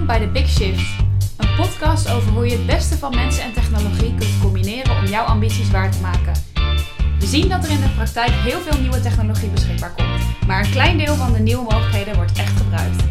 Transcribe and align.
Welkom 0.00 0.18
bij 0.18 0.26
The 0.26 0.32
Big 0.32 0.48
Shift, 0.48 1.02
een 1.36 1.54
podcast 1.56 2.10
over 2.10 2.32
hoe 2.32 2.46
je 2.46 2.56
het 2.56 2.66
beste 2.66 2.98
van 2.98 3.14
mensen 3.14 3.42
en 3.42 3.52
technologie 3.52 4.14
kunt 4.14 4.40
combineren 4.40 4.96
om 4.96 5.04
jouw 5.04 5.24
ambities 5.24 5.70
waar 5.70 5.90
te 5.90 6.00
maken. 6.00 6.32
We 7.18 7.26
zien 7.26 7.48
dat 7.48 7.64
er 7.64 7.70
in 7.70 7.80
de 7.80 7.88
praktijk 7.96 8.30
heel 8.30 8.60
veel 8.60 8.80
nieuwe 8.80 9.00
technologie 9.00 9.48
beschikbaar 9.48 9.94
komt, 9.94 10.46
maar 10.46 10.64
een 10.64 10.70
klein 10.70 10.98
deel 10.98 11.14
van 11.14 11.32
de 11.32 11.38
nieuwe 11.38 11.62
mogelijkheden 11.62 12.14
wordt 12.14 12.38
echt 12.38 12.56
gebruikt. 12.56 13.04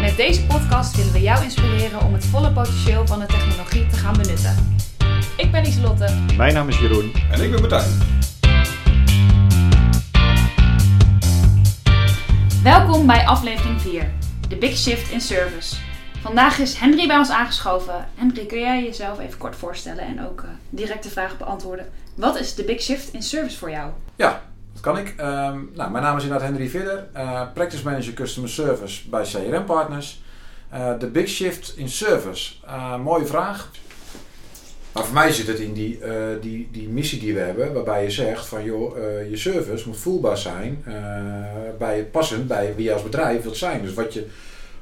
Met 0.00 0.16
deze 0.16 0.46
podcast 0.46 0.96
willen 0.96 1.12
we 1.12 1.20
jou 1.20 1.44
inspireren 1.44 2.02
om 2.02 2.12
het 2.12 2.24
volle 2.24 2.52
potentieel 2.52 3.06
van 3.06 3.18
de 3.18 3.26
technologie 3.26 3.86
te 3.86 3.96
gaan 3.96 4.16
benutten. 4.16 4.76
Ik 5.36 5.52
ben 5.52 5.64
Islotte. 5.64 6.14
Mijn 6.36 6.54
naam 6.54 6.68
is 6.68 6.78
Jeroen. 6.78 7.12
En 7.30 7.42
ik 7.42 7.50
ben 7.50 7.60
Martijn. 7.60 7.90
Welkom 12.62 13.06
bij 13.06 13.26
aflevering 13.26 13.80
4, 13.80 14.12
The 14.48 14.56
Big 14.56 14.76
Shift 14.76 15.10
in 15.10 15.20
Service. 15.20 15.92
Vandaag 16.24 16.58
is 16.58 16.74
Henry 16.74 17.06
bij 17.06 17.16
ons 17.16 17.30
aangeschoven. 17.30 18.08
Henry, 18.14 18.46
kun 18.46 18.58
jij 18.58 18.84
jezelf 18.84 19.20
even 19.20 19.38
kort 19.38 19.56
voorstellen 19.56 20.04
en 20.04 20.26
ook 20.26 20.40
uh, 20.40 20.48
direct 20.70 21.02
de 21.02 21.10
vraag 21.10 21.38
beantwoorden? 21.38 21.86
Wat 22.14 22.40
is 22.40 22.54
de 22.54 22.64
Big 22.64 22.80
Shift 22.80 23.12
in 23.12 23.22
Service 23.22 23.58
voor 23.58 23.70
jou? 23.70 23.90
Ja, 24.16 24.42
dat 24.72 24.82
kan 24.82 24.98
ik. 24.98 25.08
Um, 25.08 25.70
nou, 25.74 25.90
mijn 25.90 25.92
naam 25.92 26.16
is 26.16 26.22
inderdaad 26.22 26.48
Henry 26.48 26.68
Vidder, 26.68 27.06
uh, 27.16 27.42
Practice 27.54 27.84
Manager 27.84 28.12
Customer 28.12 28.50
Service 28.50 29.08
bij 29.08 29.22
CRM 29.22 29.64
Partners. 29.64 30.22
Uh, 30.74 30.98
de 30.98 31.06
Big 31.06 31.28
Shift 31.28 31.76
in 31.76 31.88
Service. 31.88 32.54
mooie 33.02 33.26
vraag. 33.26 33.70
Maar 34.92 35.04
voor 35.04 35.14
mij 35.14 35.32
zit 35.32 35.46
het 35.46 35.58
in 35.58 35.72
die, 35.72 35.98
die, 36.40 36.68
die 36.72 36.88
missie 36.88 37.20
die 37.20 37.34
we 37.34 37.40
hebben, 37.40 37.72
waarbij 37.72 38.02
je 38.02 38.10
zegt 38.10 38.46
van 38.46 38.64
joh, 38.64 38.96
je 39.30 39.36
service 39.36 39.88
moet 39.88 39.96
voelbaar 39.96 40.38
zijn 40.38 40.84
bij 41.78 42.04
passend 42.04 42.46
bij 42.46 42.74
wie 42.76 42.84
je 42.84 42.92
als 42.92 43.02
bedrijf 43.02 43.42
wilt 43.42 43.56
zijn. 43.56 43.82
Dus 43.82 43.94
wat 43.94 44.12
je, 44.12 44.26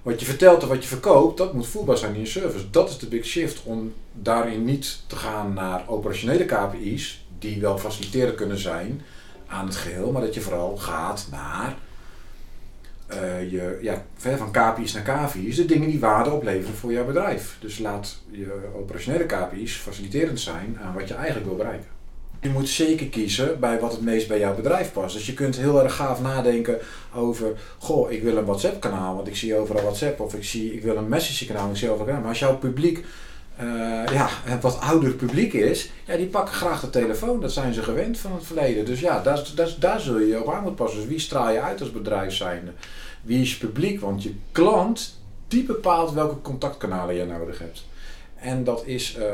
wat 0.02 0.20
je 0.20 0.27
vertelt 0.27 0.62
en 0.62 0.69
wat 0.69 0.83
je 0.83 0.88
verkoopt, 0.88 1.38
dat 1.38 1.52
moet 1.52 1.66
voelbaar 1.66 1.97
zijn 1.97 2.15
in 2.15 2.20
je 2.20 2.27
service. 2.27 2.70
Dat 2.70 2.89
is 2.89 2.98
de 2.98 3.06
big 3.06 3.25
shift 3.25 3.62
om 3.64 3.95
daarin 4.12 4.64
niet 4.64 5.03
te 5.06 5.17
gaan 5.17 5.53
naar 5.53 5.89
operationele 5.89 6.44
KPI's, 6.44 7.27
die 7.39 7.61
wel 7.61 7.78
faciliterend 7.78 8.34
kunnen 8.34 8.59
zijn 8.59 9.03
aan 9.47 9.67
het 9.67 9.77
geheel, 9.77 10.12
maar 10.12 10.22
dat 10.22 10.34
je 10.34 10.41
vooral 10.41 10.77
gaat 10.77 11.27
naar 11.31 11.77
uh, 13.14 13.50
je, 13.50 13.78
ja, 13.83 14.05
van 14.17 14.50
KPI's 14.50 14.92
naar 14.92 15.03
KVI's, 15.03 15.56
de 15.56 15.64
dingen 15.64 15.91
die 15.91 16.00
waarde 16.00 16.31
opleveren 16.31 16.75
voor 16.77 16.92
jouw 16.92 17.06
bedrijf. 17.06 17.56
Dus 17.61 17.78
laat 17.78 18.19
je 18.31 18.70
operationele 18.77 19.27
KPI's 19.27 19.77
faciliterend 19.77 20.41
zijn 20.41 20.78
aan 20.83 20.94
wat 20.94 21.09
je 21.09 21.14
eigenlijk 21.14 21.47
wil 21.47 21.56
bereiken. 21.56 22.02
Je 22.43 22.48
moet 22.48 22.69
zeker 22.69 23.07
kiezen 23.07 23.61
bij 23.61 23.81
wat 23.81 23.93
het 23.93 24.01
meest 24.01 24.29
bij 24.29 24.39
jouw 24.39 24.55
bedrijf 24.55 24.93
past. 24.93 25.15
Dus 25.15 25.27
je 25.27 25.35
kunt 25.35 25.57
heel 25.57 25.83
erg 25.83 25.95
gaaf 25.95 26.21
nadenken 26.21 26.79
over, 27.15 27.53
goh, 27.79 28.11
ik 28.11 28.23
wil 28.23 28.37
een 28.37 28.45
WhatsApp 28.45 28.81
kanaal, 28.81 29.15
want 29.15 29.29
ik 29.29 29.37
zie 29.37 29.57
overal 29.57 29.83
WhatsApp. 29.83 30.21
Of 30.21 30.34
ik, 30.34 30.45
zie, 30.45 30.75
ik 30.75 30.83
wil 30.83 30.97
een 30.97 31.09
message 31.09 31.47
kanaal, 31.47 31.71
ik 31.71 31.77
zie 31.77 31.91
overal. 31.91 32.15
Maar 32.15 32.29
als 32.29 32.39
jouw 32.39 32.57
publiek 32.57 33.05
uh, 33.61 34.05
ja, 34.12 34.29
wat 34.61 34.81
ouder 34.81 35.12
publiek 35.12 35.53
is, 35.53 35.91
ja, 36.07 36.17
die 36.17 36.27
pakken 36.27 36.55
graag 36.55 36.81
de 36.81 36.91
telefoon. 36.91 37.41
Dat 37.41 37.53
zijn 37.53 37.75
ze 37.75 37.83
gewend 37.83 38.19
van 38.19 38.33
het 38.33 38.47
verleden. 38.47 38.84
Dus 38.84 39.01
ja, 39.01 39.23
daar, 39.23 39.51
daar, 39.55 39.75
daar 39.79 40.01
zul 40.01 40.19
je 40.19 40.41
op 40.41 40.53
aan 40.53 40.62
moeten 40.62 40.84
passen. 40.84 41.01
Dus 41.01 41.09
wie 41.09 41.19
straal 41.19 41.51
je 41.51 41.61
uit 41.61 41.81
als 41.81 41.93
bedrijf 41.93 42.34
zijnde? 42.34 42.73
Wie 43.23 43.41
is 43.41 43.51
je 43.53 43.67
publiek? 43.67 44.01
Want 44.01 44.23
je 44.23 44.34
klant, 44.53 45.21
die 45.49 45.65
bepaalt 45.65 46.12
welke 46.12 46.41
contactkanalen 46.41 47.15
je 47.15 47.25
nodig 47.25 47.59
hebt. 47.59 47.84
En 48.37 48.65
dat 48.65 48.83
is, 48.87 49.17
uh, 49.19 49.25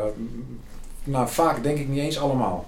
nou 1.04 1.28
vaak 1.28 1.62
denk 1.62 1.78
ik 1.78 1.88
niet 1.88 2.00
eens 2.00 2.18
allemaal. 2.18 2.66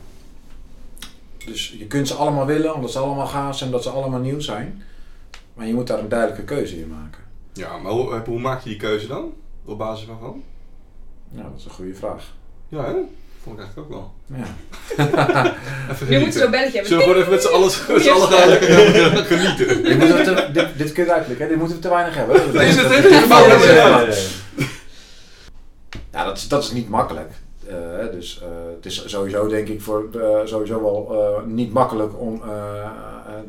Dus 1.50 1.74
je 1.78 1.86
kunt 1.86 2.08
ze 2.08 2.14
allemaal 2.14 2.46
willen, 2.46 2.74
omdat 2.74 2.92
ze 2.92 2.98
allemaal 2.98 3.26
gaaf 3.26 3.56
zijn, 3.56 3.70
omdat 3.70 3.84
ze 3.84 3.90
allemaal 3.90 4.20
nieuw 4.20 4.40
zijn. 4.40 4.82
Maar 5.54 5.66
je 5.66 5.74
moet 5.74 5.86
daar 5.86 5.98
een 5.98 6.08
duidelijke 6.08 6.44
keuze 6.44 6.80
in 6.80 6.88
maken. 6.88 7.22
Ja, 7.52 7.78
maar 7.78 7.92
hoe, 7.92 8.22
hoe 8.26 8.40
maak 8.40 8.62
je 8.62 8.68
die 8.68 8.78
keuze 8.78 9.06
dan? 9.06 9.32
Op 9.64 9.78
basis 9.78 10.06
waarvan? 10.06 10.42
Nou, 11.28 11.48
dat 11.50 11.58
is 11.58 11.64
een 11.64 11.70
goede 11.70 11.94
vraag. 11.94 12.34
Ja, 12.68 12.84
hè? 12.84 12.94
Vond 13.42 13.58
ik 13.58 13.64
eigenlijk 13.64 13.78
ook 13.78 13.88
wel. 13.88 14.14
Ja. 14.26 14.46
je 16.16 16.18
moet 16.18 16.34
zo'n 16.34 16.50
belletje 16.50 16.78
hebben. 16.78 16.86
Zullen 16.86 16.98
we 16.98 17.02
gewoon 17.02 17.16
even 17.16 17.30
met 17.30 17.42
z'n 17.42 17.48
allen, 17.48 17.70
met 17.94 18.02
z'n 18.02 18.10
allen 18.10 18.28
gaan 18.28 18.48
lekker 18.48 19.24
genieten? 19.36 19.82
Dit, 19.82 19.98
moeten 19.98 20.16
we 20.16 20.24
te, 20.24 20.50
dit, 20.52 20.78
dit 20.78 20.92
kun 20.92 21.04
je 21.04 21.12
uitleggen, 21.12 21.48
dit 21.48 21.56
moeten 21.56 21.76
we 21.76 21.82
te 21.82 21.88
weinig 21.88 22.14
hebben. 22.14 22.54
Nee, 22.54 22.68
is 22.68 22.76
het 22.76 22.90
echt? 22.90 23.08
Ja, 26.12 26.24
dat 26.24 26.36
is, 26.36 26.48
dat 26.48 26.62
is 26.62 26.70
niet 26.70 26.88
makkelijk. 26.88 27.32
Uh, 27.70 28.12
dus 28.12 28.42
uh, 28.42 28.48
het 28.76 28.86
is 28.86 29.08
sowieso 29.08 29.48
denk 29.48 29.68
ik 29.68 29.82
voor 29.82 30.08
uh, 30.14 30.38
sowieso 30.44 30.82
wel 30.82 31.42
niet 31.46 31.72
makkelijk 31.72 32.20
om, 32.20 32.42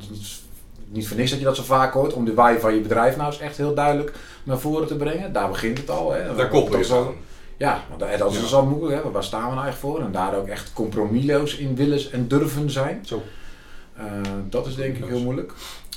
niet, 0.10 0.42
niet 0.88 1.08
voor 1.08 1.18
niks 1.18 1.30
dat 1.30 1.40
je 1.40 1.46
dat 1.46 1.56
zo 1.56 1.64
vaak 1.64 1.94
hoort, 1.94 2.14
om 2.14 2.26
de 2.26 2.34
waai 2.34 2.60
van 2.60 2.74
je 2.74 2.82
bedrijf 2.82 3.18
nou 3.18 3.32
eens 3.32 3.40
echt 3.40 3.58
heel 3.58 3.74
duidelijk 3.74 4.14
naar 4.44 4.60
voren 4.60 4.88
te 4.88 4.96
brengen. 4.96 5.34
Daar 5.34 5.50
begint 5.50 5.78
het 5.78 5.90
al. 5.90 6.12
Hè. 6.12 6.36
Daar 6.36 6.50
koppel 6.50 6.78
je 6.78 6.84
zo. 6.84 7.16
Ja, 7.58 7.84
want 7.88 8.00
dat 8.00 8.30
is 8.30 8.36
ja. 8.36 8.42
dus 8.42 8.54
al 8.54 8.66
moeilijk. 8.66 9.04
Hè? 9.04 9.12
Waar 9.12 9.24
staan 9.24 9.50
we 9.50 9.56
nou 9.56 9.68
echt 9.68 9.78
voor? 9.78 10.00
En 10.00 10.12
daar 10.12 10.36
ook 10.36 10.48
echt 10.48 10.74
compromisloos 10.74 11.58
in 11.58 11.76
willen 11.76 12.12
en 12.12 12.28
durven 12.28 12.70
zijn. 12.70 13.06
Zo. 13.06 13.22
Dat 14.50 14.68
is 14.68 14.76
denk 14.76 14.98
ik 14.98 15.06
heel 15.06 15.22
moeilijk. 15.22 15.54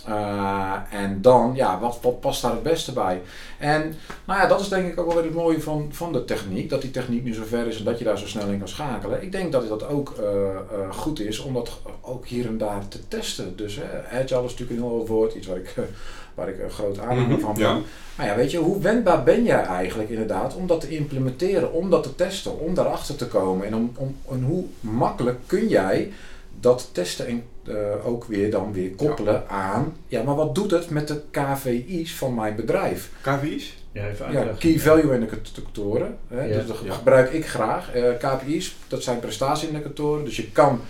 Uh, 0.09 0.75
en 0.91 1.23
dan, 1.23 1.53
ja, 1.55 1.81
wat, 1.81 1.99
wat 2.03 2.21
past 2.21 2.43
daar 2.43 2.51
het 2.51 2.63
beste 2.63 2.93
bij? 2.93 3.23
En 3.59 3.95
nou 4.25 4.41
ja, 4.41 4.47
dat 4.47 4.61
is 4.61 4.69
denk 4.69 4.93
ik 4.93 5.01
ook 5.01 5.07
wel 5.07 5.15
weer 5.15 5.25
het 5.25 5.35
mooie 5.35 5.61
van, 5.61 5.89
van 5.91 6.13
de 6.13 6.25
techniek. 6.25 6.71
Dat 6.71 6.81
die 6.83 6.91
techniek 6.91 7.25
nu 7.25 7.35
zo 7.35 7.43
ver 7.45 7.67
is 7.67 7.79
en 7.79 7.85
dat 7.85 7.99
je 7.99 8.05
daar 8.05 8.19
zo 8.19 8.27
snel 8.27 8.49
in 8.49 8.59
kan 8.59 8.69
schakelen. 8.69 9.23
Ik 9.23 9.33
denk 9.33 9.53
dat 9.53 9.69
dat 9.69 9.89
ook 9.89 10.15
uh, 10.21 10.27
uh, 10.27 10.93
goed 10.93 11.21
is 11.21 11.39
om 11.39 11.55
dat 11.55 11.81
ook 12.01 12.27
hier 12.27 12.47
en 12.47 12.59
daar 12.59 12.89
te 12.89 13.09
testen. 13.09 13.57
Dus 13.57 13.81
agile 14.11 14.45
is 14.45 14.51
natuurlijk 14.51 14.71
een 14.71 14.87
heel 14.87 15.07
woord, 15.07 15.35
iets 15.35 15.47
waar 15.47 15.57
ik, 15.57 15.75
waar 16.35 16.49
ik 16.49 16.59
een 16.59 16.71
groot 16.71 16.99
aanhanger 16.99 17.23
mm 17.23 17.31
-hmm, 17.31 17.41
van 17.41 17.55
ben. 17.55 17.63
Ja. 17.63 17.81
Maar 18.17 18.27
ja, 18.27 18.37
weet 18.37 18.51
je, 18.51 18.59
hoe 18.59 18.81
wendbaar 18.81 19.23
ben 19.23 19.45
jij 19.45 19.63
eigenlijk 19.63 20.11
inderdaad 20.11 20.55
om 20.55 20.67
dat 20.67 20.81
te 20.81 20.89
implementeren, 20.89 21.73
om 21.73 21.91
dat 21.91 22.03
te 22.03 22.15
testen, 22.15 22.61
om 22.61 22.75
daarachter 22.75 23.17
te 23.17 23.27
komen? 23.27 23.67
En, 23.67 23.75
om, 23.75 23.93
om, 23.97 24.17
en 24.31 24.43
hoe 24.43 24.65
makkelijk 24.81 25.39
kun 25.47 25.69
jij 25.69 26.13
dat 26.61 26.89
testen 26.93 27.27
en 27.27 27.43
uh, 27.65 28.07
ook 28.07 28.25
weer 28.25 28.51
dan 28.51 28.73
weer 28.73 28.91
koppelen 28.91 29.33
ja. 29.33 29.45
aan, 29.47 29.97
ja, 30.07 30.23
maar 30.23 30.35
wat 30.35 30.55
doet 30.55 30.71
het 30.71 30.91
met 30.91 31.09
de 31.09 31.21
KVI's 31.31 32.15
van 32.15 32.35
mijn 32.35 32.57
bedrijf? 32.57 33.11
KVI's? 33.21 33.77
Ja, 33.93 34.07
even 34.07 34.33
ja, 34.33 34.47
Key 34.59 34.79
Value 34.79 35.15
Indicatoren. 35.15 36.19
Hè, 36.29 36.45
ja. 36.45 36.57
Dus 36.57 36.67
dat 36.67 36.79
ja. 36.85 36.93
gebruik 36.93 37.33
ik 37.33 37.47
graag. 37.47 37.97
Uh, 37.97 38.05
KPI's, 38.19 38.77
dat 38.89 39.03
zijn 39.03 39.21
prestatieindicatoren. 39.21 40.25
Dus 40.25 40.37
je 40.37 40.51
kan 40.51 40.81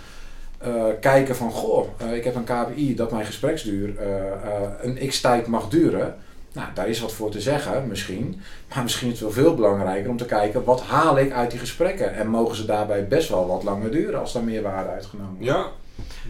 uh, 0.67 0.83
kijken 0.99 1.35
van, 1.35 1.51
goh, 1.51 1.87
ik 2.13 2.23
heb 2.23 2.35
een 2.35 2.43
KPI 2.43 2.95
dat 2.95 3.11
mijn 3.11 3.25
gespreksduur 3.25 3.93
een 4.81 5.07
x 5.07 5.21
tijd 5.21 5.47
mag 5.47 5.69
duren. 5.69 6.15
Nou, 6.55 6.67
daar 6.73 6.87
is 6.87 6.99
wat 6.99 7.13
voor 7.13 7.31
te 7.31 7.41
zeggen, 7.41 7.87
misschien. 7.87 8.41
Maar 8.73 8.83
misschien 8.83 9.07
is 9.07 9.13
het 9.13 9.21
wel 9.21 9.43
veel 9.43 9.55
belangrijker 9.55 10.09
om 10.09 10.17
te 10.17 10.25
kijken 10.25 10.63
wat 10.63 10.81
haal 10.81 11.17
ik 11.17 11.31
uit 11.31 11.51
die 11.51 11.59
gesprekken. 11.59 12.13
En 12.13 12.27
mogen 12.27 12.55
ze 12.55 12.65
daarbij 12.65 13.07
best 13.07 13.29
wel 13.29 13.47
wat 13.47 13.63
langer 13.63 13.91
duren 13.91 14.19
als 14.19 14.33
daar 14.33 14.43
meer 14.43 14.61
waarde 14.61 14.89
uitgenomen 14.89 15.35
wordt. 15.35 15.45
Ja. 15.45 15.65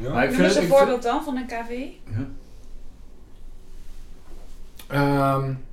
ja. 0.02 0.14
Maar 0.14 0.24
ik 0.24 0.34
vind 0.34 0.48
het 0.48 0.56
een 0.56 0.68
voorbeeld 0.68 1.04
dan 1.04 1.24
van 1.24 1.38
een 1.38 1.46
KVI? 1.46 2.02
Ja. 4.90 5.36
Um, 5.36 5.64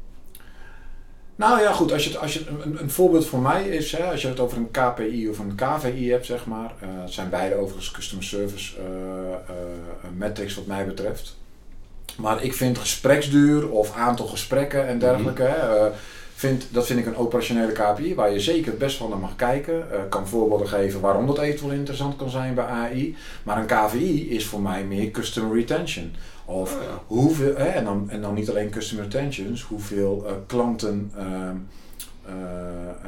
nou 1.37 1.61
ja, 1.61 1.73
goed. 1.73 1.93
Als 1.93 2.05
je, 2.05 2.11
het, 2.11 2.19
als 2.19 2.35
je 2.35 2.47
een, 2.49 2.81
een 2.81 2.91
voorbeeld 2.91 3.27
voor 3.27 3.41
mij 3.41 3.69
is, 3.69 3.93
hè, 3.93 4.11
als 4.11 4.23
je 4.23 4.29
het 4.29 4.41
over 4.41 4.57
een 4.57 4.71
KPI 4.71 5.29
of 5.29 5.39
een 5.39 5.55
KVI 5.55 6.11
hebt, 6.11 6.27
zeg 6.27 6.47
maar. 6.47 6.73
Uh, 6.83 6.89
het 7.03 7.13
zijn 7.13 7.31
beide 7.31 7.55
overigens 7.55 7.91
customer 7.91 8.25
service 8.25 8.79
uh, 8.79 8.85
uh, 8.85 10.11
metrics 10.17 10.55
wat 10.55 10.67
mij 10.67 10.87
betreft. 10.87 11.41
Maar 12.17 12.43
ik 12.43 12.55
vind 12.55 12.79
gespreksduur 12.79 13.71
of 13.71 13.95
aantal 13.95 14.27
gesprekken 14.27 14.87
en 14.87 14.99
dergelijke, 14.99 15.43
mm 15.43 15.71
-hmm. 15.71 15.87
uh, 15.87 15.93
vind, 16.35 16.67
dat 16.71 16.87
vind 16.87 16.99
ik 16.99 17.07
een 17.07 17.17
operationele 17.17 17.73
KPI 17.73 18.15
waar 18.15 18.33
je 18.33 18.41
zeker 18.41 18.77
best 18.77 18.99
wel 18.99 19.09
naar 19.09 19.19
mag 19.19 19.37
kijken. 19.37 19.79
Ik 19.79 19.93
uh, 19.93 19.99
kan 20.09 20.29
voorbeelden 20.29 20.69
geven 20.69 21.01
waarom 21.01 21.27
dat 21.27 21.39
eventueel 21.39 21.73
interessant 21.73 22.17
kan 22.17 22.31
zijn 22.31 22.55
bij 22.55 22.65
AI. 22.65 23.17
Maar 23.43 23.59
een 23.59 23.67
KVI 23.67 24.31
is 24.31 24.47
voor 24.47 24.61
mij 24.61 24.85
meer 24.85 25.11
customer 25.11 25.57
retention. 25.57 26.15
Of 26.45 26.75
oh 26.75 26.83
ja. 26.83 27.01
hoeveel, 27.07 27.57
hè, 27.57 27.65
en, 27.65 27.85
dan, 27.85 28.11
en 28.11 28.21
dan 28.21 28.35
niet 28.35 28.51
alleen 28.51 28.71
customer 28.71 29.05
retentions, 29.05 29.63
hoeveel 29.63 30.25
uh, 30.27 30.33
klanten 30.47 31.13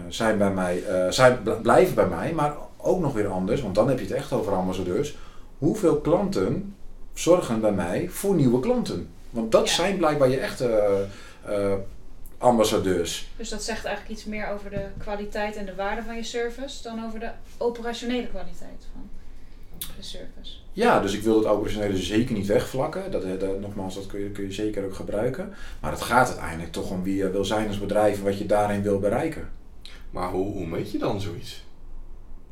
zijn 0.08 0.38
bij 0.38 0.50
mij, 0.50 0.82
zijn, 1.10 1.38
blijven 1.62 1.94
bij 1.94 2.06
mij, 2.06 2.32
maar 2.32 2.54
ook 2.76 3.00
nog 3.00 3.12
weer 3.12 3.28
anders, 3.28 3.62
want 3.62 3.74
dan 3.74 3.88
heb 3.88 3.98
je 3.98 4.04
het 4.04 4.14
echt 4.14 4.32
over 4.32 4.52
ambassadeurs. 4.52 5.16
Hoeveel 5.58 5.96
klanten 5.96 6.74
zorgen 7.14 7.60
bij 7.60 7.72
mij 7.72 8.08
voor 8.08 8.34
nieuwe 8.34 8.60
klanten. 8.60 9.08
Want 9.30 9.52
dat 9.52 9.68
ja. 9.68 9.74
zijn 9.74 9.96
blijkbaar 9.96 10.28
je 10.28 10.38
echte 10.38 11.06
uh, 11.48 11.74
ambassadeurs. 12.38 13.28
Dus 13.36 13.48
dat 13.48 13.62
zegt 13.62 13.84
eigenlijk 13.84 14.16
iets 14.16 14.24
meer 14.28 14.48
over 14.48 14.70
de 14.70 14.86
kwaliteit 14.98 15.56
en 15.56 15.66
de 15.66 15.74
waarde 15.74 16.02
van 16.02 16.16
je 16.16 16.22
service 16.22 16.82
dan 16.82 17.04
over 17.04 17.20
de 17.20 17.30
operationele 17.58 18.26
kwaliteit 18.26 18.86
van 18.92 19.08
de 19.96 20.02
service. 20.02 20.56
Ja, 20.72 21.00
dus 21.00 21.12
ik 21.12 21.22
wil 21.22 21.38
het 21.38 21.46
operationele 21.46 21.96
zeker 21.96 22.34
niet 22.34 22.46
wegvlakken. 22.46 23.10
Dat, 23.10 23.40
dat, 23.40 23.60
nogmaals, 23.60 23.94
dat 23.94 24.06
kun 24.06 24.20
je, 24.20 24.30
kun 24.30 24.44
je 24.44 24.52
zeker 24.52 24.84
ook 24.84 24.94
gebruiken. 24.94 25.54
Maar 25.80 25.90
het 25.90 26.02
gaat 26.02 26.28
uiteindelijk 26.28 26.72
toch 26.72 26.90
om 26.90 27.02
wie 27.02 27.16
je 27.16 27.30
wil 27.30 27.44
zijn 27.44 27.68
als 27.68 27.78
bedrijf 27.78 28.18
en 28.18 28.24
wat 28.24 28.38
je 28.38 28.46
daarin 28.46 28.82
wil 28.82 28.98
bereiken. 28.98 29.50
Maar 30.10 30.30
hoe, 30.30 30.52
hoe 30.52 30.66
meet 30.66 30.90
je 30.90 30.98
dan 30.98 31.20
zoiets? 31.20 31.64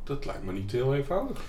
Dat 0.05 0.25
lijkt 0.25 0.45
me 0.45 0.53
niet 0.53 0.73
heel 0.73 0.95
eenvoudig. 0.95 1.43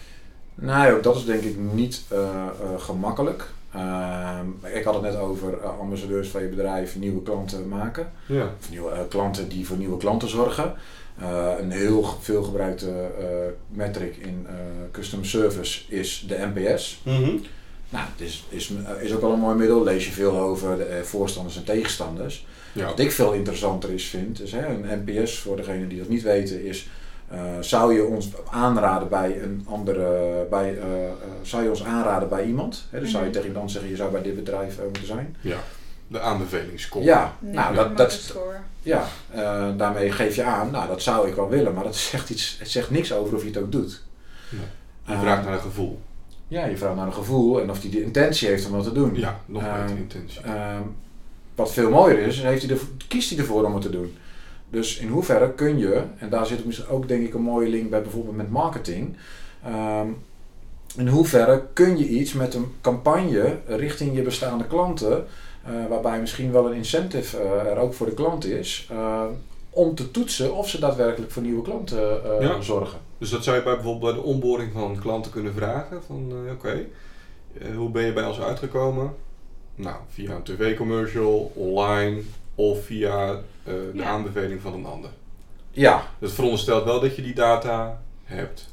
Nou, 0.56 1.02
dat 1.02 1.16
is 1.16 1.26
denk 1.26 1.44
ik 1.44 1.56
niet 1.74 2.02
uh, 2.14 2.20
uh, 2.20 2.82
gemakkelijk. 2.82 3.50
Ehm, 3.74 4.48
ik 4.76 4.84
had 4.84 4.94
het 4.94 5.04
net 5.04 5.16
over 5.16 5.60
eh, 5.62 5.80
ambassadeurs 5.80 6.30
van 6.30 6.42
je 6.42 6.48
bedrijf 6.48 6.96
nieuwe 6.96 7.22
klanten 7.24 7.68
maken. 7.68 8.12
Ja. 8.26 8.50
Of 8.60 8.70
nieuwe 8.70 8.92
eh, 8.92 9.00
klanten 9.10 9.50
die 9.50 9.68
voor 9.68 9.78
nieuwe 9.78 9.98
klanten 9.98 10.30
zorgen. 10.30 10.74
Eh, 11.20 11.52
een 11.60 11.72
heel 11.72 12.04
veel 12.20 12.44
gebruikte 12.44 12.90
eh, 13.20 13.26
metric 13.68 14.16
in 14.16 14.46
eh, 14.48 14.54
customer 14.92 15.26
service 15.26 15.82
is 15.88 16.26
de 16.28 16.50
NPS. 16.54 17.02
Mhm. 17.04 17.36
Nou, 17.90 18.06
het 18.12 18.28
is, 18.28 18.46
is, 18.50 18.72
is 19.02 19.14
ook 19.14 19.22
wel 19.22 19.32
een 19.32 19.40
mooi 19.40 19.56
middel. 19.56 19.84
Lees 19.84 20.06
je 20.06 20.12
veel 20.12 20.40
over 20.40 20.78
de 20.78 20.84
eh, 20.84 21.02
voorstanders 21.02 21.58
en 21.58 21.64
tegenstanders. 21.64 22.46
Ja. 22.72 22.86
Wat 22.86 23.00
ik 23.00 23.12
veel 23.12 23.34
interessanter 23.34 23.90
is 23.90 24.06
vind, 24.06 24.42
is 24.42 24.52
hè, 24.52 24.68
een 24.68 25.04
NPS 25.06 25.40
voor 25.40 25.56
degenen 25.56 25.90
die 25.90 25.98
dat 26.00 26.10
niet 26.10 26.24
weten, 26.24 26.66
is 26.66 26.80
eh, 26.80 27.03
zou 27.60 27.94
je 27.94 28.06
ons 28.06 28.30
aanraden 28.52 29.10
bij 29.10 29.42
een 29.42 29.66
andere, 29.70 30.48
bij, 30.50 30.78
eh, 30.78 31.04
eh, 31.06 31.12
zou 31.42 31.64
je 31.64 31.70
ons 31.70 31.84
aanraden 31.84 32.30
bij 32.30 32.46
iemand? 32.46 32.86
Hè, 32.90 33.00
dus 33.00 33.12
zou 33.12 33.24
je 33.24 33.30
Mhm. 33.30 33.38
tegen 33.38 33.52
iemand 33.54 33.72
zeggen, 33.72 33.90
je 33.90 33.96
zou 33.96 34.12
bij 34.12 34.22
dit 34.22 34.36
bedrijf 34.36 34.78
eh, 34.78 34.84
moeten 34.84 35.06
zijn? 35.06 35.36
ja. 35.42 35.58
De 36.08 36.20
aanbevelingsscore. 36.20 37.06
Ja, 37.06 37.34
Nee, 37.40 37.54
nou, 37.54 37.76
dat, 37.76 37.98
dat, 37.98 38.12
score. 38.12 38.56
ja 38.82 39.04
eh, 39.32 39.68
daarmee 39.78 40.12
geef 40.12 40.36
je 40.36 40.44
aan, 40.44 40.72
nou 40.72 40.88
dat 40.88 41.02
zou 41.02 41.28
ik 41.28 41.36
wel 41.36 41.50
willen, 41.50 41.74
maar 41.74 41.84
dat 41.84 41.96
zegt, 41.96 42.30
iets, 42.30 42.56
het 42.60 42.70
zegt 42.70 42.90
niks 42.90 43.14
over 43.14 43.36
of 43.36 43.42
je 43.42 43.48
het 43.48 43.58
ook 43.58 43.72
doet. 43.72 44.04
Nee. 44.50 44.62
Eh, 45.06 45.14
Je 45.14 45.20
vraagt 45.22 45.44
naar 45.44 45.54
een 45.54 45.60
gevoel. 45.60 46.02
Ja, 46.48 46.66
je 46.66 46.78
vraagt 46.78 46.96
naar 46.96 47.06
een 47.08 47.14
gevoel 47.14 47.62
en 47.62 47.70
of 47.70 47.82
hij 47.82 47.90
de 47.92 48.04
intentie 48.04 48.48
heeft 48.48 48.66
om 48.66 48.72
wat 48.72 48.84
te 48.84 48.92
doen. 48.92 49.16
Ja, 49.16 49.40
nog 49.46 49.64
Ehm, 49.64 49.82
beter 49.82 49.98
intentie. 49.98 50.42
Ehm, 50.42 50.82
wat 51.56 51.74
veel 51.74 51.90
mooier 51.90 52.20
is, 52.20 52.42
heeft 52.42 52.62
hij 52.62 52.72
ervoor, 52.72 52.88
kiest 53.08 53.30
hij 53.30 53.40
ervoor 53.40 53.64
om 53.64 53.74
het 53.74 53.82
te 53.82 53.90
doen. 53.90 54.18
Dus 54.74 54.98
in 54.98 55.08
hoeverre 55.08 55.52
kun 55.54 55.78
je, 55.78 56.02
en 56.18 56.30
daar 56.30 56.46
zit 56.46 56.66
misschien 56.66 56.88
ook 56.90 57.08
denk 57.08 57.25
ik 57.28 57.34
een 57.34 57.42
mooie 57.42 57.70
link 57.70 57.90
bij 57.90 58.02
bijvoorbeeld 58.02 58.36
met 58.36 58.50
marketing. 58.52 59.16
ehm, 59.66 60.08
in 60.98 61.08
hoeverre 61.08 61.64
kun 61.74 61.98
je 61.98 62.08
iets 62.08 62.34
met 62.34 62.54
een 62.54 62.66
campagne 62.81 63.58
richting 63.68 64.16
je 64.16 64.22
bestaande 64.22 64.68
klanten, 64.68 65.25
eh, 65.64 65.72
waarbij 65.90 66.20
misschien 66.20 66.52
wel 66.52 66.66
een 66.68 66.74
incentive 66.75 67.38
eh, 67.38 67.72
er 67.72 67.78
ook 67.78 67.94
voor 67.94 68.06
de 68.06 68.14
klant 68.14 68.46
is, 68.46 68.88
eh, 68.92 69.24
om 69.70 69.96
te 69.96 70.12
toetsen 70.12 70.56
of 70.56 70.70
ze 70.70 70.80
daadwerkelijk 70.80 71.31
voor 71.31 71.42
nieuwe 71.44 71.62
klanten 71.62 72.22
Ja. 72.40 72.62
zorgen. 72.62 73.00
Dus 73.18 73.30
dat 73.30 73.44
zou 73.44 73.58
je 73.58 73.64
bij 73.64 73.74
bijvoorbeeld 73.75 74.14
bij 74.14 74.22
de 74.24 74.28
onboarding 74.28 74.72
van 74.74 75.00
klanten 75.00 75.31
kunnen 75.31 75.54
vragen. 75.54 76.02
Van 76.08 76.34
oké, 76.52 76.86
hoe 77.75 77.90
ben 77.90 78.04
je 78.06 78.14
bij 78.14 78.25
ons 78.25 78.40
uitgekomen? 78.40 79.14
Nou, 79.75 79.96
via 80.10 80.36
een 80.36 80.44
tv-commercial, 80.44 81.52
online 81.56 82.22
of 82.56 82.84
via 82.86 83.30
eh, 83.32 83.40
de 83.64 83.92
Ja. 83.94 84.04
aanbeveling 84.04 84.62
van 84.62 84.74
een 84.74 84.86
ander. 84.86 85.10
Ja, 85.72 86.02
Dat 86.20 86.32
veronderstelt 86.32 86.84
wel 86.84 87.00
dat 87.00 87.16
je 87.16 87.22
die 87.22 87.34
data 87.36 88.02
hebt. 88.24 88.70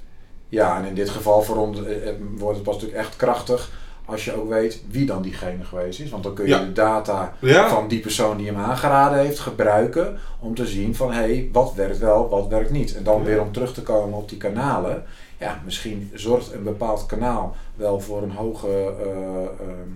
Ja, 0.49 0.79
en 0.79 0.85
in 0.85 0.95
dit 0.95 1.11
geval 1.11 1.43
voor 1.43 1.57
ons, 1.57 1.85
eh, 1.85 2.09
eh, 2.09 2.15
wordt 2.37 2.55
het 2.57 2.65
pas 2.65 2.75
natuurlijk 2.75 3.01
echt 3.01 3.17
krachtig 3.17 3.71
als 4.05 4.25
je 4.25 4.41
ook 4.41 4.49
weet 4.49 4.83
wie 4.91 5.07
dan 5.07 5.23
diegene 5.23 5.65
geweest 5.65 6.01
is. 6.01 6.11
Want 6.11 6.23
dan 6.23 6.35
kun 6.35 6.45
je 6.45 6.51
Ja. 6.51 6.59
de 6.65 6.73
data 6.73 7.35
Ja, 7.41 7.69
van 7.69 7.89
die 7.89 8.01
persoon 8.01 8.37
die 8.37 8.47
hem 8.47 8.57
aangeraden 8.57 9.19
heeft 9.19 9.39
gebruiken 9.39 10.19
om 10.41 10.55
te 10.55 10.67
zien 10.67 10.95
van 10.95 11.13
hé, 11.13 11.19
hey, 11.21 11.49
wat 11.53 11.75
werkt 11.75 11.99
wel, 11.99 12.29
wat 12.29 12.47
werkt 12.49 12.71
niet. 12.71 12.97
En 12.97 13.05
dan 13.05 13.19
Ja. 13.19 13.25
weer 13.25 13.41
om 13.41 13.53
terug 13.53 13.73
te 13.75 13.83
komen 13.83 14.19
op 14.19 14.29
die 14.29 14.39
kanalen. 14.39 15.05
Ja, 15.39 15.61
misschien 15.65 16.11
zorgt 16.15 16.53
een 16.53 16.63
bepaald 16.63 17.07
kanaal 17.07 17.57
wel 17.75 18.01
voor 18.01 18.23
een 18.23 18.31
hoge 18.33 18.69
eh, 18.69 19.67
ehm, 19.67 19.89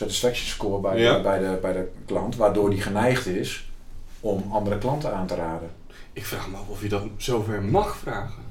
satisfaction 0.00 0.46
score 0.48 0.80
bij, 0.80 1.00
Ja. 1.00 1.16
de, 1.16 1.22
bij, 1.22 1.38
de, 1.38 1.58
bij 1.62 1.72
de 1.72 1.88
klant, 2.06 2.36
waardoor 2.36 2.70
die 2.70 2.80
geneigd 2.80 3.26
is 3.26 3.70
om 4.20 4.44
andere 4.52 4.78
klanten 4.78 5.14
aan 5.14 5.26
te 5.26 5.34
raden. 5.34 5.70
ik 6.12 6.24
vraag 6.24 6.50
me 6.50 6.56
af 6.56 6.68
of 6.68 6.82
je 6.82 6.88
dat 6.88 7.02
zover 7.16 7.62
mag 7.62 7.96
vragen. 7.96 8.42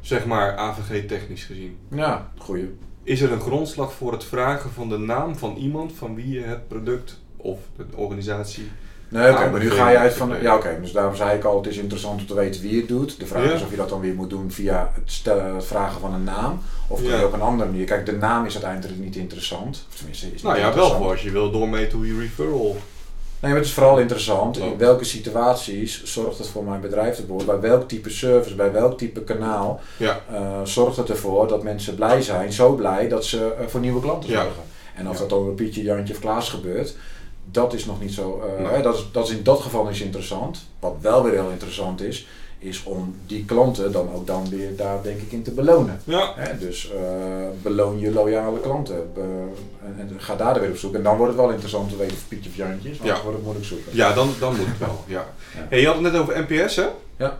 Zeg 0.00 0.26
maar 0.26 0.56
AVG 0.56 1.06
technisch 1.06 1.44
gezien. 1.44 1.78
Ja, 1.90 2.30
goeie. 2.38 2.76
Is 3.02 3.20
er 3.20 3.32
een 3.32 3.40
grondslag 3.40 3.92
voor 3.92 4.12
het 4.12 4.24
vragen 4.24 4.70
van 4.70 4.88
de 4.88 4.98
naam 4.98 5.36
van 5.36 5.56
iemand 5.56 5.92
van 5.92 6.14
wie 6.14 6.28
je 6.28 6.40
het 6.40 6.68
product 6.68 7.20
of 7.36 7.58
de 7.76 7.86
organisatie. 7.96 8.68
Nee, 9.10 9.30
oké, 9.32 9.50
maar 9.50 9.60
nu 9.60 9.70
ga 9.70 9.90
je 9.90 9.98
uit 9.98 10.14
van. 10.14 10.32
Ja, 10.40 10.54
oké, 10.56 10.78
dus 10.80 10.92
daarom 10.92 11.14
zei 11.16 11.36
ik 11.36 11.44
al: 11.44 11.56
het 11.56 11.66
is 11.66 11.76
interessant 11.76 12.20
om 12.20 12.26
te 12.26 12.34
weten 12.34 12.60
wie 12.62 12.76
het 12.78 12.88
doet. 12.88 13.18
De 13.20 13.26
vraag 13.26 13.44
Ja. 13.44 13.52
is 13.52 13.62
of 13.62 13.70
je 13.70 13.76
dat 13.76 13.88
dan 13.88 14.00
weer 14.00 14.14
moet 14.14 14.30
doen 14.30 14.50
via 14.50 14.90
het, 14.94 15.02
stellen, 15.12 15.54
het 15.54 15.64
vragen 15.64 16.00
van 16.00 16.14
een 16.14 16.24
naam. 16.24 16.60
Of 16.88 17.00
kun 17.00 17.08
Ja. 17.10 17.18
je 17.18 17.26
op 17.26 17.32
een 17.32 17.40
andere 17.40 17.70
manier. 17.70 17.86
Kijk, 17.86 18.06
de 18.06 18.12
naam 18.16 18.46
is 18.46 18.52
uiteindelijk 18.54 18.98
niet 19.00 19.16
interessant. 19.16 19.86
Of 19.90 19.96
tenminste, 19.96 20.26
is 20.26 20.32
niet 20.32 20.42
Nou 20.42 20.58
ja, 20.58 20.74
wel 20.74 20.96
voor 20.96 21.10
als 21.10 21.22
je 21.22 21.30
wil 21.30 21.50
doormeten 21.50 21.98
hoe 21.98 22.06
je 22.06 22.18
referral. 22.20 22.76
Nee, 23.40 23.50
maar 23.50 23.60
het 23.60 23.68
is 23.68 23.74
vooral 23.74 23.98
interessant 23.98 24.58
in 24.58 24.78
welke 24.78 25.04
situaties 25.04 26.02
zorgt 26.04 26.38
het 26.38 26.46
voor 26.48 26.64
mijn 26.64 26.80
bedrijf 26.80 27.16
te. 27.16 27.22
Bij 27.46 27.60
welk 27.60 27.88
type 27.88 28.10
service, 28.10 28.54
bij 28.54 28.72
welk 28.72 28.98
type 28.98 29.20
kanaal 29.20 29.80
Ja, 29.96 30.20
eh, 30.32 30.60
zorgt 30.64 30.96
het 30.96 31.10
ervoor 31.10 31.48
dat 31.48 31.62
mensen 31.62 31.94
blij 31.94 32.22
zijn. 32.22 32.52
Zo 32.52 32.72
blij 32.74 33.08
dat 33.08 33.24
ze 33.24 33.54
eh, 33.60 33.66
voor 33.66 33.80
nieuwe 33.80 34.00
klanten 34.00 34.30
zorgen. 34.30 34.62
En 34.96 35.08
of 35.08 35.18
dat 35.18 35.28
dan 35.28 35.54
Pietje, 35.54 35.82
Jantje 35.82 36.14
of 36.14 36.20
Klaas 36.20 36.48
gebeurt, 36.50 36.94
dat 37.50 37.72
is 37.74 37.84
nog 37.84 38.00
niet 38.00 38.12
zo. 38.12 38.42
eh, 38.56 38.62
Nee. 38.64 38.72
hè, 38.72 38.82
dat, 38.82 38.94
is, 38.94 39.08
dat 39.12 39.28
is 39.28 39.36
in 39.36 39.42
dat 39.42 39.60
geval 39.60 39.84
zo 39.84 40.00
interessant. 40.00 40.66
Wat 40.80 40.94
wel 41.00 41.22
weer 41.22 41.32
heel 41.32 41.50
interessant 41.50 42.00
is, 42.00 42.26
is 42.58 42.82
om 42.84 43.14
die 43.26 43.44
klanten 43.44 43.92
dan 43.92 44.12
ook 44.12 44.26
dan 44.26 44.48
weer 44.48 44.76
daar 44.76 45.02
denk 45.02 45.20
ik 45.20 45.32
in 45.32 45.42
te 45.42 45.50
belonen. 45.50 46.00
ja. 46.04 46.32
Hè, 46.36 46.58
dus 46.58 46.90
eh, 46.92 47.00
beloon 47.62 47.98
je 47.98 48.10
loyale 48.12 48.60
klanten. 48.60 49.10
Be- 49.14 49.20
en, 49.84 49.94
en 49.98 50.14
ga 50.20 50.36
daar 50.36 50.52
dan 50.52 50.62
weer 50.62 50.70
op 50.70 50.76
zoek. 50.76 50.94
En 50.94 51.02
dan 51.02 51.16
wordt 51.16 51.32
het 51.32 51.40
wel 51.40 51.50
interessant 51.50 51.90
te 51.90 51.96
weten 51.96 52.16
of 52.16 52.28
Pietje 52.28 52.50
of 52.50 52.56
Jantje 52.56 52.90
is, 52.90 52.96
want 52.98 53.08
Ja. 53.08 53.14
dan 53.14 53.22
wordt 53.22 53.36
het 53.36 53.44
moeilijk 53.46 53.66
zoeken. 53.68 53.92
Ja, 53.96 54.12
dan, 54.12 54.30
dan 54.40 54.56
moet 54.56 54.66
het 54.66 54.78
wel. 54.78 55.04
Ja. 55.06 55.26
Ja. 55.54 55.66
Hey, 55.68 55.80
je 55.80 55.86
had 55.86 55.94
het 55.94 56.04
net 56.12 56.16
over 56.20 56.46
NPS, 56.48 56.76
hè? 56.76 56.86
Ja. 57.16 57.38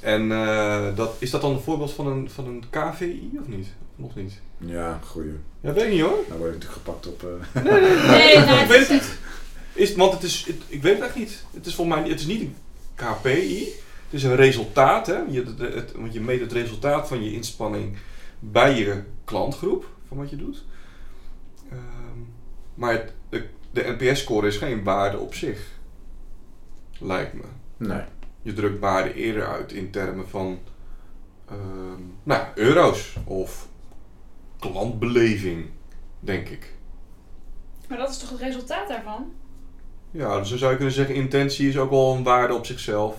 En 0.00 0.32
eh, 0.32 0.84
dat, 0.94 1.10
is 1.18 1.30
dat 1.30 1.40
dan 1.40 1.50
een 1.52 1.60
voorbeeld 1.60 1.92
van 1.92 2.06
een, 2.06 2.30
van 2.34 2.46
een 2.46 2.64
KVI 2.70 3.30
of 3.40 3.46
niet? 3.48 3.66
Nog 3.96 4.14
niet? 4.16 4.32
Ja, 4.58 5.00
goeie. 5.06 5.32
Ja, 5.60 5.72
weet 5.72 5.84
ik 5.84 5.90
niet 5.90 6.00
hoor. 6.00 6.18
Nou 6.28 6.38
word 6.40 6.54
ik 6.54 6.58
natuurlijk 6.60 6.72
gepakt 6.84 7.06
op... 7.06 7.22
eh, 7.22 7.62
Nee, 7.64 7.80
nee, 7.80 7.90
Nee, 8.06 8.36
nou, 8.36 8.50
ik 8.60 8.68
het 8.68 8.88
weet 8.88 8.88
is 9.78 9.94
want 9.94 10.12
het 10.12 10.22
is, 10.22 10.44
het- 10.46 10.62
ik 10.66 10.82
weet 10.82 10.94
het 10.94 11.04
echt 11.06 11.14
niet. 11.16 11.44
Het 11.54 11.66
is 11.66 11.74
volgens 11.74 11.96
mij 11.96 12.04
niet- 12.04 12.12
het 12.12 12.28
is 12.28 12.34
niet 12.36 12.40
een 12.40 12.56
KPI. 12.94 13.64
Het 14.04 14.12
is 14.18 14.22
een 14.22 14.36
resultaat, 14.36 15.06
hè? 15.06 15.16
Je, 15.28 15.42
het, 15.44 15.74
het- 15.74 15.92
want 15.92 16.12
je 16.12 16.20
meet 16.20 16.40
het 16.40 16.52
resultaat 16.52 17.08
van 17.08 17.24
je 17.24 17.32
inspanning 17.32 17.96
bij 18.38 18.78
je 18.78 19.02
klantgroep, 19.24 19.88
van 20.08 20.16
wat 20.16 20.30
je 20.30 20.36
doet. 20.36 20.64
Ehm, 21.70 22.18
maar 22.74 22.92
het, 22.92 23.12
de, 23.28 23.48
de 23.70 23.96
NPS-score 23.98 24.46
is 24.46 24.56
geen 24.56 24.82
waarde 24.84 25.18
op 25.18 25.34
zich. 25.34 25.60
Lijkt 26.98 27.32
me. 27.32 27.42
nee. 27.76 28.02
Je 28.42 28.52
drukt 28.52 28.78
waarde 28.80 29.14
eerder 29.14 29.46
uit 29.46 29.72
in 29.72 29.90
termen 29.90 30.28
van 30.28 30.58
ehm, 31.48 32.00
nou, 32.22 32.46
euro's 32.54 33.16
of 33.24 33.68
klantbeleving, 34.58 35.66
denk 36.20 36.48
ik. 36.48 36.72
Maar 37.88 37.98
dat 37.98 38.10
is 38.10 38.18
toch 38.18 38.30
het 38.30 38.40
resultaat 38.40 38.88
daarvan? 38.88 39.32
Ja, 40.10 40.38
dus 40.38 40.48
dan 40.48 40.58
zou 40.58 40.70
je 40.70 40.76
kunnen 40.76 40.94
zeggen, 40.94 41.14
intentie 41.14 41.68
is 41.68 41.78
ook 41.78 41.90
wel 41.90 42.14
een 42.14 42.22
waarde 42.22 42.54
op 42.54 42.66
zichzelf. 42.66 43.16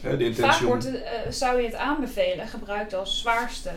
Hè, 0.00 0.16
de 0.16 0.24
intentie 0.24 0.50
Vaak 0.52 0.60
om- 0.60 0.66
wordt 0.66 0.84
het, 0.84 1.02
eh, 1.02 1.30
zou 1.30 1.58
je 1.60 1.66
het 1.66 1.74
aanbevelen 1.74 2.48
gebruikt 2.48 2.94
als 2.94 3.18
zwaarste 3.18 3.70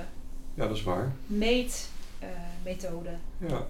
Ja, 0.54 0.68
dat 0.68 0.76
is 0.78 0.84
waar. 0.84 1.12
meetmethode. 1.28 3.10
Ja. 3.38 3.66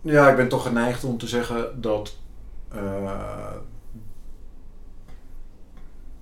Ja, 0.00 0.30
ik 0.30 0.36
ben 0.36 0.48
toch 0.48 0.62
geneigd 0.62 1.04
om 1.04 1.18
te 1.18 1.26
zeggen 1.26 1.80
dat. 1.80 2.16
eh, 2.72 3.52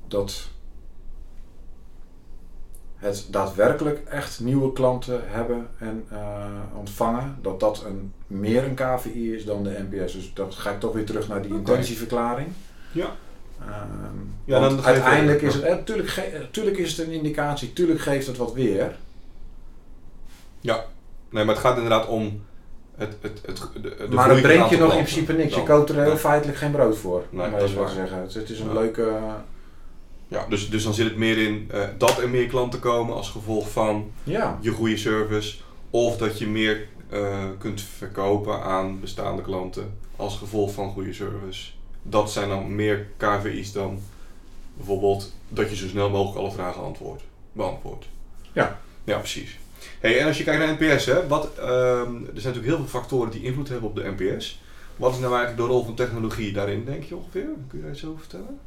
dat. 0.08 0.48
Het 3.02 3.26
daadwerkelijk 3.30 4.00
echt 4.08 4.40
nieuwe 4.40 4.72
klanten 4.72 5.20
hebben 5.24 5.68
en 5.78 6.04
eh, 6.10 6.18
ontvangen, 6.78 7.38
dat 7.42 7.60
dat 7.60 7.84
een, 7.86 8.12
meer 8.26 8.64
een 8.64 8.74
KVI 8.74 9.34
is 9.34 9.44
dan 9.44 9.62
de 9.62 9.84
NPS. 9.90 10.12
Dus 10.12 10.30
dat 10.34 10.54
ga 10.54 10.70
ik 10.70 10.80
toch 10.80 10.92
weer 10.92 11.04
terug 11.04 11.28
naar 11.28 11.42
die 11.42 11.54
intentieverklaring. 11.54 12.48
Ja. 12.92 13.10
Ehm, 13.60 14.16
Ja, 14.44 14.60
dan 14.60 14.82
uiteindelijk 14.82 15.42
is 15.42 15.54
ja. 15.54 15.60
het, 15.60 15.90
eh, 15.90 16.40
tuurlijk, 16.50 16.76
is 16.78 16.96
het 16.96 17.06
een 17.06 17.12
indicatie, 17.12 17.72
tuurlijk 17.72 18.00
geeft 18.00 18.26
het 18.26 18.36
wat 18.36 18.52
weer. 18.52 18.96
Nee, 21.32 21.44
maar 21.44 21.54
het 21.54 21.64
gaat 21.64 21.76
inderdaad 21.76 22.06
om 22.06 22.42
het, 22.94 23.16
het, 23.20 23.40
het, 23.46 23.68
de, 23.72 23.80
de 23.80 24.14
maar 24.14 24.28
dat 24.28 24.42
brengt 24.42 24.68
je 24.68 24.76
het 24.76 24.84
nog 24.84 24.94
in 24.94 25.02
principe 25.02 25.32
niks. 25.32 25.54
Je 25.54 25.62
koopt 25.62 25.90
er 25.90 26.02
heel 26.02 26.16
feitelijk 26.16 26.58
geen 26.58 26.70
brood 26.70 26.96
voor. 26.98 27.24
Nee, 27.30 27.50
dat 27.50 27.62
is 27.62 27.74
waar. 27.74 27.88
zeggen. 27.88 28.18
Het, 28.20 28.34
het 28.34 28.50
is 28.50 28.60
een 28.60 28.66
Ja. 28.66 28.72
leuke. 28.72 29.12
Ja, 30.32 30.46
dus, 30.48 30.70
dus 30.70 30.84
dan 30.84 30.94
zit 30.94 31.06
het 31.06 31.16
meer 31.16 31.38
in 31.38 31.68
eh, 31.70 31.80
dat 31.98 32.18
er 32.18 32.28
meer 32.28 32.46
klanten 32.46 32.80
komen 32.80 33.14
als 33.14 33.30
gevolg 33.30 33.70
van 33.70 34.10
Ja, 34.22 34.58
je 34.60 34.70
goede 34.70 34.96
service. 34.96 35.56
Of 35.90 36.16
dat 36.16 36.38
je 36.38 36.46
meer 36.46 36.86
eh, 37.08 37.44
kunt 37.58 37.80
verkopen 37.80 38.62
aan 38.62 39.00
bestaande 39.00 39.42
klanten 39.42 39.98
als 40.16 40.36
gevolg 40.36 40.72
van 40.72 40.90
goede 40.90 41.12
service. 41.12 41.70
Dat 42.02 42.32
zijn 42.32 42.48
dan 42.48 42.74
meer 42.74 43.06
KVI's 43.16 43.72
dan 43.72 43.98
bijvoorbeeld 44.74 45.32
dat 45.48 45.70
je 45.70 45.76
zo 45.76 45.88
snel 45.88 46.10
mogelijk 46.10 46.38
alle 46.38 46.52
vragen 46.52 46.82
antwoordt, 46.82 47.22
beantwoordt. 47.52 48.06
Ja. 48.52 48.80
Ja, 49.04 49.18
precies. 49.18 49.58
Hey, 50.00 50.20
en 50.20 50.26
als 50.26 50.38
je 50.38 50.44
kijkt 50.44 50.64
naar 50.64 50.76
NPS, 50.80 51.06
hè, 51.06 51.26
wat, 51.26 51.58
ehm, 51.58 51.68
er 51.68 52.40
zijn 52.40 52.54
natuurlijk 52.54 52.66
heel 52.66 52.76
veel 52.76 53.00
factoren 53.00 53.30
die 53.30 53.42
invloed 53.42 53.68
hebben 53.68 53.88
op 53.88 53.96
de 53.96 54.14
NPS. 54.16 54.60
Wat 54.96 55.12
is 55.12 55.18
nou 55.18 55.34
eigenlijk 55.34 55.62
de 55.62 55.74
rol 55.74 55.84
van 55.84 55.94
technologie 55.94 56.52
daarin, 56.52 56.84
denk 56.84 57.04
je 57.04 57.16
ongeveer? 57.16 57.48
Kun 57.68 57.78
je 57.78 57.84
daar 57.84 57.92
iets 57.92 58.04
over 58.04 58.20
vertellen? 58.20 58.58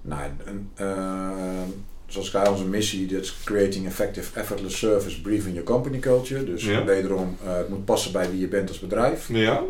Nou, 0.00 0.22
een, 0.44 0.70
eh, 0.74 1.62
zoals 2.06 2.26
ik 2.26 2.32
zei, 2.32 2.48
onze 2.48 2.64
missie, 2.64 3.06
dat 3.06 3.22
is 3.22 3.36
creating 3.44 3.86
effective, 3.86 4.40
effortless 4.40 4.78
service, 4.78 5.20
briefing 5.20 5.54
your 5.54 5.70
company 5.70 5.98
culture. 5.98 6.44
Dus 6.44 6.64
Ja. 6.64 6.84
wederom, 6.84 7.36
eh, 7.44 7.56
het 7.56 7.68
moet 7.68 7.84
passen 7.84 8.12
bij 8.12 8.30
wie 8.30 8.40
je 8.40 8.48
bent 8.48 8.68
als 8.68 8.78
bedrijf. 8.78 9.28
Ja? 9.28 9.62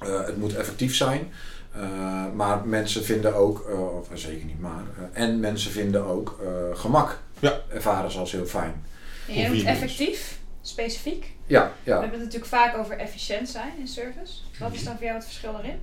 Eh, 0.00 0.24
het 0.26 0.36
moet 0.36 0.56
effectief 0.56 0.94
zijn. 0.96 1.32
Eh, 1.72 2.24
maar 2.34 2.66
mensen 2.66 3.04
vinden 3.04 3.34
ook, 3.34 3.66
eh, 3.68 3.96
of 3.96 4.08
zeker 4.14 4.44
niet 4.46 4.60
maar, 4.60 4.82
eh, 5.12 5.22
en 5.22 5.40
mensen 5.40 5.70
vinden 5.70 6.04
ook 6.04 6.38
eh, 6.42 6.78
gemak. 6.78 7.18
Ja. 7.38 7.60
Ervaren 7.68 8.10
ze 8.10 8.18
als 8.18 8.32
heel 8.32 8.46
fijn. 8.46 8.64
En 8.72 9.34
noemt 9.34 9.36
Convenience. 9.46 9.66
effectief, 9.68 10.38
specifiek. 10.62 11.32
Ja, 11.46 11.72
We 11.84 11.90
ja. 11.90 12.00
hebben 12.00 12.10
het 12.18 12.24
natuurlijk 12.24 12.50
vaak 12.50 12.76
over 12.76 12.98
efficiënt 12.98 13.48
zijn 13.48 13.72
in 13.78 13.88
service. 13.88 14.32
Wat 14.58 14.74
is 14.74 14.84
dan 14.84 14.94
voor 14.94 15.04
jou 15.04 15.16
het 15.16 15.24
verschil 15.24 15.52
daarin? 15.52 15.78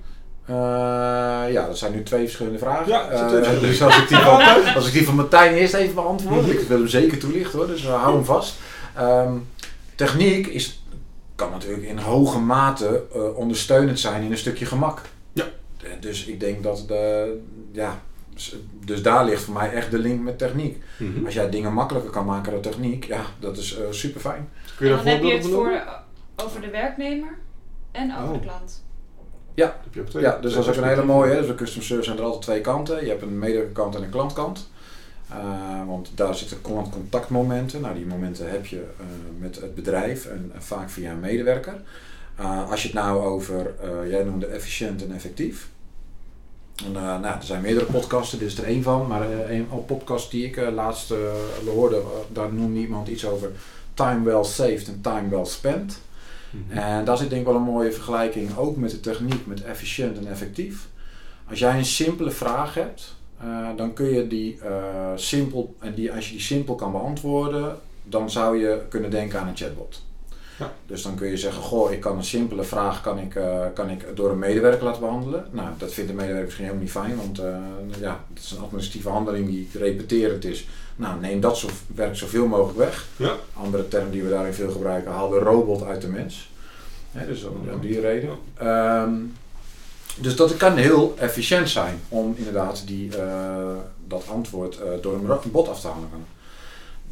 Eh, 0.46 0.54
ja, 1.52 1.66
dat 1.66 1.78
zijn 1.78 1.92
nu 1.92 2.02
twee 2.02 2.22
verschillende 2.24 2.58
vragen. 2.58 2.88
Ja, 2.88 3.08
Eh, 3.10 3.60
dus 3.60 3.82
als 3.82 3.96
ik, 3.98 4.08
die 4.08 4.16
van, 4.18 4.42
als 4.74 4.86
ik 4.86 4.92
die 4.92 5.04
van 5.06 5.14
Martijn 5.14 5.54
eerst 5.54 5.74
even 5.74 5.94
beantwoord, 5.94 6.48
ik 6.48 6.60
wil 6.60 6.78
hem 6.78 6.86
zeker 6.88 7.18
toelichten 7.18 7.58
hoor, 7.58 7.66
dus 7.68 7.82
we 7.82 7.88
houden 7.88 8.14
hem 8.14 8.24
vast. 8.24 8.54
Ehm, 8.96 9.32
techniek 9.94 10.46
is, 10.46 10.82
kan 11.34 11.50
natuurlijk 11.50 11.86
in 11.86 11.98
hoge 11.98 12.38
mate 12.38 13.02
eh, 13.14 13.36
ondersteunend 13.36 14.00
zijn 14.00 14.22
in 14.22 14.30
een 14.30 14.38
stukje 14.38 14.66
gemak. 14.66 15.00
Ja. 15.32 15.44
Eh, 15.82 15.90
Dus 16.00 16.24
ik 16.24 16.40
denk 16.40 16.62
dat 16.62 16.84
de, 16.88 17.36
ja, 17.72 18.00
dus 18.84 19.02
daar 19.02 19.24
ligt 19.24 19.42
voor 19.42 19.54
mij 19.54 19.72
echt 19.72 19.90
de 19.90 19.98
link 19.98 20.20
met 20.22 20.38
techniek. 20.38 20.82
Mhm. 20.98 21.24
Als 21.24 21.34
jij 21.34 21.50
dingen 21.50 21.72
makkelijker 21.72 22.10
kan 22.10 22.24
maken 22.24 22.52
door 22.52 22.60
techniek, 22.60 23.04
ja, 23.04 23.20
dat 23.40 23.56
is 23.56 23.76
super 23.90 24.20
fijn. 24.20 24.48
Kun 24.76 24.86
je 24.86 24.92
en 24.92 24.96
daar 24.96 25.04
dan 25.04 25.14
heb 25.14 25.22
je 25.24 25.36
het 25.36 25.46
voor, 25.46 25.82
over 26.36 26.60
de 26.60 26.70
werknemer 26.70 27.38
en 27.92 28.12
over 28.16 28.26
Oh. 28.26 28.32
de 28.32 28.40
klant. 28.40 28.84
Heb 29.64 29.94
je 29.94 30.00
ook 30.00 30.08
twee- 30.08 30.22
Ja, 30.22 30.38
dus 30.40 30.54
dat 30.54 30.62
is 30.62 30.70
ook 30.70 30.76
een 30.76 30.88
hele 30.88 31.04
mooie. 31.04 31.36
Dus 31.36 31.46
bij 31.46 31.54
customer 31.54 31.86
service 31.86 32.04
zijn 32.08 32.18
er 32.18 32.24
altijd 32.24 32.42
twee 32.42 32.60
kanten. 32.60 33.02
Je 33.04 33.08
hebt 33.08 33.22
een 33.22 33.38
medewerkerkant 33.38 33.94
en 33.94 34.02
een 34.02 34.10
klantkant. 34.10 34.68
Eh, 35.30 35.86
want 35.86 36.10
daar 36.14 36.34
zitten 36.34 36.60
klant-contactmomenten. 36.60 37.80
Nou, 37.80 37.94
die 37.94 38.06
momenten 38.06 38.50
heb 38.50 38.66
je 38.66 38.76
eh, 38.98 39.06
met 39.38 39.60
het 39.60 39.74
bedrijf 39.74 40.26
en 40.26 40.52
vaak 40.58 40.90
via 40.90 41.10
een 41.10 41.20
medewerker. 41.20 41.74
Eh, 42.36 42.70
als 42.70 42.82
je 42.82 42.88
het 42.88 42.96
nou 42.96 43.24
over, 43.24 43.74
jij 44.08 44.22
noemde 44.24 44.46
efficiënt 44.46 45.02
en 45.04 45.14
effectief. 45.14 45.68
En, 46.84 46.92
nou, 46.92 47.24
er 47.24 47.36
zijn 47.42 47.62
meerdere 47.62 47.86
podcasten, 47.86 48.38
dit 48.38 48.48
is 48.48 48.58
er 48.58 48.64
één 48.64 48.82
van. 48.82 49.06
Maar 49.06 49.50
een 49.50 49.68
podcast 49.86 50.30
die 50.30 50.46
ik 50.46 50.70
laatst 50.70 51.12
hoorde, 51.74 52.02
daar 52.32 52.52
noemde 52.52 52.80
iemand 52.80 53.08
iets 53.08 53.26
over 53.26 53.50
time 53.94 54.24
well 54.24 54.44
saved 54.44 54.88
en 54.88 55.00
time 55.00 55.28
well 55.28 55.44
spent. 55.44 56.00
Mhm. 56.50 56.78
En 56.78 57.04
daar 57.04 57.16
zit 57.16 57.28
denk 57.28 57.40
ik 57.40 57.46
wel 57.46 57.56
een 57.56 57.62
mooie 57.62 57.92
vergelijking 57.92 58.56
ook 58.56 58.76
met 58.76 58.90
de 58.90 59.00
techniek, 59.00 59.46
met 59.46 59.62
efficiënt 59.62 60.18
en 60.18 60.26
effectief. 60.26 60.88
Als 61.48 61.58
jij 61.58 61.78
een 61.78 61.84
simpele 61.84 62.30
vraag 62.30 62.74
hebt, 62.74 63.16
eh, 63.40 63.68
dan 63.76 63.92
kun 63.92 64.06
je 64.06 64.26
die 64.26 64.58
eh, 64.60 65.12
simpel, 65.14 65.74
en 65.78 65.94
die, 65.94 66.12
als 66.12 66.26
je 66.26 66.32
die 66.32 66.40
simpel 66.40 66.74
kan 66.74 66.92
beantwoorden, 66.92 67.78
dan 68.02 68.30
zou 68.30 68.58
je 68.58 68.82
kunnen 68.88 69.10
denken 69.10 69.40
aan 69.40 69.48
een 69.48 69.56
chatbot. 69.56 70.05
Ja. 70.58 70.72
Dus 70.86 71.02
dan 71.02 71.14
kun 71.14 71.28
je 71.28 71.36
zeggen, 71.36 71.62
goh, 71.62 71.92
ik 71.92 72.00
kan 72.00 72.16
een 72.16 72.24
simpele 72.24 72.64
vraag 72.64 73.00
kan 73.00 73.18
ik, 73.18 73.34
eh, 73.34 73.64
kan 73.74 73.90
ik 73.90 74.04
door 74.14 74.30
een 74.30 74.38
medewerker 74.38 74.84
laten 74.84 75.00
behandelen. 75.00 75.46
Nou, 75.50 75.68
dat 75.78 75.92
vindt 75.92 76.10
de 76.10 76.16
medewerker 76.16 76.44
misschien 76.44 76.64
helemaal 76.64 76.84
niet 76.84 76.94
fijn, 76.94 77.16
want 77.16 77.38
eh, 77.38 78.00
ja, 78.00 78.24
het 78.34 78.42
is 78.42 78.50
een 78.50 78.62
administratieve 78.62 79.08
handeling 79.08 79.48
die 79.48 79.68
repeterend 79.72 80.44
is. 80.44 80.68
Nou, 80.96 81.20
neem 81.20 81.40
dat 81.40 81.58
zo, 81.58 81.68
werk 81.94 82.16
zoveel 82.16 82.46
mogelijk 82.46 82.78
weg. 82.78 83.06
Ja. 83.16 83.34
Andere 83.52 83.88
term 83.88 84.10
die 84.10 84.22
we 84.22 84.30
daarin 84.30 84.52
veel 84.52 84.70
gebruiken, 84.70 85.12
haal 85.12 85.28
de 85.28 85.38
robot 85.38 85.82
uit 85.82 86.00
de 86.00 86.08
mens. 86.08 86.50
Dus 87.26 87.44
om, 87.44 87.68
om 87.72 87.80
die 87.80 88.00
reden. 88.00 88.38
Ehm, 88.54 89.12
dus 90.18 90.36
dat 90.36 90.56
kan 90.56 90.76
heel 90.76 91.14
efficiënt 91.18 91.68
zijn 91.68 92.00
om 92.08 92.34
inderdaad 92.36 92.86
die, 92.86 93.16
eh, 93.16 93.74
dat 94.06 94.24
antwoord 94.28 94.78
door 95.00 95.14
een 95.14 95.50
bot 95.50 95.68
af 95.68 95.80
te 95.80 95.86
handelen. 95.86 96.24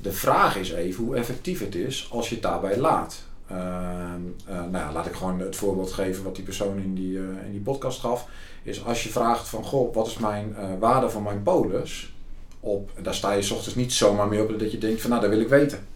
De 0.02 0.12
vraag 0.12 0.56
is 0.56 0.72
even 0.72 1.04
hoe 1.04 1.16
effectief 1.16 1.60
het 1.60 1.74
is 1.74 2.08
als 2.10 2.28
je 2.28 2.34
het 2.34 2.44
daarbij 2.44 2.76
laat. 2.76 3.23
Ehm, 3.48 4.20
eh, 4.46 4.54
nou 4.56 4.72
ja, 4.72 4.92
laat 4.92 5.06
ik 5.06 5.14
gewoon 5.14 5.40
het 5.40 5.56
voorbeeld 5.56 5.92
geven 5.92 6.24
wat 6.24 6.34
die 6.34 6.44
persoon 6.44 6.78
in 6.78 6.94
die, 6.94 7.18
eh, 7.18 7.46
in 7.46 7.52
die 7.52 7.60
podcast 7.60 8.00
gaf. 8.00 8.28
Is 8.62 8.84
als 8.84 9.02
je 9.02 9.08
vraagt 9.08 9.48
van, 9.48 9.64
goh, 9.64 9.94
wat 9.94 10.06
is 10.06 10.18
mijn 10.18 10.56
eh, 10.56 10.64
waarde 10.78 11.10
van 11.10 11.22
mijn 11.22 11.42
polis? 11.42 12.12
Op, 12.60 12.90
en 12.94 13.02
daar 13.02 13.14
sta 13.14 13.32
je 13.32 13.42
's 13.42 13.50
ochtends 13.50 13.74
niet 13.74 13.92
zomaar 13.92 14.28
mee 14.28 14.42
op 14.42 14.58
dat 14.58 14.72
je 14.72 14.78
denkt 14.78 15.00
van, 15.00 15.10
nou, 15.10 15.22
dat 15.22 15.30
wil 15.30 15.40
ik 15.40 15.48
weten. 15.48 15.86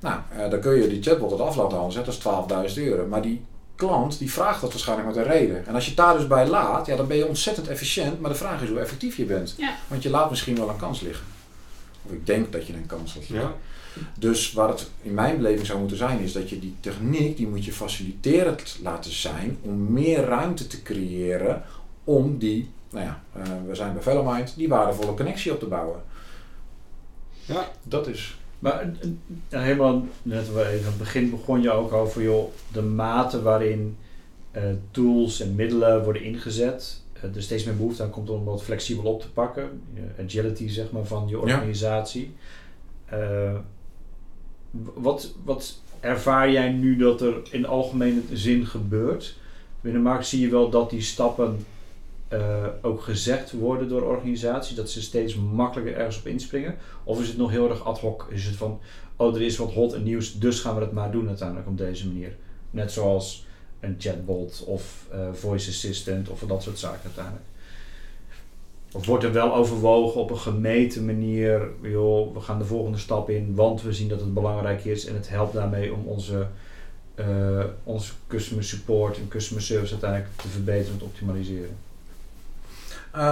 Nou, 0.00 0.20
eh, 0.30 0.50
dan 0.50 0.60
kun 0.60 0.74
je 0.74 0.88
die 0.88 1.02
chatbot 1.02 1.30
het 1.30 1.40
af 1.40 1.56
laten 1.56 1.78
halen, 1.78 1.94
dat 1.94 2.06
is 2.06 2.18
12.000 2.18 2.86
euro. 2.86 3.06
Maar 3.06 3.22
die 3.22 3.44
klant 3.74 4.18
die 4.18 4.32
vraagt 4.32 4.60
dat 4.60 4.70
waarschijnlijk 4.70 5.08
met 5.08 5.16
een 5.16 5.32
reden. 5.32 5.66
En 5.66 5.74
als 5.74 5.84
je 5.84 5.90
het 5.90 5.98
daar 5.98 6.16
dus 6.16 6.26
bij 6.26 6.48
laat, 6.48 6.86
ja, 6.86 6.96
dan 6.96 7.06
ben 7.06 7.16
je 7.16 7.26
ontzettend 7.26 7.68
efficiënt. 7.68 8.20
Maar 8.20 8.30
de 8.30 8.36
vraag 8.36 8.62
is 8.62 8.68
hoe 8.68 8.78
effectief 8.78 9.16
je 9.16 9.24
bent. 9.24 9.54
Ja. 9.56 9.74
Want 9.88 10.02
je 10.02 10.10
laat 10.10 10.30
misschien 10.30 10.56
wel 10.56 10.68
een 10.68 10.76
kans 10.76 11.00
liggen. 11.00 11.26
Of 12.06 12.12
ik 12.12 12.26
denk 12.26 12.52
dat 12.52 12.66
je 12.66 12.72
een 12.72 12.86
kans 12.86 13.14
laat 13.14 13.28
liggen. 13.28 13.48
Ja. 13.48 13.54
Dus 14.18 14.52
waar 14.52 14.68
het 14.68 14.90
in 15.02 15.14
mijn 15.14 15.36
beleving 15.36 15.66
zou 15.66 15.78
moeten 15.78 15.96
zijn, 15.96 16.20
is 16.20 16.32
dat 16.32 16.50
je 16.50 16.58
die 16.58 16.74
techniek, 16.80 17.36
die 17.36 17.48
moet 17.48 17.64
je 17.64 17.72
faciliterend 17.72 18.78
laten 18.82 19.12
zijn 19.12 19.58
om 19.62 19.92
meer 19.92 20.24
ruimte 20.24 20.66
te 20.66 20.82
creëren 20.82 21.62
om 22.04 22.38
die, 22.38 22.70
nou 22.90 23.04
ja, 23.04 23.22
eh, 23.32 23.42
we 23.66 23.74
zijn 23.74 23.92
bij 23.92 24.02
Velomind, 24.02 24.56
die 24.56 24.68
waardevolle 24.68 25.14
connectie 25.14 25.52
op 25.52 25.58
te 25.58 25.66
bouwen. 25.66 26.00
Ja. 27.44 27.68
Dat 27.82 28.06
is. 28.06 28.38
Maar 28.58 28.80
eh, 28.80 28.88
eh, 29.48 29.62
helemaal 29.62 30.06
net 30.22 30.52
waar 30.52 30.66
aan 30.66 30.72
het 30.72 30.98
begin 30.98 31.30
begon 31.30 31.62
je 31.62 31.70
ook 31.70 31.92
over 31.92 32.22
joh, 32.22 32.52
de 32.72 32.82
mate 32.82 33.42
waarin 33.42 33.96
tools 34.90 35.40
en 35.40 35.54
middelen 35.54 36.04
worden 36.04 36.22
ingezet. 36.22 37.02
Eh, 37.12 37.36
er 37.36 37.42
steeds 37.42 37.64
meer 37.64 37.76
behoefte 37.76 38.02
aan 38.02 38.10
komt 38.10 38.30
om 38.30 38.44
dat 38.44 38.62
flexibel 38.62 39.12
op 39.12 39.20
te 39.20 39.30
pakken. 39.30 39.82
Agility 40.24 40.68
zeg 40.68 40.90
maar 40.90 41.04
van 41.04 41.28
je 41.28 41.38
organisatie. 41.38 42.34
W- 43.08 43.56
wat, 44.94 45.34
wat 45.44 45.80
ervaar 46.00 46.50
jij 46.50 46.68
nu 46.68 46.96
dat 46.96 47.20
er 47.20 47.34
in 47.50 47.66
algemene 47.66 48.20
zin 48.32 48.66
gebeurt? 48.66 49.36
Binnen 49.80 50.02
markt 50.02 50.26
zie 50.26 50.40
je 50.40 50.48
wel 50.48 50.70
dat 50.70 50.90
die 50.90 51.02
stappen 51.02 51.64
eh, 52.28 52.66
ook 52.82 53.00
gezegd 53.00 53.52
worden 53.52 53.88
door 53.88 54.02
organisaties, 54.02 54.76
dat 54.76 54.90
ze 54.90 55.02
steeds 55.02 55.34
makkelijker 55.34 55.96
ergens 55.96 56.18
op 56.18 56.26
inspringen? 56.26 56.76
Of 57.04 57.20
is 57.20 57.28
het 57.28 57.36
nog 57.36 57.50
heel 57.50 57.70
erg 57.70 57.84
ad 57.84 58.00
hoc? 58.00 58.26
Is 58.30 58.44
het 58.44 58.56
van, 58.56 58.80
oh 59.16 59.34
er 59.34 59.42
is 59.42 59.56
wat 59.56 59.72
hot 59.72 59.92
en 59.92 60.02
nieuws, 60.02 60.38
dus 60.38 60.60
gaan 60.60 60.74
we 60.74 60.80
het 60.80 60.92
maar 60.92 61.10
doen 61.10 61.28
uiteindelijk 61.28 61.68
op 61.68 61.78
deze 61.78 62.06
manier? 62.06 62.36
Net 62.70 62.92
zoals 62.92 63.46
een 63.80 63.94
chatbot 63.98 64.64
of 64.66 65.06
eh, 65.10 65.32
voice 65.32 65.70
assistant 65.70 66.28
of 66.28 66.40
dat 66.40 66.62
soort 66.62 66.78
zaken 66.78 67.00
uiteindelijk. 67.04 67.44
Of 68.92 69.06
wordt 69.06 69.24
er 69.24 69.32
wel 69.32 69.54
overwogen 69.54 70.20
op 70.20 70.30
een 70.30 70.38
gemeten 70.38 71.04
manier, 71.04 71.68
joh, 71.82 72.34
we 72.34 72.40
gaan 72.40 72.58
de 72.58 72.64
volgende 72.64 72.98
stap 72.98 73.30
in, 73.30 73.54
want 73.54 73.82
we 73.82 73.92
zien 73.92 74.08
dat 74.08 74.20
het 74.20 74.34
belangrijk 74.34 74.84
is 74.84 75.06
en 75.06 75.14
het 75.14 75.28
helpt 75.28 75.52
daarmee 75.52 75.94
om 75.94 76.06
onze, 76.06 76.46
eh, 77.14 77.64
onze 77.84 78.12
customer 78.26 78.64
support 78.64 79.16
en 79.16 79.28
customer 79.28 79.62
service 79.62 79.92
uiteindelijk 79.92 80.30
te 80.36 80.48
verbeteren 80.48 80.92
en 80.92 80.98
te 80.98 81.04
optimaliseren. 81.04 81.76
Eh, 83.18 83.24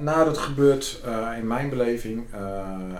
nou, 0.00 0.24
dat 0.24 0.38
gebeurt 0.38 1.00
eh, 1.04 1.28
in 1.38 1.46
mijn 1.46 1.68
beleving, 1.68 2.26
eh, 2.32 2.40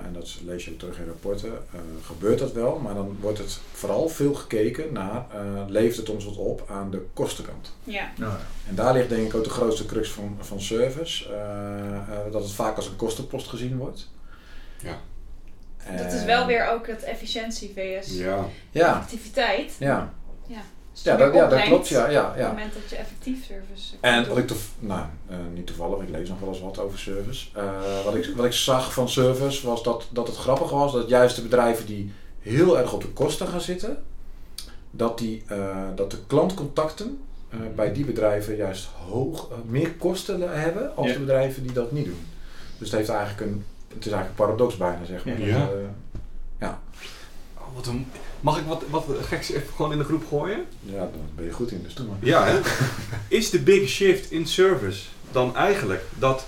en 0.05 0.11
dat 0.13 0.37
lees 0.45 0.65
je 0.65 0.71
ook 0.71 0.79
terug 0.79 0.99
in 0.99 1.07
rapporten, 1.07 1.53
eh, 1.53 1.81
gebeurt 2.03 2.39
dat 2.39 2.53
wel, 2.53 2.79
maar 2.79 2.95
dan 2.95 3.17
wordt 3.21 3.39
het 3.39 3.61
vooral 3.73 4.09
veel 4.09 4.35
gekeken 4.35 4.93
naar, 4.93 5.27
eh, 5.33 5.41
levert 5.69 5.97
het 5.97 6.09
ons 6.09 6.25
wat 6.25 6.37
op 6.37 6.65
aan 6.71 6.91
de 6.91 7.07
kostenkant. 7.15 7.73
Ja. 7.85 8.11
Nou, 8.17 8.33
En 8.69 8.75
daar 8.75 8.93
ligt 8.93 9.09
denk 9.09 9.27
ik 9.27 9.35
ook 9.35 9.45
de 9.45 9.51
grootste 9.51 9.87
crux 9.87 10.11
van, 10.11 10.37
van 10.41 10.61
service, 10.61 11.29
dat 12.31 12.43
het 12.43 12.53
vaak 12.53 12.77
als 12.77 12.87
een 12.87 12.97
kostenpost 12.97 13.49
gezien 13.49 13.77
wordt. 13.77 14.11
Ja. 14.83 14.97
Dat 15.97 16.13
is 16.13 16.25
wel 16.25 16.47
weer 16.47 16.69
ook 16.69 16.87
dat 16.87 17.01
efficiëntie 17.03 17.73
vs 17.75 18.19
Ja. 18.19 18.45
Ja, 18.71 18.93
activiteit. 18.93 19.77
ja. 19.79 20.13
Als 20.49 20.76
Ja, 21.03 21.17
dat, 21.17 21.35
ja, 21.35 21.49
dat 21.49 21.63
klopt, 21.63 21.89
ja, 21.89 22.09
ja, 22.09 22.29
Op 22.31 22.37
ja. 22.37 22.43
het 22.43 22.53
moment 22.53 22.73
dat 22.75 22.91
je 22.91 22.97
effectief 22.97 23.45
service 23.47 23.95
En 24.01 24.15
kunt 24.15 24.27
wat 24.27 24.39
ik 24.39 24.47
toev- 24.47 24.69
nou, 24.79 25.05
eh, 25.29 25.37
niet 25.55 25.67
toevallig, 25.67 26.01
ik 26.03 26.09
lees 26.09 26.29
nog 26.29 26.41
wel 26.41 26.49
eens 26.49 26.61
wat 26.61 26.79
over 26.79 26.99
service. 26.99 27.47
Eh, 27.53 28.05
wat, 28.05 28.15
ik, 28.15 28.33
wat 28.37 28.45
ik 28.45 28.53
zag 28.53 28.93
van 28.93 29.09
service 29.09 29.67
was 29.67 29.83
dat, 29.83 30.07
dat 30.11 30.27
het 30.27 30.37
grappig 30.37 30.71
was 30.71 30.93
dat 30.93 31.09
juist 31.09 31.37
de 31.37 31.43
bedrijven 31.43 31.87
die 31.87 32.13
heel 32.41 32.79
erg 32.79 32.93
op 32.93 33.01
de 33.01 33.09
kosten 33.09 33.47
gaan 33.49 33.61
zitten, 33.61 34.03
dat, 34.91 35.19
die, 35.19 35.43
eh, 35.47 35.77
dat 35.95 36.11
de 36.11 36.19
klantcontacten 36.27 37.19
eh, 37.51 37.59
bij 37.75 37.93
die 37.93 38.05
bedrijven 38.05 38.57
juist 38.57 38.89
hoog, 39.09 39.49
meer 39.65 39.93
kosten 39.95 40.61
hebben 40.61 40.97
als 40.97 41.07
Ja. 41.07 41.13
de 41.13 41.19
bedrijven 41.19 41.63
die 41.63 41.73
dat 41.73 41.93
niet 41.93 42.05
doen. 42.05 42.27
Dus 42.79 42.89
het 42.91 42.97
heeft 42.99 43.09
eigenlijk 43.11 43.41
een, 43.41 43.65
het 43.95 44.07
is 44.07 44.13
eigenlijk 44.13 44.29
een 44.41 44.47
paradox 44.47 44.77
bijna, 44.77 45.05
zeg 45.05 45.25
maar. 45.25 45.41
Ja. 45.41 45.57
Eh, 46.59 46.69
Oh, 47.59 47.75
wat 47.75 47.87
een, 47.87 48.07
mag 48.41 48.59
ik 48.59 48.67
wat, 48.67 48.83
wat 48.91 49.05
geks 49.21 49.51
even 49.51 49.75
gewoon 49.75 49.93
in 49.93 49.99
de 49.99 50.05
groep 50.05 50.27
gooien? 50.29 50.65
ja, 50.81 50.99
daar 50.99 51.11
ben 51.35 51.45
je 51.45 51.53
goed 51.53 51.71
in, 51.71 51.83
dus 51.83 51.95
doe 51.95 52.07
maar. 52.07 52.17
Ja, 52.21 52.45
hè? 52.47 52.61
Is 53.29 53.51
de 53.51 53.59
big 53.61 53.89
shift 53.89 54.31
in 54.31 54.47
service 54.47 55.05
dan 55.33 55.57
eigenlijk 55.57 56.05
dat 56.19 56.47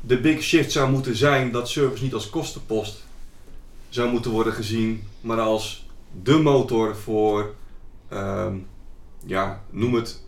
de 0.00 0.20
big 0.20 0.42
shift 0.42 0.72
zou 0.72 0.90
moeten 0.90 1.16
zijn 1.16 1.52
dat 1.52 1.68
service 1.68 2.02
niet 2.02 2.14
als 2.14 2.30
kostenpost 2.30 3.04
zou 3.88 4.10
moeten 4.10 4.30
worden 4.30 4.52
gezien, 4.52 5.02
maar 5.20 5.40
als 5.40 5.86
de 6.22 6.38
motor 6.38 6.96
voor, 6.96 7.54
ehm, 8.08 8.54
ja, 9.24 9.62
noem 9.70 9.94
het, 9.94 10.22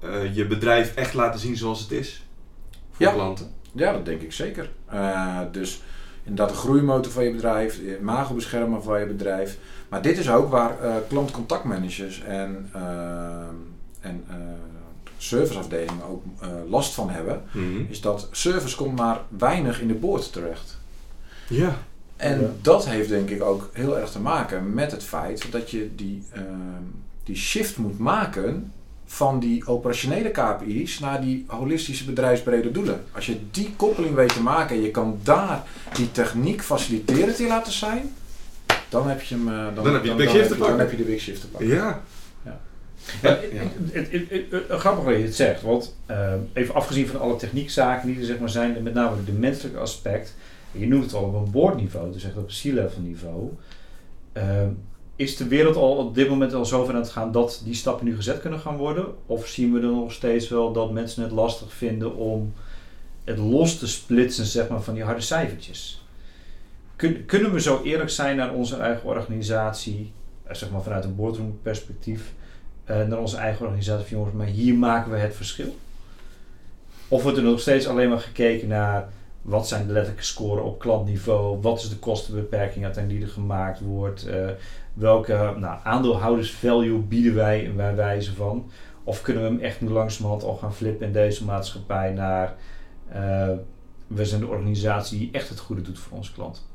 eh, 0.00 0.34
je 0.36 0.46
bedrijf 0.46 0.94
echt 0.94 1.14
laten 1.14 1.40
zien 1.40 1.56
zoals 1.56 1.80
het 1.80 1.90
is 1.90 2.24
voor 2.92 3.06
Ja. 3.06 3.12
klanten? 3.12 3.52
Ja, 3.72 3.92
dat 3.92 4.04
denk 4.04 4.22
ik 4.22 4.32
zeker. 4.32 4.70
Eh, 4.86 5.40
dus 5.52 5.82
inderdaad 6.28 6.54
de 6.54 6.60
groeimotor 6.60 7.12
van 7.12 7.24
je 7.24 7.30
bedrijf, 7.30 7.80
de 7.80 7.98
imago-beschermer 7.98 8.82
van 8.82 9.00
je 9.00 9.06
bedrijf. 9.06 9.58
Maar 9.88 10.02
dit 10.02 10.18
is 10.18 10.30
ook 10.30 10.50
waar 10.50 10.80
eh 10.80 10.94
klantcontactmanagers 11.08 12.22
en, 12.22 12.68
eh, 12.72 12.80
en 14.00 14.24
eh, 14.28 14.36
serviceafdelingen 15.16 16.04
ook 16.04 16.22
eh, 16.40 16.48
last 16.68 16.94
van 16.94 17.10
hebben. 17.10 17.42
Mhm. 17.52 17.80
Is 17.88 18.00
dat 18.00 18.28
service 18.30 18.76
komt 18.76 18.96
maar 18.96 19.20
weinig 19.28 19.80
in 19.80 19.88
de 19.88 19.94
boord 19.94 20.32
terecht. 20.32 20.78
Ja. 21.48 21.76
En 22.16 22.40
Ja. 22.40 22.46
dat 22.62 22.88
heeft 22.88 23.08
denk 23.08 23.30
ik 23.30 23.42
ook 23.42 23.70
heel 23.72 23.98
erg 23.98 24.10
te 24.10 24.20
maken 24.20 24.74
met 24.74 24.90
het 24.90 25.04
feit 25.04 25.52
dat 25.52 25.70
je 25.70 25.94
die, 25.94 26.24
ehm, 26.32 26.82
die 27.24 27.36
shift 27.36 27.76
moet 27.76 27.98
maken 27.98 28.72
van 29.10 29.40
die 29.40 29.66
operationele 29.66 30.30
KPI's 30.30 30.98
naar 30.98 31.20
die 31.20 31.44
holistische 31.46 32.04
bedrijfsbrede 32.04 32.70
doelen. 32.70 33.00
Als 33.12 33.26
je 33.26 33.36
die 33.50 33.72
koppeling 33.76 34.14
weet 34.14 34.32
te 34.34 34.42
maken 34.42 34.76
en 34.76 34.82
je 34.82 34.90
kan 34.90 35.18
daar 35.22 35.62
die 35.94 36.12
techniek 36.12 36.62
faciliterend 36.62 37.38
in 37.38 37.46
laten 37.48 37.72
zijn, 37.72 38.14
dan 38.88 39.08
heb 39.08 39.22
je 39.22 39.34
hem. 39.34 39.48
eh, 39.48 39.74
Dan 39.74 39.94
heb 39.94 40.04
je 40.04 40.10
de 40.10 40.16
big 40.16 40.30
shift 40.30 40.48
te 40.48 40.54
pakken. 40.56 40.76
Dan 40.76 40.86
heb 40.86 40.90
je 40.90 41.04
de 41.04 41.10
big 41.10 41.20
shift 41.20 41.40
te 41.40 41.48
pakken. 41.48 41.68
Ja. 41.68 42.02
Grappig 44.68 45.04
dat 45.04 45.16
je 45.16 45.22
het 45.22 45.34
zegt, 45.34 45.62
want 45.62 45.96
eh, 46.06 46.32
even 46.52 46.74
afgezien 46.74 47.06
van 47.06 47.20
alle 47.20 47.36
techniekzaken 47.36 48.08
die 48.08 48.18
er 48.18 48.24
zeg 48.24 48.38
maar, 48.38 48.48
zijn, 48.48 48.82
met 48.82 48.94
name 48.94 49.24
de 49.24 49.32
menselijke 49.32 49.78
aspect, 49.78 50.34
je 50.72 50.88
noemt 50.88 51.04
het 51.04 51.14
al 51.14 51.22
op 51.24 51.34
een 51.34 51.50
boordniveau, 51.50 52.12
dus 52.12 52.24
echt 52.24 52.36
op 52.36 52.48
C-level 52.48 53.00
niveau, 53.02 53.50
eh, 54.32 54.44
is 55.18 55.36
de 55.36 55.48
wereld 55.48 55.76
al 55.76 55.96
op 55.96 56.14
dit 56.14 56.28
moment 56.28 56.54
al 56.54 56.64
zover 56.64 56.94
aan 56.94 57.00
het 57.00 57.10
gaan 57.10 57.32
dat 57.32 57.60
die 57.64 57.74
stappen 57.74 58.06
nu 58.06 58.16
gezet 58.16 58.40
kunnen 58.40 58.58
gaan 58.58 58.76
worden? 58.76 59.06
Of 59.26 59.46
zien 59.46 59.72
we 59.72 59.80
er 59.80 59.86
nog 59.86 60.12
steeds 60.12 60.48
wel 60.48 60.72
dat 60.72 60.90
mensen 60.90 61.22
het 61.22 61.32
lastig 61.32 61.72
vinden 61.72 62.16
om 62.16 62.52
het 63.24 63.38
los 63.38 63.78
te 63.78 63.88
splitsen 63.88 64.44
zeg 64.44 64.68
maar, 64.68 64.82
van 64.82 64.94
die 64.94 65.02
harde 65.02 65.20
cijfertjes? 65.20 66.04
Kun, 66.96 67.26
kunnen 67.26 67.52
we 67.52 67.60
zo 67.60 67.82
eerlijk 67.82 68.10
zijn 68.10 68.36
naar 68.36 68.52
onze 68.52 68.76
eigen 68.76 69.08
organisatie, 69.08 70.12
eh, 70.42 70.54
zeg 70.54 70.70
maar 70.70 70.82
vanuit 70.82 71.04
een 71.04 71.16
boardroom 71.16 71.58
perspectief, 71.62 72.32
eh, 72.84 73.06
naar 73.06 73.18
onze 73.18 73.36
eigen 73.36 73.64
organisatie 73.64 74.06
van 74.06 74.16
jongens, 74.16 74.36
maar 74.36 74.46
hier 74.46 74.74
maken 74.74 75.10
we 75.10 75.16
het 75.16 75.36
verschil? 75.36 75.76
Of 77.08 77.22
wordt 77.22 77.38
er 77.38 77.44
nog 77.44 77.60
steeds 77.60 77.86
alleen 77.86 78.08
maar 78.08 78.20
gekeken 78.20 78.68
naar 78.68 79.08
wat 79.42 79.68
zijn 79.68 79.86
de 79.86 79.92
letterlijke 79.92 80.24
scoren 80.24 80.64
op 80.64 80.78
klantniveau, 80.78 81.60
wat 81.60 81.78
is 81.78 81.88
de 81.88 81.96
kostenbeperking 81.96 82.84
uiteindelijk 82.84 83.24
die 83.24 83.34
er 83.34 83.40
gemaakt 83.40 83.80
wordt, 83.80 84.26
eh, 84.26 84.48
welke 84.98 85.54
nou, 85.58 85.78
aandeelhouders 85.82 86.54
value 86.54 86.98
bieden 86.98 87.34
wij 87.34 87.66
en 87.66 87.76
wij 87.76 87.94
wijzen 87.94 88.34
van. 88.34 88.70
Of 89.04 89.22
kunnen 89.22 89.42
we 89.42 89.48
hem 89.48 89.60
echt 89.60 89.80
nu 89.80 89.88
langzamerhand 89.88 90.42
al 90.42 90.56
gaan 90.56 90.74
flippen 90.74 91.06
in 91.06 91.12
deze 91.12 91.44
maatschappij 91.44 92.12
naar 92.12 92.56
eh, 93.08 93.50
we 94.06 94.24
zijn 94.24 94.40
de 94.40 94.46
organisatie 94.46 95.18
die 95.18 95.28
echt 95.32 95.48
het 95.48 95.58
goede 95.58 95.82
doet 95.82 95.98
voor 95.98 96.16
onze 96.16 96.32
klant. 96.32 96.66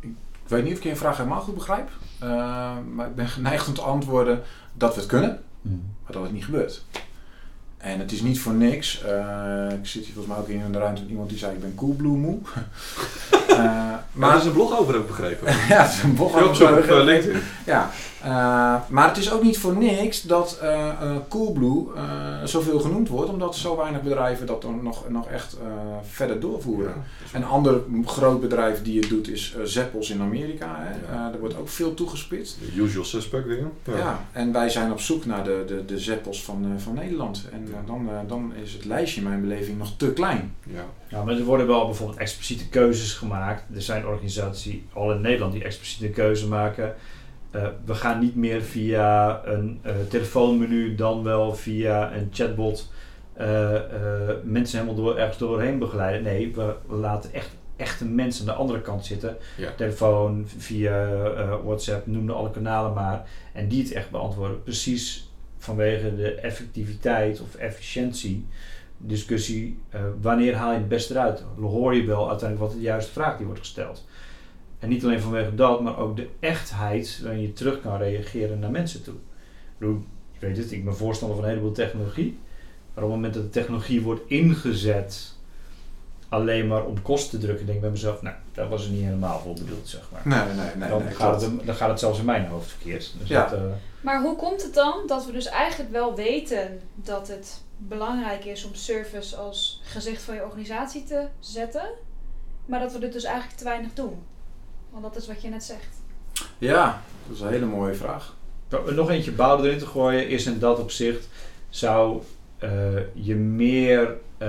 Ik 0.00 0.50
weet 0.50 0.64
niet 0.64 0.72
of 0.72 0.78
ik 0.78 0.84
je 0.84 0.96
vraag 0.96 1.16
helemaal 1.16 1.40
goed 1.40 1.54
begrijp, 1.54 1.90
eh, 2.20 2.76
maar 2.94 3.06
ik 3.06 3.14
ben 3.14 3.28
geneigd 3.28 3.68
om 3.68 3.74
te 3.74 3.80
antwoorden 3.80 4.42
dat 4.72 4.94
we 4.94 5.00
het 5.00 5.08
kunnen. 5.08 5.42
maar 6.02 6.12
dat 6.12 6.22
het 6.22 6.32
niet 6.32 6.44
gebeurt. 6.44 6.84
En 7.84 7.98
het 7.98 8.12
is 8.12 8.20
niet 8.20 8.40
voor 8.40 8.52
niks. 8.54 9.02
eh, 9.04 9.76
ik 9.78 9.86
zit 9.86 10.04
hier 10.04 10.14
volgens 10.14 10.34
mij 10.34 10.36
ook 10.44 10.48
in 10.48 10.60
een 10.60 10.80
ruimte 10.80 11.00
met 11.00 11.10
iemand 11.10 11.28
die 11.28 11.38
zei: 11.38 11.52
Ik 11.52 11.60
ben 11.60 11.74
Coolblue 11.74 12.16
moe. 12.16 12.38
Eh, 13.48 13.92
Maar 14.12 14.30
er 14.30 14.36
is 14.40 14.44
een 14.44 14.52
blog 14.52 14.78
over 14.78 14.96
ook 14.96 15.06
begrepen. 15.06 15.46
ja, 15.74 15.82
het 15.82 15.92
is 15.92 16.02
een 16.02 16.14
zo 16.56 16.64
op 16.66 16.78
eh, 16.98 17.04
LinkedIn. 17.04 17.40
Ja, 17.66 17.90
eh, 18.24 18.74
maar 18.88 19.08
het 19.08 19.16
is 19.16 19.32
ook 19.32 19.42
niet 19.42 19.58
voor 19.58 19.76
niks 19.76 20.22
dat 20.22 20.58
eh 20.62 20.84
eh, 20.88 21.16
Coolblue 21.28 21.86
eh, 21.96 22.02
zoveel 22.44 22.80
genoemd 22.80 23.08
wordt, 23.08 23.30
omdat 23.30 23.56
zo 23.56 23.76
weinig 23.76 24.02
bedrijven 24.02 24.46
dat 24.46 24.62
dan 24.62 24.82
nog, 24.82 25.08
nog 25.08 25.28
echt 25.28 25.56
eh, 25.62 25.66
verder 26.02 26.40
doorvoeren. 26.40 26.92
Ja. 27.32 27.38
Een 27.38 27.44
ander 27.44 27.80
groot 28.04 28.40
bedrijf 28.40 28.82
die 28.82 29.00
het 29.00 29.08
doet 29.08 29.28
is 29.28 29.56
Zeppels 29.64 30.10
in 30.10 30.20
Amerika. 30.20 30.76
Hè. 30.78 31.14
Eh, 31.14 31.34
er 31.34 31.38
wordt 31.38 31.56
ook 31.56 31.68
veel 31.68 31.94
toegespitst. 31.94 32.58
De 32.60 32.82
usual 32.82 33.04
suspect 33.04 33.48
dingen. 33.48 33.72
Ja. 33.84 34.26
en 34.32 34.52
wij 34.52 34.68
zijn 34.68 34.92
op 34.92 35.00
zoek 35.00 35.26
naar 35.26 35.44
de, 35.44 35.64
de, 35.66 35.84
de 35.84 35.98
Zeppels 35.98 36.44
van, 36.44 36.64
eh, 36.64 36.82
van 36.82 36.94
Nederland. 36.94 37.48
En 37.52 37.68
dan, 37.86 38.08
dan 38.26 38.52
is 38.62 38.72
het 38.72 38.84
lijstje 38.84 39.20
in 39.20 39.28
mijn 39.28 39.40
beleving 39.40 39.78
nog 39.78 39.96
te 39.96 40.12
klein. 40.12 40.54
Ja. 40.62 40.84
Ja, 41.08 41.24
maar 41.24 41.34
er 41.34 41.44
worden 41.44 41.66
wel 41.66 41.84
bijvoorbeeld 41.84 42.18
expliciete 42.18 42.68
keuzes 42.68 43.12
gemaakt. 43.12 43.62
Er 43.74 43.82
zijn 43.82 44.06
organisaties 44.06 44.74
al 44.92 45.12
in 45.12 45.20
Nederland 45.20 45.52
die 45.52 45.64
expliciete 45.64 46.08
keuze 46.12 46.48
maken. 46.48 46.94
Eh, 47.54 47.66
we 47.84 47.94
gaan 47.94 48.20
niet 48.20 48.36
meer 48.36 48.62
via 48.62 49.40
een 49.44 49.78
eh, 49.82 49.94
telefoonmenu, 50.08 50.94
dan 50.94 51.22
wel 51.22 51.54
via 51.54 52.14
een 52.14 52.28
chatbot 52.32 52.92
eh, 53.32 53.80
mensen 54.42 54.78
helemaal 54.78 55.04
door, 55.04 55.16
ergens 55.16 55.38
doorheen 55.38 55.78
begeleiden. 55.78 56.22
Nee, 56.22 56.54
we, 56.54 56.74
we 56.86 56.94
laten 56.94 57.32
echt 57.32 57.50
echte 57.76 58.04
mensen 58.04 58.48
aan 58.48 58.54
de 58.54 58.60
andere 58.60 58.80
kant 58.80 59.06
zitten. 59.06 59.36
Ja. 59.56 59.72
Telefoon, 59.76 60.44
via 60.56 61.08
WhatsApp, 61.64 62.06
noem 62.06 62.26
de 62.26 62.32
alle 62.32 62.50
kanalen 62.50 62.92
maar. 62.92 63.28
En 63.52 63.68
die 63.68 63.82
het 63.82 63.92
echt 63.92 64.10
beantwoorden. 64.10 64.62
Precies 64.62 65.32
vanwege 65.58 66.16
de 66.16 66.34
effectiviteit 66.34 67.40
of 67.40 67.54
efficiëntie 67.54 68.46
discussie, 68.96 69.78
wanneer 70.20 70.54
haal 70.56 70.72
je 70.72 70.78
het 70.78 70.88
beste 70.88 71.14
eruit? 71.14 71.44
Hoor 71.60 71.94
je 71.94 72.04
wel 72.04 72.28
uiteindelijk 72.28 72.70
wat 72.70 72.78
de 72.78 72.84
juiste 72.84 73.12
vraag 73.12 73.36
die 73.36 73.46
wordt 73.46 73.60
gesteld. 73.60 74.04
En 74.84 74.90
niet 74.90 75.04
alleen 75.04 75.20
vanwege 75.20 75.54
dat, 75.54 75.80
maar 75.82 75.98
ook 75.98 76.16
de 76.16 76.28
echtheid 76.40 77.20
waarin 77.22 77.40
je 77.40 77.52
terug 77.52 77.80
kan 77.80 77.96
reageren 77.96 78.58
naar 78.58 78.70
mensen 78.70 79.02
toe. 79.02 79.14
Ik 79.14 79.78
bedoel, 79.78 80.04
je 80.32 80.46
weet 80.46 80.56
het, 80.56 80.72
ik 80.72 80.84
ben 80.84 80.96
voorstander 80.96 81.36
van 81.36 81.44
een 81.46 81.50
heleboel 81.52 81.72
technologie. 81.72 82.38
Maar 82.94 83.04
op 83.04 83.10
het 83.10 83.18
moment 83.20 83.34
dat 83.34 83.42
de 83.42 83.50
technologie 83.50 84.02
wordt 84.02 84.22
ingezet 84.26 85.32
alleen 86.28 86.66
maar 86.66 86.84
om 86.84 87.02
kosten 87.02 87.40
te 87.40 87.46
drukken, 87.46 87.64
denk 87.64 87.76
ik 87.76 87.82
bij 87.82 87.92
mezelf, 87.92 88.22
nou, 88.22 88.36
dat 88.52 88.68
was 88.68 88.84
er 88.84 88.90
niet 88.90 89.04
helemaal 89.04 89.40
voor 89.40 89.54
bedoeld, 89.54 89.88
zeg 89.88 90.08
maar. 90.12 90.20
Nee, 90.24 90.54
nee, 90.56 90.74
nee. 90.76 90.88
dan, 90.88 91.04
nee, 91.04 91.14
gaat 91.14 91.40
het, 91.42 91.66
dan 91.66 91.74
gaat 91.74 91.88
het 91.88 91.98
zelfs 91.98 92.18
in 92.18 92.24
mijn 92.24 92.46
hoofd 92.46 92.70
verkeerd. 92.70 93.14
Dus 93.18 93.28
Ja. 93.28 93.48
dat, 93.48 93.58
eh, 93.58 93.64
Maar 94.00 94.22
hoe 94.22 94.36
komt 94.36 94.62
het 94.62 94.74
dan 94.74 95.02
dat 95.06 95.26
we 95.26 95.32
dus 95.32 95.46
eigenlijk 95.46 95.90
wel 95.90 96.14
weten 96.14 96.80
dat 96.94 97.28
het 97.28 97.60
belangrijk 97.76 98.44
is 98.44 98.64
om 98.64 98.74
service 98.74 99.36
als 99.36 99.80
gezicht 99.84 100.22
van 100.22 100.34
je 100.34 100.44
organisatie 100.44 101.04
te 101.04 101.26
zetten, 101.38 101.84
maar 102.66 102.80
dat 102.80 102.92
we 102.92 102.98
dit 102.98 103.12
dus 103.12 103.24
eigenlijk 103.24 103.56
te 103.58 103.64
weinig 103.64 103.94
doen? 103.94 104.22
Want 104.94 105.06
dat 105.06 105.16
is 105.22 105.26
wat 105.26 105.42
je 105.42 105.48
net 105.48 105.64
zegt. 105.64 105.88
Ja, 106.58 107.02
dat 107.26 107.36
is 107.36 107.42
een 107.42 107.48
hele 107.48 107.66
mooie 107.66 107.94
vraag. 107.94 108.36
Nog 108.94 109.10
eentje 109.10 109.32
bouwen 109.32 109.64
erin 109.64 109.78
te 109.78 109.86
gooien 109.86 110.28
is 110.28 110.46
in 110.46 110.58
dat 110.58 110.78
opzicht 110.78 111.28
zou 111.68 112.22
eh, 112.58 112.70
je 113.12 113.34
meer, 113.34 114.16
eh, 114.38 114.48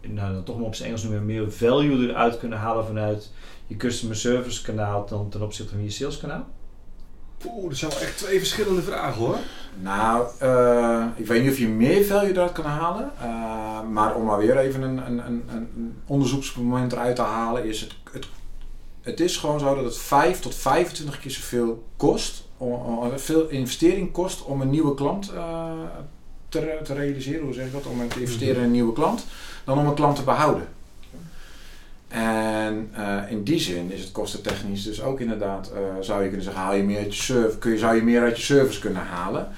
nou 0.00 0.32
dan 0.32 0.44
toch 0.44 0.56
maar 0.56 0.66
op 0.66 0.74
zijn 0.74 0.88
Engels 0.88 1.02
noemen, 1.02 1.26
meer 1.26 1.52
value 1.52 2.08
eruit 2.08 2.38
kunnen 2.38 2.58
halen 2.58 2.86
vanuit 2.86 3.32
je 3.66 3.76
customer 3.76 4.16
service 4.16 4.62
kanaal 4.62 5.06
dan 5.06 5.28
ten 5.28 5.42
opzichte 5.42 5.74
van 5.74 5.84
je 5.84 5.90
sales 5.90 6.18
kanaal? 6.18 6.46
Oeh, 7.46 7.68
dat 7.68 7.76
zijn 7.78 7.90
wel 7.90 8.00
echt 8.00 8.18
twee 8.18 8.38
verschillende 8.38 8.82
vragen 8.82 9.20
hoor. 9.22 9.36
Nou, 9.80 10.26
eh, 10.38 11.06
ik 11.14 11.26
weet 11.26 11.42
niet 11.42 11.50
of 11.50 11.58
je 11.58 11.68
meer 11.68 12.04
value 12.04 12.30
eruit 12.32 12.52
kan 12.52 12.64
halen. 12.64 13.10
eh, 13.20 13.82
maar 13.90 14.14
om 14.14 14.24
maar 14.24 14.38
weer 14.38 14.58
even 14.58 14.82
een, 14.82 15.06
een, 15.06 15.26
een, 15.26 15.42
een 15.74 15.96
onderzoeksmoment 16.06 16.92
eruit 16.92 17.16
te 17.16 17.22
halen, 17.22 17.64
is 17.64 17.80
het, 17.80 17.94
het, 18.12 18.26
het 19.06 19.20
is 19.20 19.36
gewoon 19.36 19.60
zo 19.60 19.74
dat 19.74 19.84
het 19.84 19.98
5 19.98 20.40
tot 20.40 20.54
25 20.54 21.20
keer 21.20 21.30
zoveel 21.30 21.84
kost, 21.96 22.44
om- 22.56 23.18
veel 23.18 23.48
investering 23.48 24.12
kost 24.12 24.42
om 24.44 24.60
een 24.60 24.70
nieuwe 24.70 24.94
klant 24.94 25.30
eh, 25.32 25.70
te, 26.48 26.78
te 26.84 26.94
realiseren, 26.94 27.44
hoe 27.44 27.54
zeg 27.54 27.66
ik 27.66 27.72
dat, 27.72 27.86
om 27.86 28.08
te 28.08 28.20
investeren 28.20 28.56
in 28.56 28.62
een 28.62 28.70
nieuwe 28.70 28.92
klant, 28.92 29.24
dan 29.64 29.78
om 29.78 29.86
een 29.86 29.94
klant 29.94 30.16
te 30.16 30.22
behouden. 30.22 30.68
En 32.08 32.88
eh, 32.92 33.18
in 33.30 33.42
die 33.42 33.58
zin 33.58 33.92
is 33.92 34.00
het 34.00 34.12
kostentechnisch 34.12 34.82
dus 34.82 35.02
ook 35.02 35.20
inderdaad, 35.20 35.70
eh, 35.70 35.80
zou 36.00 36.18
je 36.22 36.26
kunnen 36.28 36.44
zeggen, 36.44 36.62
haal 36.62 36.74
je 36.74 36.82
meer 36.82 36.98
uit 36.98 37.16
je 37.16 37.22
service, 37.22 37.58
kun 37.58 37.70
je, 37.72 37.78
zou 37.78 37.96
je 37.96 38.02
meer 38.02 38.20
uit 38.22 38.36
je 38.36 38.42
service 38.42 38.80
kunnen 38.80 39.02
halen. 39.02 39.48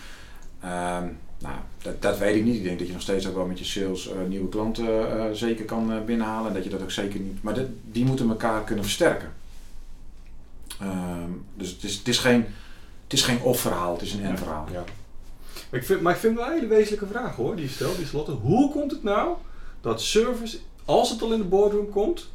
Ehm, 0.61 1.05
nou, 1.39 1.55
dat, 1.83 2.03
dat 2.03 2.19
weet 2.19 2.37
ik 2.37 2.45
niet. 2.45 2.57
Ik 2.57 2.63
denk 2.65 2.79
dat 2.79 2.87
je 2.87 2.93
nog 2.93 3.03
steeds 3.03 3.29
ook 3.29 3.35
wel 3.35 3.47
met 3.47 3.59
je 3.59 3.65
sales 3.65 4.09
eh, 4.11 4.17
nieuwe 4.29 4.49
klanten 4.49 5.19
eh, 5.19 5.25
zeker 5.33 5.65
kan 5.65 5.93
eh, 5.93 6.05
binnenhalen. 6.07 6.49
En 6.49 6.55
dat 6.55 6.65
je 6.65 6.71
dat 6.71 6.83
ook 6.83 6.91
zeker 6.91 7.21
niet. 7.21 7.43
Maar 7.43 7.55
dit- 7.55 7.69
die 7.85 8.05
moeten 8.05 8.29
elkaar 8.29 8.65
kunnen 8.65 8.85
versterken. 8.85 9.33
Ehm, 10.81 11.31
dus 11.55 11.71
het 11.71 11.83
is, 11.83 11.95
het, 11.95 12.09
is 12.09 12.19
geen, 12.19 12.47
het 13.05 13.13
is 13.13 13.23
geen 13.23 13.41
of-verhaal, 13.43 13.93
het 13.93 14.03
is 14.03 14.13
een 14.13 14.25
en-verhaal. 14.25 14.67
Ja. 14.73 14.85
Maar 15.71 15.81
ik 15.81 15.87
vind, 15.87 16.01
maar 16.01 16.13
ik 16.13 16.19
vind 16.19 16.37
wel 16.37 16.47
een 16.47 16.53
hele 16.53 16.67
wezenlijke 16.67 17.07
vraag 17.07 17.37
hoor, 17.37 17.57
die 17.57 17.65
je 17.65 17.71
stelt, 17.71 17.97
die 17.97 18.07
slotte. 18.07 18.33
Hoe 18.33 18.71
komt 18.71 18.91
het 18.91 19.03
nou 19.03 19.37
dat 19.81 20.03
service, 20.03 20.59
als 20.85 21.11
het 21.11 21.23
al 21.23 21.33
in 21.33 21.39
de 21.39 21.45
boardroom 21.45 21.91
komt, 21.91 22.29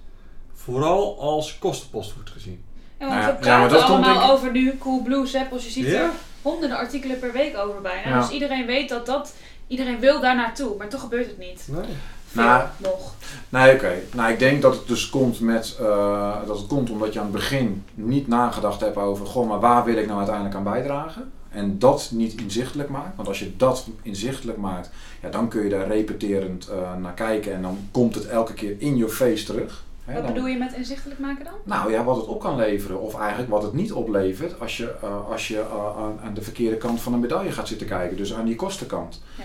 vooral 0.53 1.19
als 1.19 1.59
kostenpost 1.59 2.13
wordt 2.13 2.29
gezien? 2.29 2.63
En 2.97 3.07
want 3.07 3.19
Nou 3.21 3.33
ja, 3.33 3.39
we 3.39 3.45
ja, 3.45 3.57
maar 3.57 3.67
praten 3.67 3.87
dat 3.87 3.95
komt 3.95 4.05
allemaal 4.05 4.31
over 4.31 4.51
nu 4.51 4.77
Coolblue, 4.77 5.25
Zeppels. 5.25 5.63
Je 5.63 5.69
ziet 5.69 5.85
Ja? 5.85 6.03
er 6.03 6.11
honderden 6.41 6.77
artikelen 6.77 7.19
per 7.19 7.31
week 7.31 7.57
over 7.57 7.81
bijna. 7.81 8.09
Ja. 8.09 8.21
Dus 8.21 8.29
iedereen 8.29 8.65
weet 8.65 8.89
dat 8.89 9.05
dat... 9.05 9.33
Iedereen 9.67 9.99
wil 9.99 10.21
daar 10.21 10.35
naartoe, 10.35 10.77
maar 10.77 10.89
toch 10.89 11.01
gebeurt 11.01 11.27
het 11.27 11.37
niet. 11.37 11.67
Nee. 11.69 11.85
Veel 12.33 12.43
Nou, 12.43 12.63
nog. 12.77 13.13
Nee, 13.49 13.73
oké. 13.73 13.91
Nou, 14.13 14.31
ik 14.31 14.39
denk 14.39 14.61
dat 14.61 14.75
het 14.75 14.87
dus 14.87 15.09
komt 15.09 15.39
met 15.39 15.77
eh, 15.79 16.35
dat 16.47 16.57
het 16.57 16.67
komt 16.67 16.89
omdat 16.89 17.13
je 17.13 17.19
aan 17.19 17.25
het 17.25 17.33
begin 17.35 17.83
niet 17.93 18.27
nagedacht 18.27 18.79
hebt 18.81 18.97
over, 18.97 19.25
goh, 19.25 19.47
maar 19.49 19.59
waar 19.59 19.83
wil 19.83 19.95
ik 19.97 20.05
nou 20.05 20.17
uiteindelijk 20.17 20.55
aan 20.55 20.63
bijdragen? 20.63 21.31
en 21.49 21.79
dat 21.79 22.09
niet 22.13 22.41
inzichtelijk 22.41 22.89
maakt, 22.89 23.15
want 23.15 23.27
als 23.27 23.39
je 23.39 23.55
dat 23.57 23.87
inzichtelijk 24.01 24.57
maakt, 24.57 24.89
ja, 25.21 25.29
dan 25.29 25.47
kun 25.47 25.63
je 25.63 25.69
daar 25.69 25.87
repeterend 25.87 26.67
eh, 26.67 26.95
naar 26.95 27.13
kijken 27.13 27.53
en 27.53 27.61
dan 27.61 27.77
komt 27.91 28.15
het 28.15 28.27
elke 28.27 28.53
keer 28.53 28.75
in 28.77 28.97
your 28.97 29.13
face 29.13 29.45
terug. 29.45 29.83
Hè, 30.05 30.13
Wat 30.13 30.23
dan- 30.23 30.33
bedoel 30.33 30.47
je 30.47 30.57
met 30.57 30.73
inzichtelijk 30.73 31.19
maken 31.19 31.43
dan? 31.43 31.53
Nou 31.63 31.91
ja, 31.91 32.03
wat 32.03 32.15
het 32.15 32.25
op 32.25 32.39
kan 32.39 32.55
leveren, 32.55 32.99
of 33.01 33.19
eigenlijk 33.19 33.49
wat 33.51 33.63
het 33.63 33.73
niet 33.73 33.91
oplevert 33.93 34.59
als 34.59 34.77
je, 34.77 34.93
eh, 35.01 35.29
als 35.29 35.47
je 35.47 35.65
aan, 35.97 36.19
aan 36.23 36.33
de 36.33 36.41
verkeerde 36.41 36.77
kant 36.77 37.01
van 37.01 37.13
een 37.13 37.19
medaille 37.19 37.51
gaat 37.51 37.67
zitten 37.67 37.87
kijken, 37.87 38.17
dus 38.17 38.33
aan 38.33 38.45
die 38.45 38.55
kostenkant. 38.55 39.21
Ja. 39.37 39.43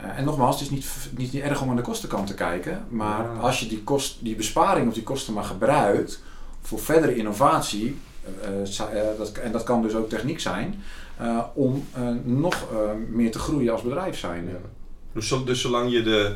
Eh, 0.00 0.18
en 0.18 0.24
nogmaals, 0.24 0.60
het 0.60 0.64
is 0.64 0.70
niet, 0.70 0.86
niet, 1.16 1.32
niet 1.32 1.42
erg 1.42 1.62
om 1.62 1.70
aan 1.70 1.76
de 1.76 1.82
kostenkant 1.82 2.26
te 2.26 2.34
kijken, 2.34 2.84
maar 2.88 3.22
Ja. 3.24 3.40
als 3.40 3.60
je 3.60 3.66
die, 3.66 3.82
kost, 3.82 4.16
die 4.20 4.36
besparing 4.36 4.88
of 4.88 4.94
die 4.94 5.02
kosten 5.02 5.32
maar 5.34 5.44
gebruikt 5.44 6.22
voor 6.62 6.78
verdere 6.80 7.16
innovatie, 7.16 7.98
eh, 8.42 9.00
eh, 9.00 9.18
dat, 9.18 9.32
en 9.32 9.52
dat 9.52 9.62
kan 9.62 9.82
dus 9.82 9.94
ook 9.94 10.08
techniek 10.08 10.40
zijn, 10.40 10.82
om 11.54 11.86
nog 12.24 12.66
meer 13.10 13.30
te 13.30 13.38
groeien 13.38 13.72
als 13.72 13.82
bedrijf 13.82 14.18
zijn. 14.18 14.44
Ja. 14.48 14.58
Dus, 15.12 15.34
dus 15.44 15.60
zolang 15.60 15.92
je 15.92 16.02
de 16.02 16.34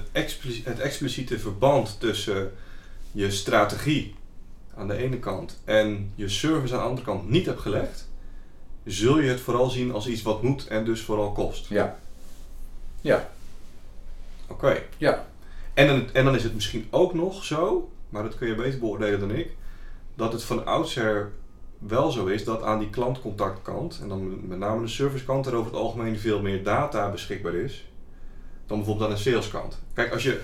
het 0.64 0.78
expliciete 0.78 1.38
verband 1.38 1.96
tussen 2.00 2.52
je 3.12 3.30
strategie 3.30 4.14
aan 4.76 4.88
de 4.88 4.96
ene 4.96 5.18
kant 5.18 5.60
en 5.64 6.12
je 6.14 6.28
service 6.28 6.74
aan 6.74 6.80
de 6.80 6.86
andere 6.88 7.06
kant 7.06 7.28
niet 7.30 7.46
hebt 7.46 7.60
gelegd, 7.60 8.08
zul 8.84 9.18
je 9.18 9.28
het 9.28 9.40
vooral 9.40 9.70
zien 9.70 9.92
als 9.92 10.06
iets 10.06 10.22
wat 10.22 10.42
moet 10.42 10.66
en 10.66 10.84
dus 10.84 11.00
vooral 11.00 11.32
kost. 11.32 11.68
Ja. 11.68 11.98
Ja. 13.00 13.28
Oké. 14.52 14.82
Ja. 14.98 15.26
En, 15.74 15.86
dan, 15.86 16.12
en 16.12 16.24
dan 16.24 16.34
is 16.34 16.42
het 16.42 16.54
misschien 16.54 16.86
ook 16.90 17.14
nog 17.14 17.44
zo, 17.44 17.90
maar 18.08 18.22
dat 18.22 18.36
kun 18.36 18.48
je 18.48 18.54
beter 18.54 18.78
beoordelen 18.78 19.20
dan 19.20 19.30
ik, 19.30 19.50
dat 20.14 20.32
het 20.32 20.44
van 20.44 20.66
oudsher 20.66 21.32
wel 21.78 22.10
zo 22.10 22.26
is 22.26 22.44
dat 22.44 22.62
aan 22.62 22.78
die 22.78 22.90
klantcontactkant, 22.90 23.98
en 24.02 24.08
dan 24.08 24.48
met 24.48 24.58
name 24.58 24.82
de 24.82 24.88
servicekant, 24.88 25.46
er 25.46 25.54
over 25.54 25.70
het 25.72 25.80
algemeen 25.80 26.18
veel 26.18 26.40
meer 26.40 26.64
data 26.64 27.10
beschikbaar 27.10 27.54
is 27.54 27.86
dan 28.66 28.76
bijvoorbeeld 28.76 29.08
aan 29.08 29.16
de 29.16 29.22
saleskant. 29.22 29.78
Kijk, 29.94 30.12
als 30.12 30.22
je 30.22 30.40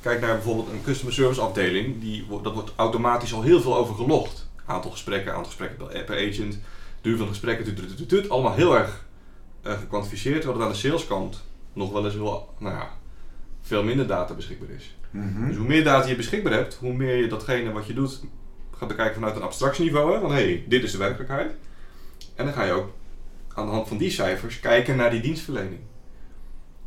kijkt 0.00 0.20
naar 0.20 0.34
bijvoorbeeld 0.34 0.70
een 0.70 0.82
customer 0.84 1.14
service 1.14 1.40
afdeling, 1.40 2.00
die, 2.00 2.26
dat 2.42 2.54
wordt 2.54 2.72
automatisch 2.76 3.34
al 3.34 3.42
heel 3.42 3.60
veel 3.60 3.76
over 3.76 3.94
gelogd. 3.94 4.50
Aantal 4.66 4.90
gesprekken, 4.90 5.32
aantal 5.32 5.50
gesprekken 5.50 6.04
per- 6.04 6.28
agent, 6.28 6.58
duur 7.00 7.16
van 7.16 7.26
de 7.26 7.32
gesprekken, 7.32 7.64
tut, 7.64 7.76
tut, 7.76 7.96
tut, 7.96 8.08
tut, 8.08 8.28
allemaal 8.28 8.54
heel 8.54 8.76
erg 8.76 9.06
eh, 9.62 9.78
gekwantificeerd, 9.78 10.40
terwijl 10.40 10.58
het 10.58 10.66
aan 10.66 10.72
de 10.72 10.78
saleskant 10.78 11.44
nog 11.72 11.92
wel 11.92 12.04
eens 12.04 12.14
wel, 12.14 12.54
nou 12.58 12.74
ja, 12.74 12.90
veel 13.62 13.82
minder 13.82 14.06
data 14.06 14.34
beschikbaar 14.34 14.70
is. 14.70 14.96
Mhm. 15.10 15.46
Dus 15.46 15.56
hoe 15.56 15.66
meer 15.66 15.84
data 15.84 16.08
je 16.08 16.16
beschikbaar 16.16 16.52
hebt, 16.52 16.74
hoe 16.74 16.92
meer 16.92 17.16
je 17.16 17.26
datgene 17.26 17.72
wat 17.72 17.86
je 17.86 17.94
doet 17.94 18.20
gaat 18.76 18.88
bekijken 18.88 19.14
vanuit 19.14 19.36
een 19.36 19.42
abstractieniveau. 19.42 20.14
Hè? 20.14 20.20
Van 20.20 20.30
hé, 20.30 20.42
hey, 20.42 20.64
dit 20.68 20.82
is 20.82 20.92
de 20.92 20.98
werkelijkheid. 20.98 21.52
En 22.34 22.44
dan 22.44 22.54
ga 22.54 22.64
je 22.64 22.72
ook 22.72 22.90
aan 23.54 23.66
de 23.66 23.72
hand 23.72 23.88
van 23.88 23.96
die 23.96 24.10
cijfers 24.10 24.60
kijken 24.60 24.96
naar 24.96 25.10
die 25.10 25.20
dienstverlening. 25.20 25.80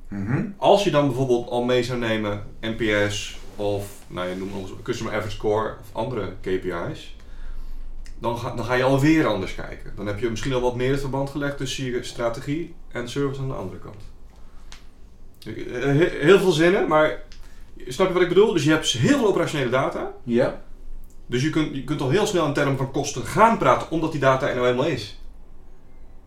Mhm. 0.08 0.48
Als 0.58 0.84
je 0.84 0.92
dan 0.92 1.08
bijvoorbeeld 1.08 1.50
al 1.50 1.64
mee 1.64 1.84
zou 1.84 2.00
nemen 2.00 2.44
NPS 2.62 3.40
of 3.56 4.04
nou, 4.08 4.30
je 4.30 4.36
noemt 4.36 4.54
ons 4.54 4.74
Customer 4.84 5.14
Average 5.14 5.36
Score 5.36 5.76
of 5.82 5.90
andere 5.92 6.34
KPI's, 6.42 7.16
dan 8.20 8.38
ga, 8.38 8.56
dan 8.56 8.66
ga 8.66 8.74
je 8.74 8.84
alweer 8.84 9.26
anders 9.26 9.56
kijken. 9.56 9.92
Dan 9.96 10.08
heb 10.08 10.20
je 10.20 10.30
misschien 10.30 10.54
al 10.54 10.62
wat 10.62 10.76
meer 10.76 10.92
het 10.92 11.00
verband 11.00 11.30
gelegd 11.30 11.58
tussen 11.58 11.86
je 11.86 12.04
strategie 12.04 12.76
en 12.92 13.10
service 13.10 13.42
aan 13.42 13.48
de 13.48 13.54
andere 13.54 13.80
kant. 13.80 14.14
Eh, 15.46 15.54
he- 15.84 16.18
Heel 16.20 16.40
veel 16.40 16.52
zinnen, 16.52 16.88
maar 16.88 17.24
snap 17.88 18.08
je 18.08 18.14
wat 18.14 18.22
ik 18.22 18.28
bedoel? 18.28 18.54
Dus 18.54 18.64
je 18.64 18.70
hebt 18.72 18.88
heel 18.88 19.18
veel 19.18 19.28
operationele 19.28 19.70
data. 19.70 20.12
Ja. 20.24 20.62
Dus 21.26 21.42
je 21.44 21.50
kunt, 21.50 21.76
je 21.76 21.84
kunt 21.84 22.02
al 22.02 22.10
heel 22.10 22.26
snel 22.26 22.46
in 22.46 22.54
termen 22.54 22.78
van 22.78 22.92
kosten 22.92 23.24
gaan 23.26 23.58
praten, 23.58 23.92
omdat 23.92 24.12
die 24.12 24.22
data 24.22 24.50
er 24.50 24.56
nou 24.56 24.68
eenmaal 24.68 24.86
is. 24.86 25.20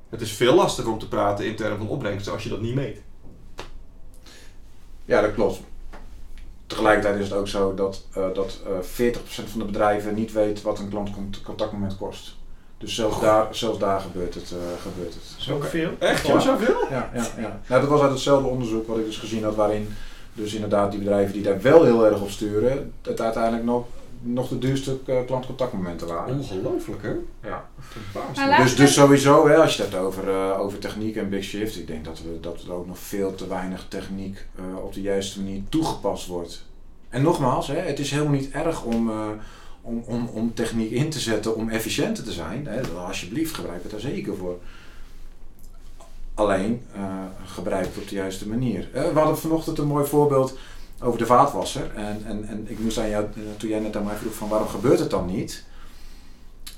Het 0.09 0.21
is 0.21 0.33
veel 0.33 0.55
lastiger 0.55 0.93
om 0.93 0.99
te 0.99 1.09
praten 1.09 1.47
in 1.47 1.57
termen 1.57 1.79
van 1.79 1.89
opbrengsten 1.89 2.33
als 2.33 2.43
je 2.43 2.49
dat 2.49 2.61
niet 2.61 2.75
meet. 2.75 3.01
Ja, 5.05 5.21
dat 5.21 5.35
klopt. 5.35 5.61
Tegelijkertijd 6.67 7.19
is 7.21 7.29
het 7.29 7.39
ook 7.39 7.49
zo 7.49 7.75
dat, 7.75 8.07
eh 8.13 8.27
dat 8.35 8.61
eh 8.67 8.79
40% 8.81 9.51
van 9.51 9.59
de 9.59 9.65
bedrijven 9.65 10.15
niet 10.15 10.33
weet 10.33 10.63
wat 10.63 10.79
een 10.79 10.89
klantcontactmoment 10.89 11.97
kost. 11.97 12.37
Dus 12.79 12.95
zelfs, 12.95 13.21
daar, 13.21 13.47
zelfs 13.51 13.79
daar 13.79 14.01
gebeurt 14.01 14.35
het. 14.35 14.51
eh, 14.53 14.83
gebeurt 14.83 15.15
het. 15.15 15.23
Zoveel? 15.37 15.91
Echt? 15.99 16.27
Ja. 16.27 16.41
Zoveel? 16.41 16.77
Ja, 16.91 17.11
ja, 17.15 17.27
ja. 17.39 17.61
Nou, 17.69 17.81
dat 17.81 17.91
was 17.91 18.01
uit 18.01 18.11
hetzelfde 18.11 18.49
onderzoek 18.49 18.87
wat 18.87 18.99
ik 18.99 19.05
dus 19.05 19.17
gezien 19.17 19.45
had, 19.45 19.55
waarin 19.55 19.89
dus 20.33 20.55
inderdaad 20.55 20.91
die 20.91 21.01
bedrijven 21.01 21.33
die 21.33 21.43
daar 21.43 21.61
wel 21.63 21.85
heel 21.85 22.07
erg 22.07 22.21
op 22.21 22.31
sturen, 22.31 22.93
het 23.03 23.21
uiteindelijk 23.21 23.65
nog, 23.65 23.85
nog 24.21 24.49
de 24.49 24.59
duurste 24.59 24.99
eh, 25.07 25.17
klantcontactmomenten 25.27 26.07
waren. 26.07 26.35
Ongelooflijk 26.35 27.03
hè? 27.03 27.13
Ja. 27.49 27.69
Dus, 28.63 28.77
dus 28.77 28.93
sowieso, 28.95 29.49
hè, 29.49 29.57
als 29.57 29.77
je 29.77 29.83
het 29.83 29.93
hebt 29.93 30.05
over, 30.05 30.29
eh, 30.29 30.61
over 30.61 30.79
techniek 30.79 31.17
en 31.17 31.29
big 31.29 31.45
shift, 31.45 31.77
ik 31.77 31.87
denk 31.87 32.05
dat, 32.05 32.19
we, 32.19 32.41
dat 32.41 32.63
er 32.63 32.73
ook 32.73 32.87
nog 32.87 32.99
veel 32.99 33.35
te 33.35 33.47
weinig 33.49 33.87
techniek 33.89 34.47
eh, 34.57 34.85
op 34.85 34.93
de 34.95 35.01
juiste 35.01 35.41
manier 35.43 35.63
toegepast 35.69 36.27
wordt. 36.27 36.67
En 37.09 37.23
nogmaals, 37.23 37.67
hè, 37.67 37.77
het 37.77 37.99
is 37.99 38.11
helemaal 38.11 38.33
niet 38.33 38.51
erg 38.51 38.83
om, 38.83 39.11
eh, 39.11 39.17
om, 39.89 40.03
om, 40.07 40.27
om 40.27 40.55
techniek 40.55 40.91
in 40.91 41.11
te 41.11 41.21
zetten 41.21 41.57
om 41.57 41.69
efficiënter 41.69 42.25
te 42.25 42.33
zijn. 42.33 42.67
Hè. 42.67 42.81
Alsjeblieft, 42.89 43.55
gebruik 43.55 43.83
het 43.83 43.91
daar 43.91 44.01
zeker 44.01 44.37
voor. 44.37 44.59
Alleen, 46.35 46.83
eh, 46.95 47.03
gebruik 47.45 47.87
het 47.87 47.97
op 47.97 48.09
de 48.09 48.15
juiste 48.15 48.49
manier. 48.49 48.89
Eh, 48.93 49.13
we 49.13 49.19
hadden 49.19 49.39
vanochtend 49.39 49.79
een 49.79 49.87
mooi 49.87 50.07
voorbeeld 50.07 50.59
over 51.01 51.19
de 51.19 51.27
vaatwasser. 51.27 51.95
En, 51.95 52.23
en, 52.27 52.49
en 52.49 52.67
ik 52.69 52.79
moest 52.79 52.99
aan 52.99 53.09
jou, 53.09 53.25
eh, 53.25 53.43
toen 53.57 53.69
jij 53.69 53.81
net 53.81 53.97
aan 53.97 54.05
mij 54.05 54.17
vroeg 54.17 54.35
van 54.35 54.49
waarom 54.49 54.69
gebeurt 54.69 54.99
het 54.99 55.11
dan 55.11 55.27
niet? 55.27 55.65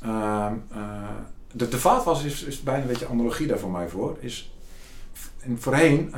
Ehm, 0.02 0.54
eh, 0.72 1.08
de, 1.52 1.68
de 1.68 1.78
vaatwasser 1.78 2.26
is, 2.26 2.42
is 2.42 2.60
bijna 2.60 2.82
een 2.82 2.88
beetje 2.88 3.08
analogie 3.08 3.46
daar 3.46 3.58
voor 3.58 3.70
mij 3.70 3.88
voor. 3.88 4.16
Is, 4.20 4.52
en 5.40 5.60
voorheen, 5.60 6.14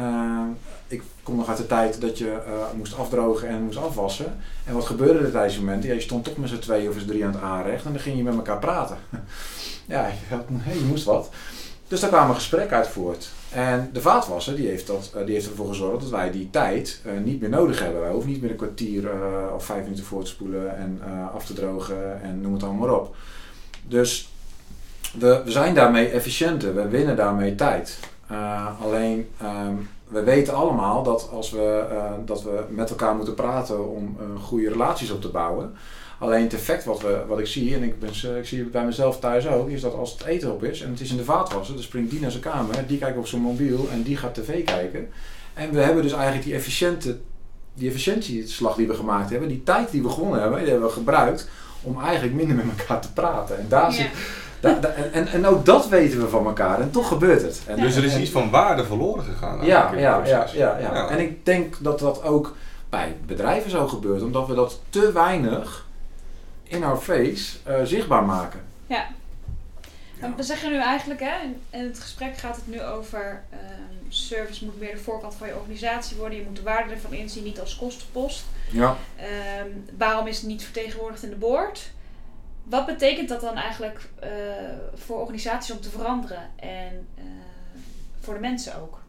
ik 0.93 1.03
kom 1.23 1.37
nog 1.37 1.49
uit 1.49 1.57
de 1.57 1.67
tijd 1.67 2.01
dat 2.01 2.19
je 2.19 2.31
eh, 2.31 2.53
moest 2.77 2.97
afdrogen 2.97 3.49
en 3.49 3.63
moest 3.63 3.79
afwassen. 3.79 4.37
En 4.65 4.75
wat 4.75 4.85
gebeurde 4.85 5.19
er 5.19 5.31
tijdens 5.31 5.55
die 5.55 5.65
momenten? 5.65 5.89
Ja, 5.89 5.95
je 5.95 6.01
stond 6.01 6.25
toch 6.25 6.37
met 6.37 6.49
z'n 6.49 6.59
twee 6.59 6.89
of 6.89 6.95
z'n 6.99 7.07
drie 7.07 7.25
aan 7.25 7.33
het 7.33 7.43
aanrecht 7.43 7.85
en 7.85 7.93
dan 7.93 8.01
ging 8.01 8.17
je 8.17 8.23
met 8.23 8.35
elkaar 8.35 8.59
praten. 8.59 8.97
ja, 9.95 10.07
je, 10.07 10.35
had, 10.35 10.45
je 10.73 10.85
moest 10.89 11.05
wat. 11.05 11.31
Dus 11.89 12.01
daar 12.01 12.11
kwam 12.11 12.29
een 12.29 12.35
gesprek 12.35 12.73
uit 12.73 12.89
voort. 12.89 13.31
En 13.51 13.91
de 13.93 14.01
vaatwasser 14.01 14.57
die 14.57 14.69
heeft, 14.69 14.87
dat, 14.87 15.13
eh, 15.15 15.25
die 15.25 15.35
heeft 15.35 15.49
ervoor 15.49 15.69
gezorgd 15.69 16.01
dat 16.01 16.11
wij 16.11 16.31
die 16.31 16.51
tijd 16.51 17.01
eh, 17.05 17.13
niet 17.25 17.41
meer 17.41 17.51
nodig 17.51 17.81
hebben. 17.81 18.01
Wij 18.01 18.11
hoeven 18.11 18.31
niet 18.31 18.41
meer 18.41 18.51
een 18.51 18.57
kwartier 18.57 19.11
of 19.55 19.65
vijf 19.65 19.83
minuten 19.83 20.05
voor 20.05 20.25
te 20.25 20.31
spoelen 20.31 20.77
en 20.77 21.01
af 21.35 21.47
te 21.47 21.53
drogen 21.53 22.23
en 22.23 22.41
noem 22.41 22.53
het 22.53 22.63
allemaal 22.63 22.89
maar 22.89 22.99
op. 22.99 23.17
Dus 23.89 24.31
we, 25.19 25.43
zijn 25.45 25.75
daarmee 25.75 26.09
efficiënter, 26.09 26.75
we 26.75 26.89
winnen 26.89 27.17
daarmee 27.17 27.55
tijd. 27.55 27.99
Alleen, 28.81 29.29
ehm, 29.39 29.75
we 30.13 30.23
weten 30.23 30.55
allemaal 30.55 31.03
dat 31.03 31.29
als 31.33 31.51
we, 31.51 31.87
eh, 31.91 32.13
dat 32.25 32.43
we 32.43 32.65
met 32.69 32.91
elkaar 32.91 33.15
moeten 33.15 33.35
praten 33.35 33.91
om 33.91 34.17
eh, 34.19 34.43
goede 34.43 34.69
relaties 34.69 35.11
op 35.11 35.21
te 35.21 35.29
bouwen. 35.29 35.75
Alleen 36.19 36.43
het 36.43 36.55
effect 36.55 36.85
wat, 36.85 37.01
we, 37.01 37.23
wat 37.29 37.39
ik 37.39 37.47
zie, 37.47 37.75
en 37.75 37.83
ik, 37.83 37.99
ben, 37.99 38.09
ik 38.39 38.47
zie 38.47 38.59
het 38.59 38.71
bij 38.71 38.85
mezelf 38.85 39.19
thuis 39.19 39.49
ook, 39.49 39.69
is 39.69 39.81
dat 39.81 39.95
als 39.95 40.13
het 40.13 40.25
eten 40.25 40.53
op 40.53 40.65
is 40.65 40.81
en 40.81 40.91
het 40.91 41.01
is 41.01 41.11
in 41.11 41.17
de 41.17 41.25
vaatwasser, 41.25 41.75
dan 41.75 41.83
springt 41.83 42.11
die 42.11 42.21
naar 42.21 42.31
zijn 42.31 42.43
kamer, 42.43 42.87
die 42.87 42.99
kijkt 42.99 43.19
op 43.19 43.27
zijn 43.27 43.43
mobiel 43.43 43.89
en 43.91 44.03
die 44.03 44.17
gaat 44.17 44.35
tv 44.35 44.65
kijken. 44.65 45.09
En 45.55 45.73
we 45.73 45.81
hebben 45.81 46.03
dus 46.03 46.13
eigenlijk 46.13 46.45
die 46.45 46.55
efficiënte, 46.55 47.19
die 47.75 47.89
efficiëntieslag 47.89 48.75
die 48.77 48.87
we 48.87 48.95
gemaakt 48.95 49.31
hebben, 49.31 49.49
die 49.49 49.63
tijd 49.63 49.91
die 49.91 50.03
we 50.03 50.09
gewonnen 50.09 50.41
hebben, 50.41 50.59
die 50.59 50.69
hebben 50.69 50.89
we 50.89 50.95
gebruikt 50.95 51.49
om 51.83 52.01
eigenlijk 52.01 52.35
minder 52.35 52.57
met 52.57 52.79
elkaar 52.79 53.01
te 53.01 53.13
praten. 53.13 53.59
En 53.59 53.67
daar 53.69 53.93
zit. 53.93 54.11
Da- 54.63 54.79
da- 54.81 54.89
en, 55.13 55.27
en, 55.29 55.47
ook 55.47 55.65
dat 55.65 55.89
weten 55.89 56.21
we 56.21 56.29
van 56.29 56.47
elkaar 56.47 56.81
en 56.81 56.91
toch 56.91 57.09
gebeurt 57.09 57.43
het. 57.43 57.61
En, 57.67 57.81
Dus 57.81 57.97
er 57.97 58.05
is 58.05 58.15
en- 58.15 58.21
iets 58.21 58.31
van 58.31 58.51
waarde 58.51 58.85
verloren 58.85 59.25
gegaan. 59.25 59.65
ja, 59.65 59.93
ja, 59.95 60.25
ja, 60.27 60.47
ja, 60.55 60.79
ja. 60.79 61.09
En 61.09 61.19
ik 61.21 61.45
denk 61.45 61.77
dat 61.81 61.99
dat 61.99 62.23
ook 62.23 62.57
bij 62.89 63.17
bedrijven 63.27 63.71
zo 63.71 63.89
gebeurt, 63.89 64.23
omdat 64.23 64.47
we 64.47 64.55
dat 64.55 64.81
te 64.91 65.13
weinig 65.13 65.87
in 66.63 66.85
our 66.85 66.97
face 66.99 67.57
eh, 67.65 67.75
zichtbaar 67.85 68.23
maken. 68.25 68.61
Ja. 68.87 69.07
Ja. 70.21 70.33
We 70.37 70.43
zeggen 70.43 70.71
nu 70.71 70.79
eigenlijk, 70.79 71.21
hè, 71.21 71.43
in- 71.43 71.61
in 71.81 71.85
het 71.85 71.99
gesprek 72.01 72.37
gaat 72.37 72.57
het 72.57 72.67
nu 72.67 72.83
over 72.83 73.43
ehm, 73.51 73.61
service 74.09 74.65
moet 74.65 74.81
meer 74.81 74.95
de 74.95 75.01
voorkant 75.01 75.35
van 75.35 75.47
je 75.49 75.55
organisatie 75.57 76.17
worden. 76.17 76.39
Je 76.39 76.45
moet 76.47 76.57
de 76.57 76.63
waarde 76.63 76.93
ervan 76.95 77.13
inzien, 77.13 77.45
niet 77.45 77.61
als 77.61 77.77
kostenpost. 77.77 78.45
Ja. 78.71 78.97
Ehm, 79.17 79.69
waarom 79.99 80.27
is 80.27 80.37
het 80.37 80.47
niet 80.47 80.63
vertegenwoordigd 80.65 81.23
in 81.23 81.31
de 81.31 81.37
board? 81.37 81.91
Wat 82.65 82.87
betekent 82.87 83.29
dat 83.29 83.41
dan 83.41 83.57
eigenlijk 83.57 84.09
eh, 84.19 84.31
voor 84.95 85.21
organisaties 85.21 85.75
om 85.75 85.81
te 85.81 85.91
veranderen 85.91 86.51
en 86.57 87.09
eh, 87.15 87.25
voor 88.21 88.35
de 88.35 88.41
mensen 88.41 88.81
ook? 88.81 89.01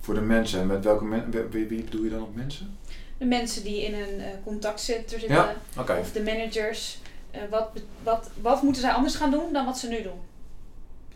Voor 0.00 0.14
de 0.14 0.20
mensen. 0.20 0.60
En 0.60 0.66
met 0.66 0.84
welke 0.84 1.04
men, 1.04 1.50
wie, 1.50 1.66
bedoel 1.66 2.04
je 2.04 2.10
dan 2.10 2.22
op 2.22 2.34
mensen? 2.34 2.78
De 3.18 3.24
mensen 3.24 3.64
die 3.64 3.82
in 3.82 3.94
een 3.94 4.20
eh, 4.20 4.26
contactcenter 4.44 5.20
zitten 5.20 5.38
Ja, 5.76 6.00
of 6.00 6.12
de 6.12 6.22
managers. 6.22 7.00
wat, 7.50 7.70
wat, 8.02 8.30
wat 8.40 8.62
moeten 8.62 8.82
zij 8.82 8.92
anders 8.92 9.14
gaan 9.14 9.30
doen 9.30 9.52
dan 9.52 9.64
wat 9.64 9.78
ze 9.78 9.88
nu 9.88 10.02
doen? 10.02 10.20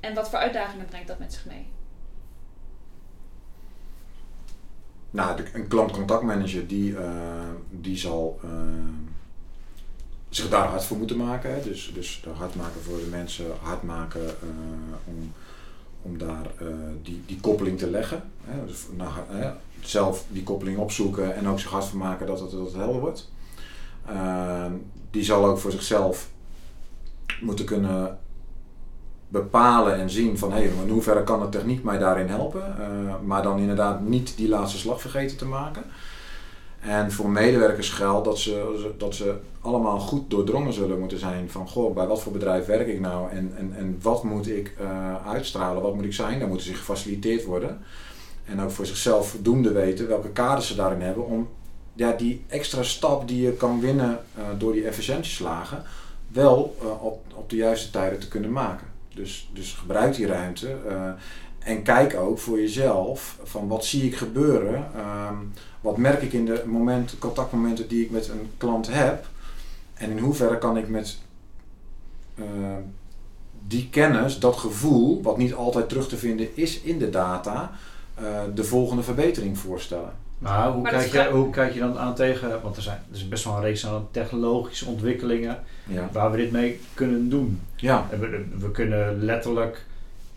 En 0.00 0.14
wat 0.14 0.28
voor 0.30 0.38
uitdagingen 0.38 0.86
brengt 0.86 1.08
dat 1.08 1.18
met 1.18 1.32
zich 1.32 1.44
mee? 1.44 1.66
Nou, 5.10 5.36
de, 5.36 5.44
een 5.52 5.68
klantcontactmanager 5.68 6.66
die, 6.66 6.96
die 7.70 7.96
zal, 7.96 8.40
zich 10.36 10.48
daar 10.48 10.66
hard 10.66 10.84
voor 10.84 10.96
moeten 10.96 11.16
maken. 11.16 11.54
Hè. 11.54 11.62
Dus, 11.62 11.90
dus 11.94 12.24
hard 12.36 12.54
maken 12.54 12.80
voor 12.82 12.98
de 12.98 13.08
mensen, 13.10 13.46
hard 13.62 13.82
maken 13.82 14.36
om, 15.04 15.32
om 16.02 16.18
daar 16.18 16.46
die, 17.02 17.22
die 17.26 17.40
koppeling 17.40 17.78
te 17.78 17.90
leggen. 17.90 18.22
Hè. 18.44 18.56
Nou, 18.96 19.10
zelf 19.80 20.24
die 20.28 20.42
koppeling 20.42 20.78
opzoeken 20.78 21.34
en 21.34 21.48
ook 21.48 21.60
zich 21.60 21.70
hard 21.70 21.84
voor 21.84 21.98
maken 21.98 22.26
dat 22.26 22.40
het, 22.40 22.50
dat 22.50 22.66
het 22.66 22.74
helder 22.74 23.00
wordt. 23.00 23.30
die 25.10 25.24
zal 25.24 25.46
ook 25.46 25.58
voor 25.58 25.70
zichzelf 25.70 26.28
moeten 27.40 27.64
kunnen 27.64 28.18
bepalen 29.34 29.96
en 29.96 30.10
zien 30.10 30.38
van 30.38 30.52
hé, 30.52 30.58
hey, 30.58 30.70
in 30.84 30.90
hoeverre 30.90 31.22
kan 31.22 31.40
de 31.40 31.48
techniek 31.48 31.82
mij 31.84 31.98
daarin 31.98 32.28
helpen. 32.28 32.74
Uh, 32.78 33.14
maar 33.24 33.42
dan 33.42 33.58
inderdaad 33.58 34.00
niet 34.00 34.36
die 34.36 34.48
laatste 34.48 34.78
slag 34.78 35.00
vergeten 35.00 35.36
te 35.36 35.46
maken. 35.46 35.84
En 36.84 37.12
voor 37.12 37.30
medewerkers 37.30 37.90
geldt 37.90 38.24
dat 38.24 38.38
ze, 38.38 38.90
dat 38.98 39.14
ze 39.14 39.34
allemaal 39.60 39.98
goed 39.98 40.30
doordrongen 40.30 40.72
zullen 40.72 40.98
moeten 40.98 41.18
zijn 41.18 41.50
van 41.50 41.68
goh, 41.68 41.94
bij 41.94 42.06
wat 42.06 42.22
voor 42.22 42.32
bedrijf 42.32 42.66
werk 42.66 42.88
ik 42.88 43.00
nou 43.00 43.30
en, 43.30 43.52
en, 43.56 43.74
en 43.76 43.98
wat 44.02 44.24
moet 44.24 44.48
ik 44.48 44.74
uh, 44.80 45.26
uitstralen, 45.26 45.82
wat 45.82 45.94
moet 45.94 46.04
ik 46.04 46.12
zijn. 46.12 46.38
Daar 46.38 46.48
moeten 46.48 46.66
ze 46.66 46.74
gefaciliteerd 46.74 47.44
worden. 47.44 47.80
En 48.44 48.60
ook 48.60 48.70
voor 48.70 48.86
zichzelf 48.86 49.28
voldoende 49.28 49.72
weten 49.72 50.08
welke 50.08 50.28
kaders 50.28 50.66
ze 50.66 50.74
daarin 50.74 51.00
hebben 51.00 51.26
om 51.26 51.48
ja, 51.94 52.12
die 52.12 52.44
extra 52.48 52.82
stap 52.82 53.28
die 53.28 53.42
je 53.42 53.52
kan 53.52 53.80
winnen 53.80 54.20
uh, 54.38 54.44
door 54.58 54.72
die 54.72 54.86
efficiëntieslagen 54.86 55.82
wel 56.28 56.76
op, 57.00 57.24
op 57.34 57.50
de 57.50 57.56
juiste 57.56 57.90
tijden 57.90 58.18
te 58.18 58.28
kunnen 58.28 58.52
maken. 58.52 58.86
Dus, 59.14 59.50
dus 59.52 59.72
gebruik 59.72 60.14
die 60.14 60.26
ruimte. 60.26 60.76
En 61.64 61.82
kijk 61.82 62.16
ook 62.16 62.38
voor 62.38 62.60
jezelf 62.60 63.38
van 63.42 63.68
wat 63.68 63.84
zie 63.84 64.04
ik 64.04 64.16
gebeuren. 64.16 64.90
Um, 65.28 65.52
wat 65.80 65.96
merk 65.96 66.22
ik 66.22 66.32
in 66.32 66.44
de 66.44 66.62
moment, 66.66 67.18
contactmomenten 67.18 67.88
die 67.88 68.04
ik 68.04 68.10
met 68.10 68.28
een 68.28 68.50
klant 68.56 68.86
heb. 68.90 69.26
En 69.94 70.10
in 70.10 70.18
hoeverre 70.18 70.58
kan 70.58 70.76
ik 70.76 70.88
met 70.88 71.18
uh, 72.34 72.44
die 73.66 73.88
kennis, 73.90 74.38
dat 74.38 74.56
gevoel, 74.56 75.22
wat 75.22 75.38
niet 75.38 75.54
altijd 75.54 75.88
terug 75.88 76.08
te 76.08 76.16
vinden 76.16 76.56
is 76.56 76.80
in 76.80 76.98
de 76.98 77.10
data, 77.10 77.70
uh, 78.20 78.40
de 78.54 78.64
volgende 78.64 79.02
verbetering 79.02 79.58
voorstellen. 79.58 80.12
Maar 80.38 80.72
hoe, 80.72 80.88
kijk 80.88 81.12
je, 81.12 81.30
hoe 81.30 81.50
kijk 81.50 81.72
je 81.72 81.80
dan 81.80 81.98
aan 81.98 82.14
tegen, 82.14 82.62
want 82.62 82.76
er, 82.76 82.82
zijn, 82.82 83.02
er 83.10 83.16
is 83.16 83.28
best 83.28 83.44
wel 83.44 83.56
een 83.56 83.62
reeks 83.62 83.86
aan 83.86 84.08
technologische 84.10 84.86
ontwikkelingen 84.86 85.58
ja. 85.86 86.08
waar 86.12 86.30
we 86.30 86.36
dit 86.36 86.50
mee 86.50 86.80
kunnen 86.94 87.28
doen. 87.28 87.60
Ja. 87.76 88.06
We, 88.10 88.44
we 88.58 88.70
kunnen 88.70 89.24
letterlijk 89.24 89.84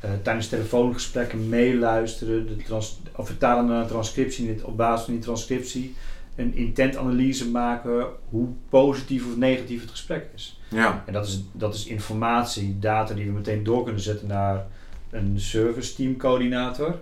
uh, 0.05 0.11
tijdens 0.21 0.47
telefoongesprekken 0.47 1.49
meeluisteren, 1.49 2.47
de 2.47 2.55
trans, 2.55 2.99
of 3.15 3.25
vertalen 3.25 3.65
naar 3.65 3.81
een 3.81 3.87
transcriptie 3.87 4.65
op 4.65 4.77
basis 4.77 5.05
van 5.05 5.13
die 5.13 5.23
transcriptie 5.23 5.95
een 6.35 6.55
intentanalyse 6.55 7.49
maken 7.49 8.07
hoe 8.29 8.47
positief 8.69 9.25
of 9.25 9.37
negatief 9.37 9.81
het 9.81 9.89
gesprek 9.89 10.29
is. 10.35 10.61
Ja. 10.69 11.03
En 11.05 11.13
dat 11.13 11.27
is, 11.27 11.43
dat 11.51 11.73
is 11.75 11.85
informatie, 11.85 12.79
data 12.79 13.13
die 13.13 13.25
we 13.25 13.31
meteen 13.31 13.63
door 13.63 13.83
kunnen 13.83 14.01
zetten 14.01 14.27
naar 14.27 14.65
een 15.09 15.39
service 15.39 15.95
team 15.95 16.17
coördinator. 16.17 16.99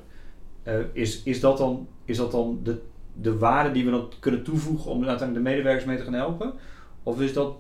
Uh, 0.67 0.73
is, 0.93 1.23
is 1.23 1.39
dat 1.39 1.58
dan, 1.58 1.88
is 2.05 2.17
dat 2.17 2.31
dan 2.31 2.60
de, 2.63 2.81
de 3.13 3.38
waarde 3.38 3.71
die 3.71 3.86
we 3.86 3.91
dan 3.91 4.12
kunnen 4.19 4.43
toevoegen 4.43 4.91
om 4.91 5.05
uiteindelijk 5.05 5.45
de 5.45 5.51
medewerkers 5.51 5.86
mee 5.86 5.97
te 5.97 6.03
gaan 6.03 6.13
helpen? 6.13 6.53
Of 7.03 7.21
is 7.21 7.34
dat, 7.34 7.55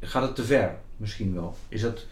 gaat 0.00 0.22
het 0.22 0.34
te 0.34 0.44
ver 0.44 0.74
misschien 0.96 1.34
wel? 1.34 1.56
Is 1.68 1.80
dat, 1.80 2.06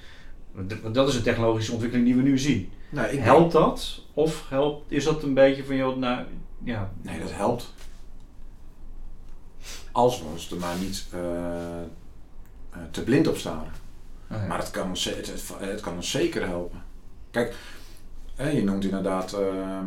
dat 0.93 1.09
is 1.09 1.15
een 1.15 1.23
technologische 1.23 1.73
ontwikkeling 1.73 2.07
die 2.07 2.17
we 2.17 2.23
nu 2.23 2.39
zien. 2.39 2.73
Nou, 2.91 3.09
ik 3.09 3.19
helpt 3.19 3.53
dat? 3.53 4.03
Of 4.15 4.49
helpt, 4.49 4.93
is 4.93 5.05
dat 5.05 5.23
een 5.23 5.35
beetje 5.35 5.65
van, 5.65 5.77
joh, 5.77 5.97
nou, 5.97 6.25
ja. 6.63 6.93
Nee, 7.03 7.21
dat 7.21 7.33
helpt. 7.33 7.73
Als 9.93 10.19
we 10.19 10.25
ons 10.25 10.51
er 10.51 10.57
maar 10.57 10.77
niet 10.77 11.07
uh, 11.15 11.21
te 12.91 13.03
blind 13.03 13.27
op. 13.29 13.35
Oh, 13.35 13.63
ja. 14.31 14.47
Maar 14.47 14.59
het 14.59 14.71
kan, 14.71 14.89
ons, 14.89 15.05
het, 15.05 15.55
het, 15.59 15.81
kan 15.81 15.95
ons 15.95 16.11
zeker 16.11 16.47
helpen. 16.47 16.83
Kijk, 17.31 17.57
je 18.37 18.65
noemt 18.65 18.85
inderdaad... 18.85 19.33
Uh, 19.33 19.79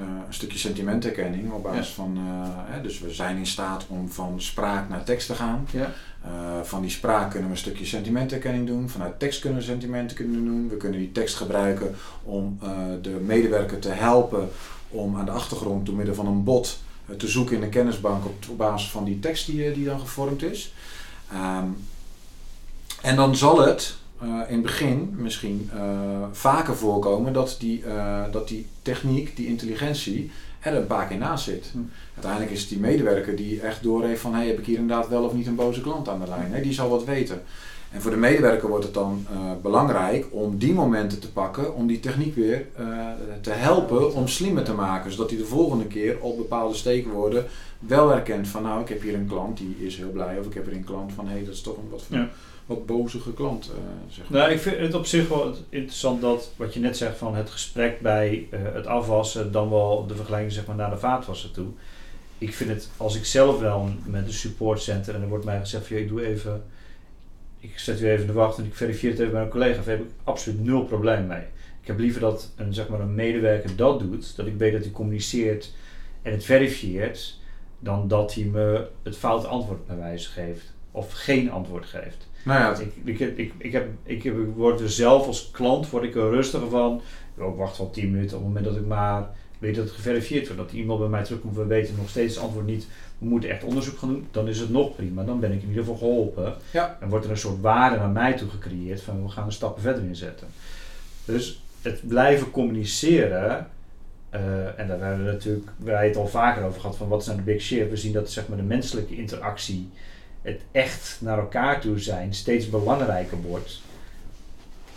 uh, 0.00 0.06
een 0.26 0.34
stukje 0.34 0.58
sentimentherkenning 0.58 1.52
op 1.52 1.62
basis 1.62 1.88
van, 1.88 2.18
uh, 2.18 2.48
hè, 2.74 2.82
dus 2.82 3.00
we 3.00 3.10
zijn 3.10 3.36
in 3.36 3.46
staat 3.46 3.84
om 3.88 4.10
van 4.10 4.40
spraak 4.40 4.88
naar 4.88 5.04
tekst 5.04 5.26
te 5.26 5.34
gaan. 5.34 5.66
Ja. 5.72 5.92
Uh, 6.26 6.62
van 6.62 6.80
die 6.80 6.90
spraak 6.90 7.30
kunnen 7.30 7.48
we 7.48 7.54
een 7.54 7.60
stukje 7.60 7.84
sentimentherkenning 7.84 8.66
doen, 8.66 8.88
vanuit 8.88 9.18
tekst 9.18 9.40
kunnen 9.40 9.58
we 9.58 9.64
sentimenten 9.64 10.16
kunnen 10.16 10.44
doen. 10.44 10.68
We 10.68 10.76
kunnen 10.76 10.98
die 10.98 11.12
tekst 11.12 11.36
gebruiken 11.36 11.94
om 12.22 12.58
de 13.02 13.10
medewerker 13.10 13.78
te 13.78 13.88
helpen 13.88 14.48
om 14.88 15.16
aan 15.16 15.24
de 15.24 15.30
achtergrond 15.30 15.86
door 15.86 15.94
middel 15.94 16.14
van 16.14 16.26
een 16.26 16.44
bot 16.44 16.78
te 17.16 17.28
zoeken 17.28 17.54
in 17.54 17.60
de 17.60 17.68
kennisbank 17.68 18.24
op, 18.24 18.34
op, 18.50 18.58
basis 18.58 18.90
van 18.90 19.04
die 19.04 19.18
tekst 19.18 19.46
die, 19.46 19.72
die 19.72 19.84
dan 19.84 20.00
gevormd 20.00 20.42
is. 20.42 20.72
Um, 21.32 21.76
en 23.02 23.16
dan 23.16 23.36
zal 23.36 23.60
het 23.60 23.96
uh, 24.22 24.40
in 24.48 24.54
het 24.54 24.62
begin 24.62 25.14
misschien 25.16 25.70
uh, 25.74 25.80
vaker 26.32 26.76
voorkomen 26.76 27.32
dat 27.32 27.56
die, 27.58 27.82
uh, 27.86 28.22
dat 28.30 28.48
die 28.48 28.66
techniek, 28.82 29.36
die 29.36 29.46
intelligentie, 29.46 30.30
er 30.60 30.74
een 30.74 30.86
paar 30.86 31.06
keer 31.06 31.18
naast 31.18 31.44
zit. 31.44 31.68
Hm. 31.72 31.78
Uiteindelijk 32.14 32.52
is 32.52 32.60
het 32.60 32.68
die 32.68 32.78
medewerker 32.78 33.36
die 33.36 33.60
echt 33.60 33.82
doorheeft 33.82 34.20
van 34.20 34.34
hey, 34.34 34.46
heb 34.46 34.58
ik 34.58 34.66
hier 34.66 34.78
inderdaad 34.78 35.08
wel 35.08 35.24
of 35.24 35.32
niet 35.32 35.46
een 35.46 35.54
boze 35.54 35.80
klant 35.80 36.08
aan 36.08 36.20
de 36.20 36.28
lijn. 36.28 36.50
Hey, 36.50 36.62
die 36.62 36.72
zal 36.72 36.88
wat 36.88 37.04
weten. 37.04 37.42
En 37.96 38.02
voor 38.02 38.10
de 38.10 38.16
medewerker 38.16 38.68
wordt 38.68 38.84
het 38.84 38.94
dan 38.94 39.26
belangrijk 39.62 40.26
om 40.30 40.58
die 40.58 40.72
momenten 40.72 41.20
te 41.20 41.32
pakken 41.32 41.74
om 41.74 41.86
die 41.86 42.00
techniek 42.00 42.34
weer 42.34 42.66
te 43.40 43.50
helpen 43.50 44.14
om 44.14 44.28
slimmer 44.28 44.64
te 44.64 44.74
maken. 44.74 45.12
Zodat 45.12 45.30
hij 45.30 45.38
de 45.38 45.44
volgende 45.46 45.86
keer 45.86 46.20
op 46.20 46.36
bepaalde 46.36 46.74
steekwoorden 46.74 47.44
wel 47.78 48.08
herkent 48.08 48.48
van 48.48 48.62
nou 48.62 48.80
ik 48.80 48.88
heb 48.88 49.02
hier 49.02 49.14
een 49.14 49.26
klant 49.26 49.58
die 49.58 49.76
is 49.78 49.96
heel 49.96 50.10
blij 50.10 50.38
of 50.38 50.46
ik 50.46 50.54
heb 50.54 50.66
er 50.66 50.72
een 50.72 50.84
klant 50.84 51.12
van 51.12 51.26
hé 51.26 51.32
hey, 51.32 51.44
dat 51.44 51.54
is 51.54 51.60
toch 51.60 51.76
een 51.76 51.90
wat 51.90 52.02
van... 52.02 52.18
Ja 52.18 52.28
wat 52.66 52.86
bozige 52.86 53.32
klant. 53.32 53.70
Uh, 53.70 53.74
zeg 54.08 54.28
maar. 54.28 54.40
Nou, 54.40 54.52
ik 54.52 54.60
vind 54.60 54.76
het 54.76 54.94
op 54.94 55.06
zich 55.06 55.28
wel 55.28 55.54
interessant 55.68 56.20
dat 56.20 56.50
wat 56.56 56.74
je 56.74 56.80
net 56.80 56.96
zegt 56.96 57.18
van 57.18 57.34
het 57.34 57.50
gesprek 57.50 58.00
bij 58.00 58.46
het 58.50 58.86
afwassen, 58.86 59.52
dan 59.52 59.70
wel 59.70 60.06
de 60.06 60.14
vergelijking 60.14 60.52
zeg 60.52 60.66
maar, 60.66 60.76
naar 60.76 60.90
de 60.90 60.98
vaatwasser 60.98 61.50
toe. 61.50 61.66
Ik 62.38 62.54
vind 62.54 62.70
het, 62.70 62.88
als 62.96 63.16
ik 63.16 63.24
zelf 63.24 63.60
wel 63.60 63.90
met 64.04 64.26
een 64.26 64.32
supportcenter 64.32 65.14
en 65.14 65.22
er 65.22 65.28
wordt 65.28 65.44
mij 65.44 65.58
gezegd 65.58 65.86
van 65.86 65.96
ik 65.96 66.08
doe 66.08 66.26
even, 66.26 66.64
ik 67.72 67.78
zet 67.78 68.00
u 68.00 68.10
even 68.10 68.26
de 68.26 68.32
wacht 68.32 68.58
en 68.58 68.64
ik 68.64 68.74
verifieer 68.74 69.10
het 69.10 69.20
even 69.20 69.32
bij 69.32 69.42
een 69.42 69.48
collega, 69.48 69.76
daar 69.76 69.96
heb 69.96 70.00
ik 70.00 70.10
absoluut 70.24 70.64
nul 70.64 70.84
probleem 70.84 71.26
mee. 71.26 71.42
Ik 71.80 71.86
heb 71.86 71.98
liever 71.98 72.20
dat 72.20 72.52
een, 72.56 72.74
zeg 72.74 72.88
maar, 72.88 73.00
een 73.00 73.14
medewerker 73.14 73.76
dat 73.76 74.00
doet, 74.00 74.36
dat 74.36 74.46
ik 74.46 74.56
weet 74.56 74.72
dat 74.72 74.82
hij 74.82 74.90
communiceert 74.90 75.72
en 76.22 76.32
het 76.32 76.44
verifieert, 76.44 77.38
dan 77.78 78.08
dat 78.08 78.34
hij 78.34 78.44
me 78.44 78.86
het 79.02 79.16
foute 79.16 79.46
antwoord 79.46 79.86
bij 79.86 79.96
wijze 79.96 80.30
geeft 80.30 80.74
of 80.90 81.12
geen 81.12 81.50
antwoord 81.50 81.86
geeft. 81.86 82.28
Nou 82.44 82.60
ja. 82.60 82.78
ik, 82.78 83.20
ik, 83.20 83.36
ik, 83.36 83.52
ik, 83.58 83.72
heb, 83.72 83.88
ik, 84.02 84.22
heb, 84.22 84.38
ik 84.38 84.54
word 84.54 84.80
er 84.80 84.90
zelf 84.90 85.26
als 85.26 85.50
klant 85.50 85.90
word 85.90 86.04
ik 86.04 86.14
er 86.14 86.30
rustiger 86.30 86.68
van. 86.68 87.02
Ik 87.36 87.56
wacht 87.56 87.78
wel 87.78 87.90
10 87.90 88.10
minuten 88.10 88.36
op 88.36 88.44
het 88.44 88.52
moment 88.52 88.64
dat 88.64 88.82
ik 88.82 88.86
maar 88.88 89.28
weet 89.58 89.74
dat 89.74 89.84
het 89.84 89.94
geverifieerd 89.94 90.46
wordt. 90.46 90.62
Dat 90.62 90.72
iemand 90.72 91.00
bij 91.00 91.08
mij 91.08 91.24
terugkomt, 91.24 91.56
we 91.56 91.66
weten 91.66 91.94
nog 91.96 92.08
steeds 92.08 92.34
het 92.34 92.44
antwoord 92.44 92.66
niet. 92.66 92.86
We 93.18 93.26
moeten 93.26 93.50
echt 93.50 93.64
onderzoek 93.64 93.98
gaan 93.98 94.08
doen. 94.08 94.26
Dan 94.30 94.48
is 94.48 94.58
het 94.58 94.70
nog 94.70 94.96
prima. 94.96 95.24
Dan 95.24 95.40
ben 95.40 95.52
ik 95.52 95.62
in 95.62 95.68
ieder 95.68 95.82
geval 95.82 95.98
geholpen. 95.98 96.54
Ja. 96.70 96.96
En 97.00 97.08
wordt 97.08 97.24
er 97.24 97.30
een 97.30 97.36
soort 97.36 97.60
waarde 97.60 97.96
naar 97.96 98.08
mij 98.08 98.32
toe 98.32 98.48
gecreëerd 98.48 99.02
van 99.02 99.22
we 99.22 99.28
gaan 99.28 99.46
er 99.46 99.52
stappen 99.52 99.82
verder 99.82 100.02
inzetten. 100.02 100.46
Dus 101.24 101.62
het 101.82 102.08
blijven 102.08 102.50
communiceren. 102.50 103.66
Uh, 104.34 104.78
en 104.78 104.88
daar 104.88 105.00
hebben 105.00 105.24
we 105.24 105.32
natuurlijk, 105.32 105.70
wij 105.76 106.06
het 106.06 106.16
al 106.16 106.26
vaker 106.26 106.64
over 106.64 106.80
gehad 106.80 106.96
van 106.96 107.08
wat 107.08 107.20
is 107.20 107.26
nou 107.26 107.38
de 107.38 107.44
big 107.44 107.62
shift. 107.62 107.90
We 107.90 107.96
zien 107.96 108.12
dat 108.12 108.30
zeg 108.30 108.48
maar, 108.48 108.56
de 108.56 108.62
menselijke 108.62 109.16
interactie 109.16 109.90
het 110.42 110.60
echt 110.72 111.18
naar 111.20 111.38
elkaar 111.38 111.80
toe 111.80 111.98
zijn 111.98 112.34
steeds 112.34 112.70
belangrijker 112.70 113.40
wordt. 113.42 113.80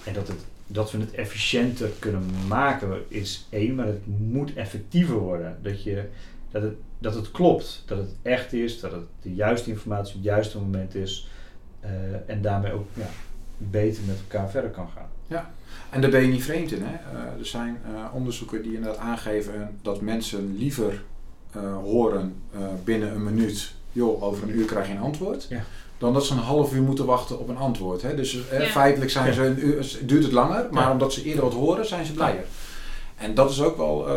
En 0.04 0.14
dat, 0.14 0.28
het, 0.28 0.46
dat 0.72 0.92
we 0.92 1.00
het 1.00 1.12
efficiënter 1.12 1.90
kunnen 2.00 2.24
maken 2.48 3.04
is 3.08 3.48
één, 3.50 3.76
maar 3.76 3.86
het 3.86 4.02
moet 4.06 4.54
effectiever 4.54 5.18
worden. 5.18 5.58
Dat, 5.62 5.84
je, 5.84 6.10
dat, 6.52 6.62
het, 6.62 6.74
dat 6.98 7.16
het 7.16 7.32
klopt, 7.32 7.84
dat 7.86 7.98
het 7.98 8.16
echt 8.22 8.54
is, 8.54 8.80
dat 8.80 8.92
het 8.92 9.04
de 9.22 9.34
juiste 9.34 9.70
informatie 9.70 10.16
op 10.16 10.22
het 10.22 10.32
juiste 10.32 10.60
moment 10.60 10.96
is. 10.96 11.30
Uh, 11.84 11.90
en 12.26 12.42
daarmee 12.42 12.72
ook 12.72 12.88
ja, 12.94 13.10
beter 13.58 14.04
met 14.04 14.18
elkaar 14.20 14.50
verder 14.50 14.70
kan 14.70 14.90
gaan. 14.96 15.10
Ja, 15.28 15.52
en 15.90 16.02
daar 16.02 16.10
ben 16.10 16.22
je 16.22 16.28
niet 16.28 16.44
vreemd 16.44 16.72
in. 16.72 16.82
Hè? 16.84 16.94
Uh, 17.14 17.40
er 17.40 17.46
zijn 17.46 17.78
uh, 17.92 18.06
onderzoeken 18.14 18.62
die 18.62 18.74
inderdaad 18.74 19.00
aangeven 19.00 19.78
dat 19.82 20.02
mensen 20.02 20.58
liever 20.58 21.04
horen 21.84 22.36
binnen 22.84 23.12
een 23.12 23.24
minuut 23.24 23.74
joh, 23.92 24.24
over 24.24 24.44
een 24.44 24.58
uur 24.58 24.66
krijg 24.66 24.88
je 24.88 24.94
een 24.94 25.00
antwoord. 25.00 25.46
Ja. 25.50 25.64
Dan 26.00 26.14
dat 26.14 26.26
ze 26.26 26.34
een 26.34 26.40
half 26.40 26.74
uur 26.74 26.82
moeten 26.82 27.06
wachten 27.06 27.40
op 27.40 27.50
een 27.50 27.58
antwoord. 27.58 28.02
Hè. 28.02 28.16
Dus 28.16 28.50
eh, 28.50 28.62
feitelijk 28.62 29.12
zijn 29.12 29.34
ze 29.34 29.46
een 29.46 29.66
uur, 29.66 29.98
duurt 30.02 30.24
het 30.24 30.32
langer, 30.32 30.68
maar 30.72 30.92
omdat 30.92 31.14
ze 31.14 31.24
eerder 31.24 31.44
wat 31.44 31.54
horen, 31.54 31.86
zijn 31.86 32.06
ze 32.06 32.14
blijer. 32.14 32.46
En 33.16 33.34
dat 33.34 33.50
is 33.50 33.62
ook 33.62 33.78
wel 33.78 34.08
uh, 34.08 34.14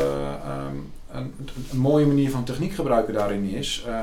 um, 0.69 0.93
een, 1.11 1.35
een, 1.71 1.79
mooie 1.79 2.07
manier 2.07 2.31
van 2.31 2.45
techniek 2.45 2.73
gebruiken 2.73 3.15
daarin 3.15 3.45
is. 3.45 3.85
Uh, 3.89 4.01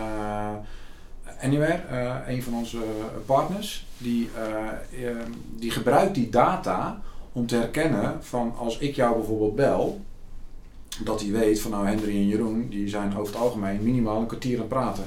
Anywhere, 1.42 1.82
uh, 1.92 2.16
een 2.28 2.44
van 2.44 2.54
onze 2.54 2.78
partners, 3.26 3.86
die, 3.98 4.30
ehm, 4.36 5.32
die 5.56 5.72
gebruikt 5.72 6.16
die 6.16 6.30
data 6.30 7.02
om 7.32 7.48
te 7.48 7.56
herkennen 7.56 8.18
van 8.22 8.54
als 8.58 8.78
ik 8.78 8.96
jou 8.96 9.16
bijvoorbeeld 9.16 9.56
bel, 9.56 10.02
dat 11.04 11.22
hij 11.22 11.32
weet 11.32 11.62
van 11.62 11.72
nou 11.72 11.88
Hendry 11.88 12.16
en 12.16 12.28
Jeroen, 12.28 12.68
die 12.70 12.90
zijn 12.90 13.18
over 13.18 13.34
het 13.34 13.42
algemeen 13.42 13.84
minimaal 13.84 14.20
een 14.20 14.28
kwartier 14.28 14.54
aan 14.54 14.60
het 14.60 14.70
praten. 14.70 15.04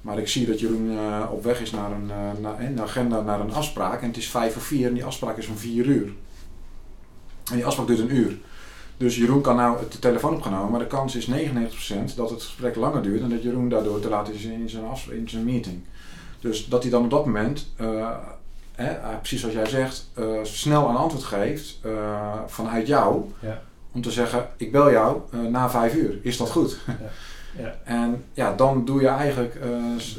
Maar 0.00 0.18
ik 0.18 0.28
zie 0.28 0.46
dat 0.46 0.60
Jeroen 0.60 0.90
eh, 0.90 1.28
op 1.32 1.44
weg 1.44 1.60
is 1.60 1.70
naar 1.70 1.90
een, 1.90 2.10
eh, 2.10 2.40
naar, 2.40 2.60
een 2.60 2.80
agenda, 2.80 3.20
naar 3.20 3.40
een 3.40 3.52
afspraak. 3.52 4.00
En 4.00 4.08
het 4.08 4.16
is 4.16 4.30
vijf 4.30 4.52
voor 4.52 4.62
vier 4.62 4.86
en 4.86 4.94
die 4.94 5.04
afspraak 5.04 5.36
is 5.36 5.46
om 5.46 5.56
vier 5.56 5.86
uur. 5.86 6.12
En 7.50 7.56
die 7.56 7.64
afspraak 7.64 7.86
duurt 7.86 7.98
een 7.98 8.16
uur. 8.16 8.38
Dus 8.96 9.16
Jeroen 9.16 9.40
kan 9.40 9.56
nou 9.56 9.78
de 9.90 9.98
telefoon 9.98 10.34
opgenomen, 10.34 10.70
maar 10.70 10.80
de 10.80 10.86
kans 10.86 11.16
is 11.16 11.26
99% 11.26 12.16
dat 12.16 12.30
het 12.30 12.42
gesprek 12.42 12.76
langer 12.76 13.02
duurt 13.02 13.22
en 13.22 13.28
dat 13.28 13.42
Jeroen 13.42 13.68
daardoor 13.68 14.00
te 14.00 14.08
laat 14.08 14.28
is 14.28 14.44
in 14.44 14.68
zijn, 14.68 14.84
in 15.10 15.28
zijn 15.28 15.44
meeting. 15.44 15.80
Dus 16.40 16.68
dat 16.68 16.82
hij 16.82 16.90
dan 16.90 17.04
op 17.04 17.10
dat 17.10 17.26
moment, 17.26 17.72
eh, 17.76 18.10
hè, 18.72 19.16
precies 19.16 19.40
zoals 19.40 19.54
jij 19.54 19.66
zegt, 19.66 20.10
snel 20.42 20.88
een 20.88 20.96
antwoord 20.96 21.24
geeft 21.24 21.80
vanuit 22.46 22.86
jou. 22.86 23.24
Ja. 23.40 23.62
Om 23.92 24.02
te 24.02 24.10
zeggen, 24.10 24.48
ik 24.56 24.72
bel 24.72 24.90
jou 24.90 25.20
na 25.50 25.70
vijf 25.70 25.94
uur. 25.94 26.18
Is 26.22 26.36
dat 26.36 26.50
goed? 26.50 26.78
Ja. 26.86 26.94
En 27.84 28.24
ja, 28.32 28.54
dan 28.54 28.84
doe 28.84 29.00
je 29.00 29.08
eigenlijk 29.08 29.54
eh, 29.54 29.68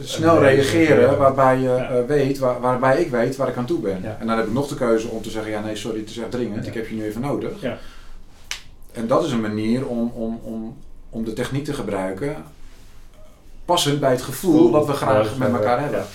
snel 0.02 0.39
reageren 0.39 1.17
waarbij 1.17 1.58
je 1.58 1.63
Ja. 1.70 1.89
eh, 1.89 2.06
weet, 2.06 2.38
waar, 2.38 2.60
waarbij 2.62 3.02
ik 3.02 3.10
weet 3.10 3.36
waar 3.36 3.48
ik 3.48 3.58
aan 3.58 3.65
toe 3.65 3.80
ben. 3.80 4.02
Ja. 4.02 4.17
En 4.20 4.28
dan 4.28 4.38
heb 4.38 4.46
ik 4.46 4.54
nog 4.54 4.67
de 4.67 4.76
keuze 4.76 5.08
om 5.08 5.22
te 5.22 5.30
zeggen, 5.30 5.52
ja 5.52 5.62
nee 5.62 5.76
sorry, 5.76 6.00
het 6.00 6.10
is 6.10 6.17
echt 6.17 6.32
dringend, 6.32 6.63
Ja. 6.63 6.70
ik 6.70 6.78
heb 6.78 6.88
je 6.88 6.96
nu 6.96 7.04
even 7.04 7.22
nodig. 7.22 7.62
Ja. 7.62 7.78
En 8.91 9.08
dat 9.08 9.24
is 9.26 9.32
een 9.32 9.41
manier 9.41 9.88
om, 9.88 10.12
om, 10.15 10.39
om, 10.44 10.78
om 11.10 11.24
de 11.24 11.34
techniek 11.34 11.65
te 11.65 11.74
gebruiken, 11.74 12.36
passend 13.65 14.00
bij 14.00 14.12
het 14.12 14.22
gevoel 14.22 14.72
wat 14.72 14.86
we 14.86 14.94
graag 14.94 15.38
met 15.38 15.54
elkaar 15.54 15.80
hebben. 15.80 16.06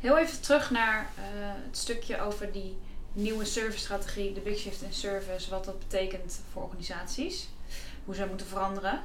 Heel 0.00 0.18
even 0.18 0.40
terug 0.40 0.70
naar 0.70 1.06
eh, 1.16 1.22
het 1.66 1.76
stukje 1.78 2.20
over 2.20 2.52
die 2.52 2.76
nieuwe 3.12 3.44
service-strategie, 3.44 4.32
de 4.32 4.40
Big 4.40 4.58
Shift 4.58 4.82
in 4.82 4.92
Service, 4.92 5.50
wat 5.50 5.64
dat 5.64 5.78
betekent 5.78 6.40
voor 6.52 6.62
organisaties, 6.62 7.48
hoe 8.04 8.14
zij 8.14 8.26
moeten 8.26 8.46
veranderen. 8.46 9.00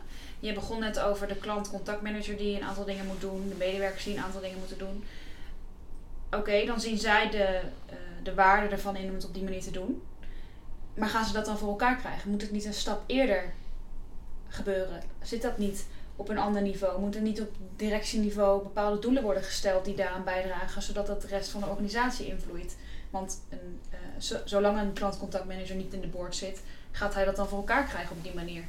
Je 0.45 0.53
begon 0.53 0.79
net 0.79 0.99
over 0.99 1.27
de 1.27 1.35
klant-contactmanager 1.35 2.37
die 2.37 2.55
een 2.55 2.63
aantal 2.63 2.85
dingen 2.85 3.05
moet 3.05 3.21
doen, 3.21 3.49
de 3.49 3.55
medewerkers 3.55 4.03
die 4.03 4.17
een 4.17 4.23
aantal 4.23 4.41
dingen 4.41 4.57
moeten 4.59 4.77
doen. 4.77 5.03
Oké, 6.31 6.65
dan 6.65 6.79
zien 6.81 6.97
zij 6.97 7.29
de, 7.29 7.43
eh, 7.85 7.95
de 8.23 8.33
waarde 8.33 8.67
ervan 8.67 8.95
in 8.95 9.09
om 9.09 9.15
het 9.15 9.25
op 9.25 9.33
die 9.33 9.43
manier 9.43 9.61
te 9.61 9.71
doen. 9.71 10.01
Maar 10.95 11.09
gaan 11.09 11.25
ze 11.25 11.33
dat 11.33 11.45
dan 11.45 11.57
voor 11.57 11.69
elkaar 11.69 11.95
krijgen? 11.97 12.29
Moet 12.29 12.41
het 12.41 12.51
niet 12.51 12.65
een 12.65 12.73
stap 12.73 13.03
eerder 13.05 13.53
gebeuren? 14.47 15.01
Zit 15.21 15.41
dat 15.41 15.57
niet 15.57 15.85
op 16.15 16.29
een 16.29 16.37
ander 16.37 16.61
niveau? 16.61 16.99
Moeten 16.99 17.23
niet 17.23 17.41
op 17.41 17.49
directieniveau 17.75 18.63
bepaalde 18.63 18.99
doelen 18.99 19.23
worden 19.23 19.43
gesteld 19.43 19.85
die 19.85 19.95
daaraan 19.95 20.23
bijdragen, 20.23 20.81
zodat 20.81 21.07
dat 21.07 21.21
de 21.21 21.27
rest 21.27 21.49
van 21.49 21.61
de 21.61 21.67
organisatie 21.67 22.27
invloeit? 22.27 22.75
Want 23.09 23.41
een, 23.49 23.79
zo- 24.17 24.41
zolang 24.45 24.79
een 24.79 24.93
klantcontactmanager 24.93 25.75
niet 25.75 25.93
in 25.93 26.01
de 26.01 26.07
board 26.07 26.35
zit, 26.35 26.61
gaat 26.91 27.13
hij 27.13 27.25
dat 27.25 27.35
dan 27.35 27.47
voor 27.47 27.57
elkaar 27.57 27.85
krijgen 27.85 28.15
op 28.15 28.23
die 28.23 28.33
manier? 28.33 28.63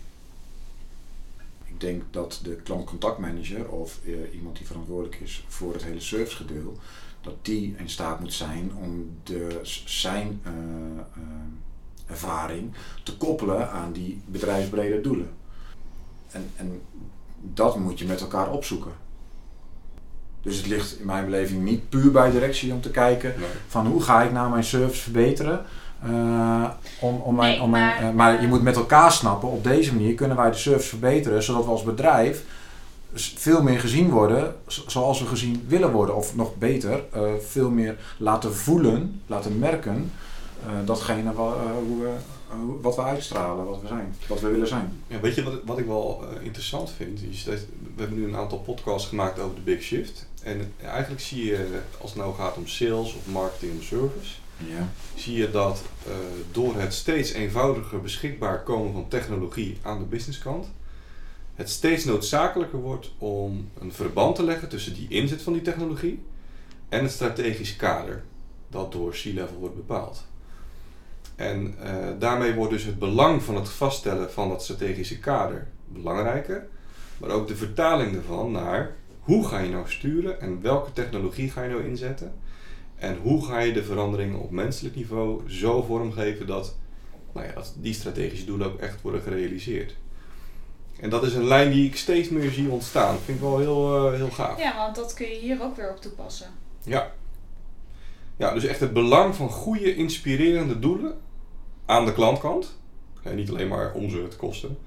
Ik 1.67 1.81
denk 1.81 2.03
dat 2.11 2.41
de 2.43 2.55
klantcontactmanager 2.55 3.69
of 3.69 3.99
eh, 4.05 4.35
iemand 4.35 4.57
die 4.57 4.67
verantwoordelijk 4.67 5.21
is 5.21 5.45
voor 5.49 5.73
het 5.73 5.85
hele 5.85 6.01
servicegedeel, 6.01 6.79
dat 7.21 7.35
die 7.43 7.75
in 7.79 7.89
staat 7.89 8.21
moet 8.21 8.33
zijn 8.33 8.73
om 8.83 9.11
de, 9.23 9.61
zijn 9.85 10.41
eh, 10.43 10.53
eh, 10.53 11.23
ervaring 12.07 12.73
te 13.03 13.17
koppelen 13.17 13.71
aan 13.71 13.93
die 13.93 14.21
bedrijfsbrede 14.27 15.01
doelen. 15.01 15.31
En, 16.31 16.51
en 16.57 16.81
dat 17.41 17.79
moet 17.79 17.99
je 17.99 18.05
met 18.07 18.21
elkaar 18.21 18.51
opzoeken. 18.51 18.93
Dus 20.43 20.57
het 20.57 20.67
ligt 20.67 20.99
in 20.99 21.07
mijn 21.07 21.25
beleving 21.25 21.63
niet 21.63 21.89
puur 21.89 22.11
bij 22.11 22.31
directie 22.31 22.73
om 22.73 22.81
te 22.81 22.91
kijken 22.91 23.35
Nee. 23.39 23.49
van 23.67 23.87
hoe 23.87 24.03
ga 24.03 24.23
ik 24.23 24.33
nou 24.33 24.51
mijn 24.51 24.65
service 24.65 25.03
verbeteren. 25.03 25.65
Eh, 26.03 26.65
om, 27.01 27.17
om 27.17 27.37
Nee, 27.37 27.67
maar- 27.67 27.99
eh, 27.99 28.11
maar 28.11 28.41
je 28.41 28.47
moet 28.47 28.63
met 28.63 28.77
elkaar 28.77 29.13
snappen, 29.13 29.49
op 29.51 29.65
deze 29.65 29.95
manier 29.95 30.15
kunnen 30.15 30.37
wij 30.37 30.51
de 30.51 30.57
service 30.57 30.89
verbeteren, 30.89 31.43
zodat 31.43 31.65
we 31.65 31.71
als 31.71 31.83
bedrijf 31.83 32.43
veel 33.15 33.63
meer 33.63 33.81
gezien 33.81 34.11
worden 34.11 34.55
zoals 34.67 35.21
we 35.21 35.27
gezien 35.27 35.65
willen 35.69 35.93
worden. 35.93 36.17
Of 36.17 36.37
nog 36.37 36.57
beter, 36.57 37.05
eh, 37.13 37.23
veel 37.49 37.71
meer 37.71 37.97
laten 38.19 38.55
voelen, 38.55 39.21
laten 39.27 39.59
merken, 39.59 40.11
eh, 40.67 40.71
datgene 40.85 41.33
wa- 41.33 41.53
eh, 41.55 41.71
hoe 41.87 42.01
we, 42.03 42.09
eh, 42.51 42.57
wat 42.81 42.97
we 42.97 43.03
uitstralen, 43.03 43.65
wat 43.67 43.81
we 43.81 43.87
zijn, 43.87 44.17
wat 44.29 44.41
we 44.41 44.49
willen 44.49 44.69
zijn. 44.69 45.03
Ja, 45.07 45.21
weet 45.21 45.35
je 45.35 45.43
wat, 45.43 45.55
wat 45.65 45.79
ik 45.79 45.87
wel 45.87 46.25
interessant 46.43 46.91
vind? 46.97 47.21
Is 47.31 47.45
dat 47.45 47.55
we 47.95 48.03
hebben 48.03 48.19
nu 48.19 48.25
een 48.29 48.37
aantal 48.37 48.59
podcasts 48.59 49.09
gemaakt 49.09 49.39
over 49.41 49.55
de 49.55 49.61
Big 49.61 49.83
Shift. 49.83 50.27
En 50.43 50.73
eigenlijk 50.85 51.21
zie 51.23 51.45
je, 51.45 51.79
als 52.01 52.11
het 52.11 52.21
nou 52.21 52.35
gaat 52.35 52.57
om 52.57 52.67
sales 52.67 53.15
of 53.15 53.33
marketing 53.33 53.73
of 53.79 53.85
service, 53.85 54.35
Ja. 54.57 54.89
zie 55.15 55.37
je 55.37 55.51
dat 55.51 55.83
eh, 56.07 56.13
door 56.53 56.81
het 56.81 56.95
steeds 56.95 57.33
eenvoudiger 57.33 58.01
beschikbaar 58.01 58.63
komen 58.63 58.93
van 58.93 59.09
technologie 59.09 59.79
aan 59.83 59.99
de 59.99 60.05
businesskant, 60.05 60.67
het 61.55 61.71
steeds 61.71 62.05
noodzakelijker 62.05 62.79
wordt 62.79 63.13
om 63.19 63.69
een 63.81 63.93
verband 63.93 64.37
te 64.37 64.45
leggen 64.45 64.69
tussen 64.69 64.95
die 64.95 65.09
inzet 65.09 65.43
van 65.43 65.53
die 65.53 65.63
technologie 65.63 66.23
en 66.89 67.03
het 67.03 67.13
strategisch 67.13 67.77
kader 67.77 68.23
dat 68.69 68.93
door 68.93 69.11
C-level 69.11 69.57
wordt 69.59 69.77
bepaald. 69.77 70.25
En 71.37 71.75
eh, 71.83 72.07
daarmee 72.19 72.55
wordt 72.55 72.73
dus 72.73 72.85
het 72.85 72.99
belang 72.99 73.43
van 73.43 73.55
het 73.55 73.69
vaststellen 73.69 74.33
van 74.33 74.49
dat 74.49 74.63
strategische 74.63 75.19
kader 75.19 75.67
belangrijker, 75.89 76.67
maar 77.19 77.31
ook 77.31 77.49
de 77.49 77.57
vertaling 77.57 78.15
ervan 78.17 78.51
naar 78.51 78.95
hoe 79.21 79.49
ga 79.49 79.59
je 79.59 79.71
nou 79.71 79.91
sturen 79.91 80.41
en 80.41 80.63
welke 80.63 80.93
technologie 80.93 81.51
ga 81.51 81.63
je 81.63 81.69
nou 81.69 81.85
inzetten 81.85 82.35
en 82.97 83.17
hoe 83.23 83.45
ga 83.45 83.59
je 83.59 83.73
de 83.73 83.85
veranderingen 83.85 84.41
op 84.41 84.51
menselijk 84.51 84.95
niveau 84.95 85.51
zo 85.51 85.83
vormgeven 85.83 86.47
dat, 86.47 86.77
nou 87.33 87.47
ja, 87.47 87.53
dat 87.53 87.75
die 87.79 87.95
strategische 87.95 88.45
doelen 88.45 88.67
ook 88.67 88.81
echt 88.81 89.03
worden 89.03 89.21
gerealiseerd. 89.23 89.97
En 91.01 91.11
dat 91.11 91.23
is 91.23 91.35
een 91.35 91.47
lijn 91.47 91.71
die 91.71 91.87
ik 91.87 91.97
steeds 91.97 92.29
meer 92.29 92.51
zie 92.51 92.71
ontstaan. 92.71 93.13
Dat 93.13 93.23
vind 93.25 93.39
ik 93.39 93.45
wel 93.45 93.59
heel, 93.59 94.07
eh, 94.07 94.15
heel 94.15 94.31
gaaf. 94.31 94.59
Ja, 94.59 94.77
want 94.77 94.97
dat 94.97 95.15
kun 95.15 95.29
je 95.29 95.39
hier 95.39 95.63
ook 95.63 95.77
weer 95.77 95.91
op 95.91 96.01
toepassen. 96.01 96.47
Ja. 96.83 97.13
Ja, 98.37 98.55
dus 98.55 98.65
echt 98.65 98.81
het 98.81 98.93
belang 98.93 99.35
van 99.35 99.49
goede, 99.49 99.95
inspirerende 99.95 100.79
doelen 100.79 101.19
aan 101.87 102.05
de 102.05 102.13
klantkant. 102.13 102.79
En 103.23 103.37
niet 103.37 103.51
alleen 103.51 103.69
maar 103.69 103.93
omzet 103.93 104.37
kosten. 104.37 104.79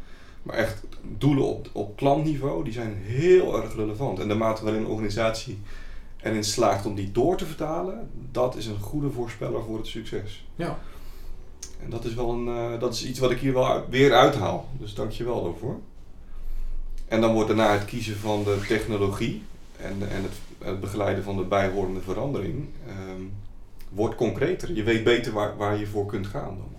Maar 0.43 0.56
echt 0.56 0.84
doelen 1.17 1.43
op, 1.43 1.69
op 1.72 1.98
klantniveau, 1.98 2.63
die 2.63 2.74
zijn 2.74 2.95
heel 3.02 3.62
erg 3.62 3.76
relevant. 3.76 4.19
En 4.19 4.28
de 4.28 4.36
mate 4.36 4.63
waarin 4.63 4.82
een 4.82 4.89
organisatie 4.89 5.60
erin 6.21 6.43
slaagt 6.43 6.86
om 6.86 6.95
die 6.95 7.12
door 7.12 7.38
te 7.38 7.45
vertalen, 7.45 8.10
dat 8.32 8.55
is 8.55 8.65
een 8.65 8.79
goede 8.79 9.10
voorspeller 9.10 9.63
voor 9.63 9.77
het 9.77 9.88
succes. 9.88 10.45
Ja. 10.55 10.79
En 11.84 11.89
dat 11.89 12.05
is 12.05 12.13
wel 12.13 12.29
een, 12.32 12.47
eh, 12.47 12.79
dat 12.79 12.93
is 12.93 13.05
iets 13.05 13.19
wat 13.19 13.32
ik 13.32 13.39
hier 13.39 13.53
wel 13.53 13.86
weer 13.89 14.13
uithaal. 14.13 14.67
Dus 14.79 14.93
dank 14.93 15.12
je 15.12 15.23
wel 15.23 15.43
daarvoor. 15.43 15.79
En 17.08 17.21
dan 17.21 17.34
wordt 17.34 17.47
daarna 17.47 17.71
het 17.71 17.86
kiezen 17.86 18.17
van 18.17 18.43
de 18.43 18.58
technologie 18.67 19.43
en, 19.77 19.95
en 20.10 20.23
het, 20.23 20.34
het 20.58 20.79
begeleiden 20.79 21.23
van 21.23 21.38
de 21.38 21.43
bijhorende 21.43 22.01
verandering 22.01 22.65
ehm, 22.88 23.21
wordt 23.89 24.15
concreter. 24.15 24.73
Je 24.73 24.84
weet 24.84 25.03
beter 25.03 25.34
waar, 25.34 25.58
waar 25.58 25.77
je 25.77 25.88
voor 25.88 26.05
kunt 26.05 26.27
gaan 26.27 26.58
dan. 26.58 26.77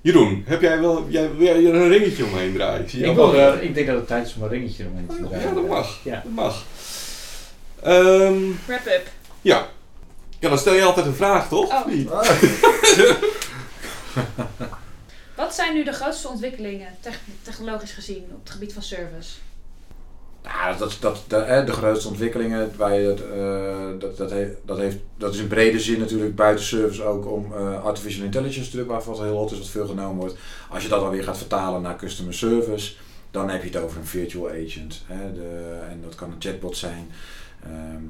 Jeroen, 0.00 0.42
heb 0.46 0.60
jij 0.60 0.80
wel 0.80 1.06
jij, 1.08 1.34
wil 1.34 1.46
jij 1.46 1.64
er 1.64 1.74
een 1.74 1.88
ringetje 1.88 2.24
omheen 2.24 2.52
draaien? 2.52 2.84
Ik, 2.84 3.14
wil, 3.14 3.54
ik 3.60 3.74
denk 3.74 3.86
dat 3.86 3.96
het 3.96 4.06
tijd 4.06 4.26
is 4.26 4.34
om 4.34 4.42
een 4.42 4.48
ringetje 4.48 4.84
eromheen 4.84 5.06
te 5.06 5.28
draaien. 5.28 5.48
Ja, 5.48 5.54
dat 5.54 5.68
mag. 5.68 6.00
Ja. 6.04 6.20
Dat 6.24 6.32
mag. 6.32 6.64
Ehm, 7.82 8.40
Wrap 8.66 8.86
up. 8.86 9.06
ja. 9.42 9.68
ja, 10.38 10.48
dan 10.48 10.58
stel 10.58 10.74
je 10.74 10.82
altijd 10.82 11.06
een 11.06 11.14
vraag, 11.14 11.48
toch? 11.48 11.72
Oh. 11.72 11.86
Niet? 11.86 12.08
Wat 15.36 15.54
zijn 15.54 15.74
nu 15.74 15.84
de 15.84 15.92
grootste 15.92 16.28
ontwikkelingen, 16.28 16.88
tech- 17.00 17.20
technologisch 17.42 17.92
gezien, 17.92 18.24
op 18.32 18.40
het 18.42 18.50
gebied 18.50 18.72
van 18.72 18.82
service? 18.82 19.30
Ja, 20.42 20.72
dat, 20.72 20.96
dat, 21.00 21.22
dat, 21.26 21.46
hè, 21.46 21.64
de 21.64 21.72
grootste 21.72 22.08
ontwikkelingen, 22.08 22.72
wij, 22.76 23.02
het, 23.02 23.22
eh, 23.30 23.86
dat, 23.98 24.16
dat, 24.16 24.30
heeft, 24.30 24.52
dat, 24.64 24.78
heeft, 24.78 24.96
dat 25.16 25.34
is 25.34 25.40
in 25.40 25.46
brede 25.48 25.80
zin 25.80 25.98
natuurlijk 25.98 26.34
buiten 26.36 26.64
service 26.64 27.02
ook 27.02 27.26
om 27.32 27.52
eh, 27.54 27.84
artificial 27.84 28.24
intelligence 28.24 28.60
natuurlijk, 28.60 28.90
waarvan 28.90 29.14
wat 29.14 29.22
heel 29.22 29.36
hot 29.36 29.52
is, 29.52 29.58
wat 29.58 29.68
veel 29.68 29.86
genomen 29.86 30.16
wordt. 30.16 30.34
Als 30.70 30.82
je 30.82 30.88
dat 30.88 31.00
dan 31.00 31.10
weer 31.10 31.24
gaat 31.24 31.38
vertalen 31.38 31.82
naar 31.82 31.96
customer 31.96 32.34
service, 32.34 32.94
dan 33.30 33.50
heb 33.50 33.62
je 33.62 33.68
het 33.68 33.78
over 33.82 33.98
een 33.98 34.06
virtual 34.06 34.48
agent. 34.48 35.02
Hè, 35.06 35.32
de, 35.32 35.78
en 35.90 36.00
dat 36.02 36.14
kan 36.14 36.30
een 36.30 36.36
chatbot 36.38 36.76
zijn. 36.76 37.10
Ehm, 37.62 38.02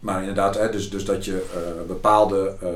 maar 0.00 0.20
inderdaad, 0.20 0.58
hè, 0.58 0.70
dus, 0.70 0.90
dus 0.90 1.04
dat 1.04 1.24
je 1.24 1.46
eh, 1.54 1.86
bepaalde, 1.86 2.56
eh 2.60 2.68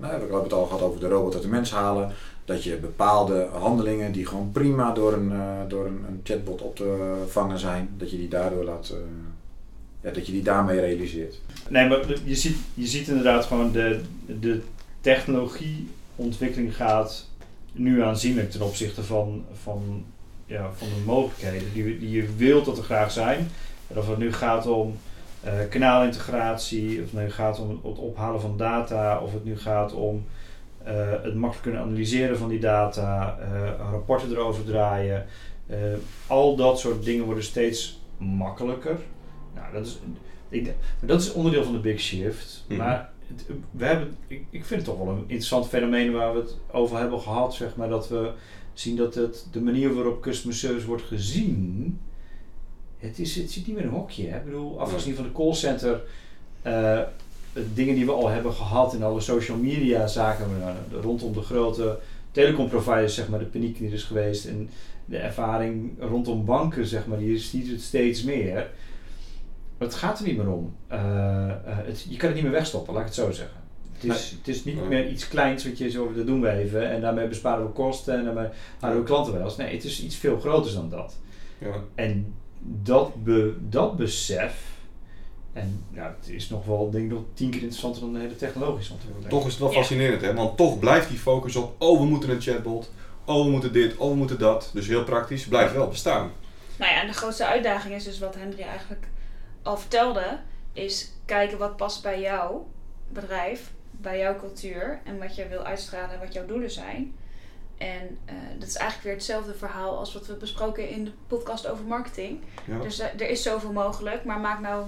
we 0.00 0.06
hebben 0.06 0.42
het 0.42 0.52
al 0.52 0.66
gehad 0.66 0.82
over 0.82 1.00
de 1.00 1.08
robot 1.08 1.34
uit 1.34 1.42
de 1.42 1.48
mens 1.48 1.70
halen. 1.70 2.12
Dat 2.44 2.64
je 2.64 2.76
bepaalde 2.76 3.48
handelingen 3.52 4.12
die 4.12 4.26
gewoon 4.26 4.50
prima 4.52 4.92
door 4.92 5.12
een, 5.12 5.32
eh, 5.32 5.60
door 5.68 5.86
een, 5.86 6.20
chatbot 6.22 6.62
op 6.62 6.76
te 6.76 7.14
vangen 7.28 7.58
zijn, 7.58 7.88
dat 7.98 8.10
je 8.10 8.16
die 8.16 8.28
daardoor 8.28 8.64
laat, 8.64 8.94
ja, 10.00 10.10
dat 10.10 10.26
je 10.26 10.32
die 10.32 10.42
daarmee 10.42 10.80
realiseert. 10.80 11.40
Nee, 11.68 11.88
maar 11.88 12.00
je 12.24 12.34
ziet, 12.34 12.56
je 12.74 12.86
ziet 12.86 13.08
inderdaad 13.08 13.44
gewoon 13.44 13.72
de, 13.72 14.00
de 14.40 14.60
technologieontwikkeling 15.00 16.76
gaat 16.76 17.26
nu 17.72 18.02
aanzienlijk 18.02 18.50
ten 18.50 18.62
opzichte 18.62 19.04
van, 19.04 19.44
van, 19.62 20.04
ja, 20.46 20.70
van 20.76 20.88
de 20.88 21.04
mogelijkheden 21.04 21.72
die, 21.72 21.98
die 21.98 22.10
je 22.10 22.26
wilt 22.36 22.64
dat 22.64 22.78
er 22.78 22.84
graag 22.84 23.10
zijn. 23.10 23.48
En 23.92 23.98
of 23.98 24.08
het 24.08 24.18
nu 24.18 24.32
gaat 24.32 24.66
om 24.66 24.94
eh, 25.40 25.52
kanaalintegratie, 25.70 27.02
of 27.02 27.10
het 27.12 27.20
nu 27.22 27.30
gaat 27.30 27.60
om 27.60 27.80
het 27.84 27.98
ophalen 27.98 28.40
van 28.40 28.56
data, 28.56 29.18
of 29.18 29.32
het 29.32 29.44
nu 29.44 29.58
gaat 29.58 29.92
om 29.94 30.24
eh, 30.84 30.94
het 31.22 31.34
makkelijk 31.34 31.62
kunnen 31.62 31.80
analyseren 31.80 32.38
van 32.38 32.48
die 32.48 32.58
data, 32.60 33.38
eh, 33.40 33.70
rapporten 33.90 34.30
erover 34.30 34.64
draaien. 34.64 35.26
Al 36.26 36.56
dat 36.56 36.78
soort 36.80 37.04
dingen 37.04 37.24
worden 37.24 37.44
steeds 37.44 38.00
makkelijker. 38.18 38.96
Nou, 39.54 39.72
dat 39.72 39.86
is, 39.86 39.98
ik, 40.48 40.74
dat 41.00 41.20
is 41.20 41.32
onderdeel 41.32 41.64
van 41.64 41.72
de 41.72 41.78
big 41.78 42.00
shift. 42.00 42.64
Mhm. 42.68 42.78
Maar 42.78 43.10
het- 43.26 43.46
we 43.70 43.84
hebben, 43.84 44.16
ik, 44.26 44.44
ik 44.50 44.64
vind 44.64 44.86
het 44.86 44.90
toch 44.96 45.04
wel 45.04 45.14
een 45.14 45.18
interessant 45.20 45.68
fenomeen 45.68 46.12
waar 46.12 46.32
we 46.34 46.38
het 46.40 46.56
over 46.70 46.98
hebben 46.98 47.20
gehad. 47.20 47.54
Zeg 47.54 47.76
maar, 47.76 47.88
dat 47.88 48.08
we 48.08 48.30
zien 48.72 48.96
dat 48.96 49.14
het, 49.14 49.46
de 49.52 49.60
manier 49.60 49.94
waarop 49.94 50.22
customer 50.22 50.56
service 50.56 50.86
wordt 50.86 51.02
gezien. 51.02 51.98
Het, 53.02 53.18
is, 53.18 53.36
het 53.36 53.50
zit 53.50 53.66
niet 53.66 53.76
meer 53.76 53.84
in 53.84 53.90
een 53.90 53.94
hokje. 53.94 54.28
Hè? 54.28 54.36
Ik 54.36 54.44
bedoel, 54.44 54.80
afgezien 54.80 55.14
van 55.14 55.24
de 55.24 55.32
callcenter. 55.32 56.00
eh 56.62 57.00
dingen 57.74 57.94
die 57.94 58.06
we 58.06 58.12
al 58.12 58.28
hebben 58.28 58.52
gehad 58.52 58.94
in 58.94 59.02
alle 59.02 59.20
social 59.20 59.56
media 59.56 60.06
zaken 60.06 60.46
eh, 60.60 61.00
rondom 61.00 61.32
de 61.32 61.40
grote 61.40 61.98
telecomproviders, 62.30 63.14
zeg 63.14 63.28
maar, 63.28 63.38
de 63.38 63.44
paniek 63.44 63.78
die 63.78 63.86
er 63.88 63.94
is 63.94 64.04
geweest. 64.04 64.46
En 64.46 64.70
de 65.04 65.16
ervaring 65.16 65.90
rondom 65.98 66.44
banken, 66.44 66.86
zeg 66.86 67.06
maar, 67.06 67.18
die 67.18 67.38
ziet 67.38 67.70
het 67.70 67.80
steeds 67.80 68.22
meer. 68.22 68.54
Maar 69.78 69.88
het 69.88 69.94
gaat 69.94 70.18
er 70.18 70.26
niet 70.26 70.36
meer 70.36 70.50
om. 70.50 70.74
Het, 70.86 72.06
je 72.08 72.16
kan 72.16 72.26
het 72.26 72.34
niet 72.34 72.44
meer 72.44 72.52
wegstoppen, 72.52 72.92
laat 72.92 73.02
ik 73.02 73.08
het 73.08 73.16
zo 73.16 73.30
zeggen. 73.30 73.60
Het 73.92 74.14
is, 74.14 74.30
het 74.38 74.48
is 74.48 74.64
niet 74.64 74.88
meer 74.88 75.08
iets 75.08 75.28
kleins 75.28 75.64
wat 75.64 75.78
je 75.78 75.90
zo, 75.90 76.12
dat 76.12 76.26
doen 76.26 76.40
we 76.40 76.50
even 76.50 76.90
en 76.90 77.00
daarmee 77.00 77.28
besparen 77.28 77.64
we 77.66 77.72
kosten 77.72 78.18
en 78.18 78.24
daarmee 78.24 78.48
houden 78.80 79.02
we 79.02 79.08
klanten 79.08 79.32
wel 79.32 79.44
eens. 79.44 79.56
Nee, 79.56 79.74
het 79.74 79.84
is 79.84 80.02
iets 80.02 80.16
veel 80.16 80.40
groters 80.40 80.74
dan 80.74 80.90
dat. 80.90 81.18
Ja. 81.58 81.74
En 81.94 82.34
dat, 82.64 83.24
be, 83.24 83.56
dat 83.68 83.96
besef, 83.96 84.70
en 85.52 85.84
ja, 85.90 86.16
het 86.20 86.28
is 86.28 86.48
nog 86.48 86.64
wel 86.64 86.90
denk 86.90 87.04
ik 87.04 87.10
nog 87.10 87.22
tien 87.34 87.50
keer 87.50 87.60
interessanter 87.60 88.00
dan 88.02 88.12
de 88.12 88.18
hele 88.18 88.36
technologische 88.36 88.92
ontwikkeling. 88.92 89.30
Toch 89.30 89.44
is 89.46 89.52
het 89.52 89.60
wel 89.60 89.70
Ja. 89.70 89.78
fascinerend, 89.78 90.20
hè? 90.20 90.34
Want 90.34 90.56
toch 90.56 90.78
blijft 90.78 91.08
die 91.08 91.18
focus 91.18 91.56
op, 91.56 91.74
oh 91.78 92.00
we 92.00 92.06
moeten 92.06 92.30
een 92.30 92.40
chatbot, 92.40 92.90
oh 93.24 93.44
we 93.44 93.50
moeten 93.50 93.72
dit, 93.72 93.96
oh 93.96 94.10
we 94.10 94.16
moeten 94.16 94.38
dat. 94.38 94.70
Dus 94.74 94.86
heel 94.86 95.04
praktisch, 95.04 95.46
blijft 95.46 95.74
wel 95.74 95.88
bestaan. 95.88 96.30
Nou 96.76 96.92
ja, 96.92 97.00
en 97.00 97.06
de 97.06 97.12
grootste 97.12 97.46
uitdaging 97.46 97.94
is 97.94 98.04
dus 98.04 98.18
wat 98.18 98.34
Henry 98.34 98.60
eigenlijk 98.62 99.06
al 99.62 99.76
vertelde, 99.76 100.38
is 100.72 101.12
kijken 101.24 101.58
wat 101.58 101.76
past 101.76 102.02
bij 102.02 102.20
jouw 102.20 102.66
bedrijf, 103.08 103.72
bij 103.90 104.18
jouw 104.18 104.36
cultuur 104.38 105.00
en 105.04 105.18
wat 105.18 105.34
jij 105.34 105.48
wil 105.48 105.62
uitstralen 105.64 106.10
en 106.14 106.18
wat 106.20 106.32
jouw 106.32 106.46
doelen 106.46 106.70
zijn. 106.70 107.14
En 107.82 108.18
eh, 108.24 108.34
dat 108.58 108.68
is 108.68 108.76
eigenlijk 108.76 109.02
weer 109.02 109.12
hetzelfde 109.14 109.54
verhaal 109.54 109.98
als 109.98 110.14
wat 110.14 110.26
we 110.26 110.34
besproken 110.34 110.88
in 110.88 111.04
de 111.04 111.10
podcast 111.26 111.68
over 111.68 111.84
marketing. 111.84 112.38
Ja. 112.66 112.78
Dus 112.78 112.98
eh, 112.98 113.20
er 113.20 113.30
is 113.30 113.42
zoveel 113.42 113.72
mogelijk, 113.72 114.24
maar 114.24 114.40
maak 114.40 114.60
nou 114.60 114.86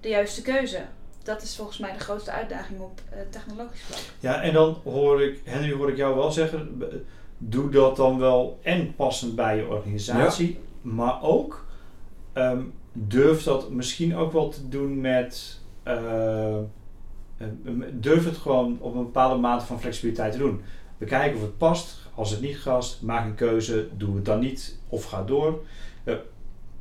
de 0.00 0.08
juiste 0.08 0.42
keuze. 0.42 0.80
Dat 1.22 1.42
is 1.42 1.56
volgens 1.56 1.78
mij 1.78 1.92
de 1.92 1.98
grootste 1.98 2.30
uitdaging 2.30 2.80
op 2.80 3.00
eh, 3.10 3.18
technologisch 3.30 3.80
vlak. 3.80 4.00
Ja, 4.20 4.42
en 4.42 4.52
dan 4.52 4.80
hoor 4.84 5.22
ik, 5.22 5.40
Henry, 5.44 5.72
hoor 5.72 5.90
ik 5.90 5.96
jou 5.96 6.16
wel 6.16 6.32
zeggen, 6.32 6.82
doe 7.38 7.70
dat 7.70 7.96
dan 7.96 8.18
wel 8.18 8.58
en 8.62 8.94
passend 8.94 9.34
bij 9.34 9.56
je 9.56 9.66
organisatie, 9.66 10.58
maar 10.80 11.22
ook 11.22 11.66
ehm, 12.32 12.62
durf 12.92 13.42
dat 13.42 13.70
misschien 13.70 14.16
ook 14.16 14.32
wel 14.32 14.48
te 14.48 14.68
doen 14.68 15.00
met, 15.00 15.60
eh, 15.82 16.56
eh, 16.56 17.46
durf 17.92 18.24
het 18.24 18.36
gewoon 18.36 18.76
op 18.80 18.94
een 18.94 19.04
bepaalde 19.04 19.40
mate 19.40 19.66
van 19.66 19.80
flexibiliteit 19.80 20.32
te 20.32 20.38
doen. 20.38 20.62
Bekijken 20.98 21.36
of 21.36 21.42
het 21.42 21.58
past, 21.58 21.98
als 22.14 22.30
het 22.30 22.40
niet 22.40 22.58
gast, 22.58 23.02
maak 23.02 23.24
een 23.24 23.34
keuze, 23.34 23.88
doe 23.96 24.14
het 24.14 24.24
dan 24.24 24.40
niet 24.40 24.78
of 24.88 25.04
ga 25.04 25.22
door. 25.22 25.64
Eh, 26.04 26.14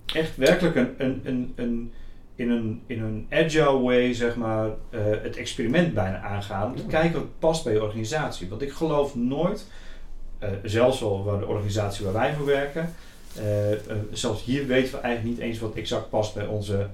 echt 0.05 0.37
werkelijk 0.37 0.75
een, 0.75 0.93
een, 0.97 1.21
een, 1.23 1.53
een 1.55 1.93
in 2.35 2.51
een, 2.51 2.81
in 2.85 3.03
een 3.03 3.27
agile 3.29 3.79
way, 3.79 4.13
zeg 4.13 4.35
maar, 4.35 4.69
eh, 4.89 5.01
het 5.21 5.37
experiment 5.37 5.93
bijna 5.93 6.21
aangaan. 6.21 6.69
Om 6.69 6.75
te 6.75 6.85
kijken 6.85 7.19
wat 7.19 7.39
past 7.39 7.63
bij 7.63 7.73
je 7.73 7.83
organisatie. 7.83 8.49
Want 8.49 8.61
ik 8.61 8.71
geloof 8.71 9.15
nooit, 9.15 9.67
eh, 10.39 10.49
zelfs 10.63 11.03
al 11.03 11.23
waar 11.23 11.39
de 11.39 11.47
organisatie 11.47 12.05
waar 12.05 12.13
wij 12.13 12.33
voor 12.33 12.45
werken, 12.45 12.93
zelfs 14.11 14.43
hier 14.43 14.67
weten 14.67 14.91
we 14.91 14.99
eigenlijk 14.99 15.37
niet 15.37 15.47
eens 15.47 15.59
wat 15.59 15.75
exact 15.75 16.09
past 16.09 16.33
bij 16.33 16.45
onze 16.45 16.87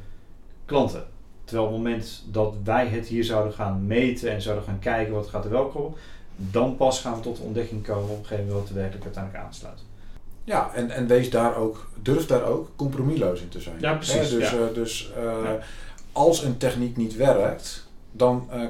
klanten. 0.65 1.03
Terwijl 1.43 1.67
op 1.67 1.73
het 1.73 1.83
moment 1.83 2.23
dat 2.31 2.55
wij 2.63 2.87
het 2.87 3.07
hier 3.07 3.23
zouden 3.23 3.53
gaan 3.53 3.87
meten 3.87 4.31
en 4.31 4.41
zouden 4.41 4.65
gaan 4.65 4.79
kijken 4.79 5.13
wat 5.13 5.27
gaat 5.27 5.45
er 5.45 5.51
wel 5.51 5.67
komen, 5.67 5.97
dan 6.35 6.75
pas 6.75 6.99
gaan 6.99 7.15
we 7.15 7.19
tot 7.21 7.37
de 7.37 7.43
ontdekking 7.43 7.83
komen 7.85 8.09
op 8.09 8.17
een 8.19 8.25
gegeven 8.25 8.45
moment 8.45 8.61
wat 8.61 8.69
er 8.69 8.75
werkelijk 8.81 9.05
uiteindelijk 9.05 9.43
aansluit. 9.45 9.79
Ja, 10.43 10.71
en, 10.73 10.89
en 10.89 11.07
wees 11.07 11.29
daar 11.29 11.55
ook, 11.55 11.87
durf 12.01 12.25
daar 12.25 12.43
ook 12.43 12.69
compromisloos 12.75 13.41
in 13.41 13.49
te 13.49 13.61
zijn. 13.61 13.75
Ja, 13.79 13.93
precies, 13.93 14.29
Hè, 14.29 14.37
dus 14.37 14.49
ja. 14.51 14.57
eh, 14.57 14.73
dus 14.73 15.11
eh, 15.15 15.23
Ja. 15.23 15.59
als 16.11 16.43
een 16.43 16.57
techniek 16.57 16.97
niet 16.97 17.15
werkt, 17.15 17.87
dan 18.11 18.47
eh, 18.51 18.61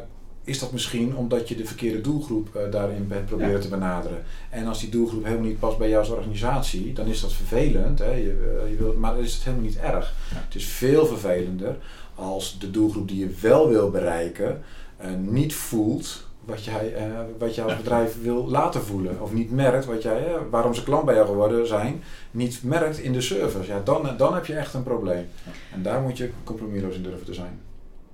is 0.43 0.59
dat 0.59 0.71
misschien 0.71 1.15
omdat 1.15 1.47
je 1.49 1.55
de 1.55 1.65
verkeerde 1.65 2.01
doelgroep 2.01 2.55
eh, 2.55 2.71
daarin 2.71 3.07
bent 3.07 3.25
proberen 3.25 3.51
Ja. 3.53 3.59
te 3.59 3.67
benaderen. 3.67 4.23
En 4.49 4.67
als 4.67 4.79
die 4.79 4.89
doelgroep 4.89 5.23
helemaal 5.23 5.45
niet 5.47 5.59
past 5.59 5.77
bij 5.77 5.87
jou 5.89 5.99
als 5.99 6.09
organisatie, 6.13 6.93
dan 6.93 7.05
is 7.07 7.21
dat 7.21 7.33
vervelend. 7.33 7.99
Hè? 7.99 8.11
Je, 8.11 8.65
je 8.69 8.75
wilt, 8.77 8.97
maar 8.97 9.13
dan 9.13 9.23
is 9.23 9.33
het 9.33 9.43
helemaal 9.43 9.65
niet 9.65 9.77
erg. 9.77 10.13
Ja. 10.31 10.37
Het 10.45 10.55
is 10.55 10.65
veel 10.65 11.05
vervelender 11.05 11.75
als 12.15 12.59
de 12.59 12.71
doelgroep 12.71 13.07
die 13.07 13.19
je 13.19 13.35
wel 13.41 13.69
wil 13.69 13.89
bereiken, 13.89 14.61
eh, 14.97 15.07
niet 15.19 15.53
voelt 15.55 16.27
wat 16.45 16.63
jij, 16.63 16.93
eh, 16.93 17.05
wat 17.37 17.55
Ja. 17.55 17.75
bedrijf 17.75 18.21
wil 18.21 18.47
laten 18.47 18.81
voelen. 18.83 19.21
Of 19.21 19.31
niet 19.31 19.51
merkt 19.51 19.85
wat 19.85 20.01
jij, 20.03 20.27
eh, 20.27 20.41
waarom 20.49 20.73
ze 20.73 20.83
klant 20.83 21.05
bij 21.05 21.15
jou 21.15 21.27
geworden 21.27 21.67
zijn, 21.67 22.03
niet 22.31 22.63
merkt 22.63 22.97
in 22.97 23.13
de 23.13 23.21
service. 23.21 23.71
Ja, 23.71 23.79
dan, 23.83 24.17
dan 24.17 24.33
heb 24.33 24.45
je 24.45 24.55
echt 24.55 24.73
een 24.73 24.83
probleem. 24.83 25.27
En 25.73 25.83
daar 25.83 26.01
moet 26.01 26.17
je 26.17 26.31
compromisloos 26.43 26.95
in 26.95 27.03
durven 27.03 27.25
te 27.25 27.33
zijn. 27.33 27.59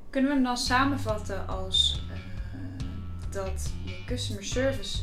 Kunnen 0.10 0.30
we 0.30 0.36
hem 0.36 0.46
dan 0.46 0.58
samenvatten 0.58 1.48
als 1.48 2.04
eh, 2.12 2.86
dat 3.32 3.72
je 3.86 3.96
customer 4.06 4.44
service 4.44 4.98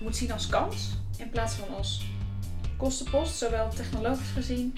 moet 0.00 0.16
zien 0.16 0.32
als 0.32 0.46
kans 0.46 0.98
in 1.16 1.30
plaats 1.30 1.54
van 1.54 1.76
als 1.76 2.02
kostenpost, 2.76 3.36
zowel 3.36 3.68
technologisch 3.68 4.30
gezien 4.30 4.74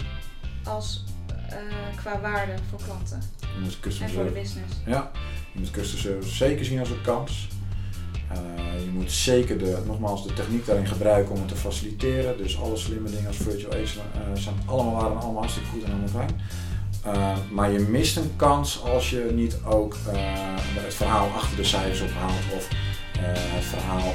als 0.65 1.05
eh, 1.49 1.97
qua 1.97 2.21
waarde 2.21 2.53
voor 2.71 2.81
klanten 2.85 3.21
Je 3.55 3.61
moet 3.63 3.75
en 3.75 3.81
customer 3.81 4.13
voor 4.13 4.25
de 4.25 4.31
business? 4.31 4.75
ja, 4.87 5.11
je 5.53 5.59
moet 5.59 5.71
customer 5.71 6.03
service 6.03 6.37
zeker 6.37 6.65
zien 6.65 6.79
als 6.79 6.91
een 6.91 7.03
kans. 7.03 7.49
Eh, 8.33 8.85
je 8.85 8.91
moet 8.93 9.13
zeker 9.13 9.59
de, 9.59 9.79
nogmaals 9.87 10.27
de 10.27 10.33
techniek 10.33 10.67
daarin 10.67 10.87
gebruiken 10.87 11.35
om 11.35 11.39
het 11.39 11.49
te 11.49 11.57
faciliteren. 11.57 12.37
Dus 12.37 12.61
alle 12.61 12.77
slimme 12.77 13.11
dingen 13.11 13.27
als 13.27 13.37
virtual 13.37 13.73
agent 13.73 13.91
eh, 14.15 14.43
zijn 14.43 14.55
allemaal 14.67 14.95
waar 14.95 15.11
en 15.11 15.17
allemaal 15.17 15.41
hartstikke 15.41 15.69
goed 15.69 15.83
en 15.83 15.91
allemaal 15.91 16.09
fijn. 16.09 16.41
Eh, 17.05 17.37
maar 17.51 17.71
je 17.71 17.79
mist 17.79 18.17
een 18.17 18.33
kans 18.37 18.83
als 18.83 19.11
je 19.11 19.31
niet 19.35 19.59
ook 19.65 19.97
het 20.75 20.95
verhaal 20.95 21.29
achter 21.29 21.57
de 21.57 21.65
cijfers 21.65 22.01
ophaalt 22.01 22.55
of 22.57 22.69
het 23.19 23.65
verhaal 23.65 24.13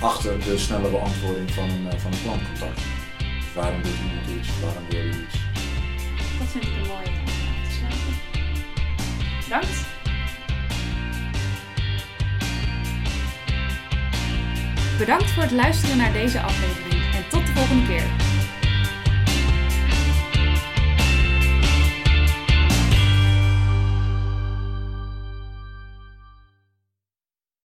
achter 0.00 0.38
de 0.44 0.58
snelle 0.58 0.90
beantwoording 0.90 1.50
van 1.50 1.64
een, 1.64 2.00
van 2.00 2.12
een 2.12 2.22
klantcontact. 2.22 2.80
Waarom 3.54 3.82
doet 3.82 3.92
iemand 4.04 4.38
iets? 4.38 4.48
Waarom 4.60 4.82
wil 4.88 5.00
je 5.00 5.08
iets? 5.08 5.36
Dat 6.38 6.48
vind 6.48 6.64
ik 6.64 6.70
een 6.70 6.86
mooie 6.86 7.25
Bedankt. 9.46 9.86
Bedankt 14.98 15.30
voor 15.30 15.42
het 15.42 15.52
luisteren 15.52 15.96
naar 15.96 16.12
deze 16.12 16.40
aflevering 16.40 17.14
en 17.14 17.28
tot 17.28 17.46
de 17.46 17.52
volgende 17.52 17.86
keer. 17.86 18.25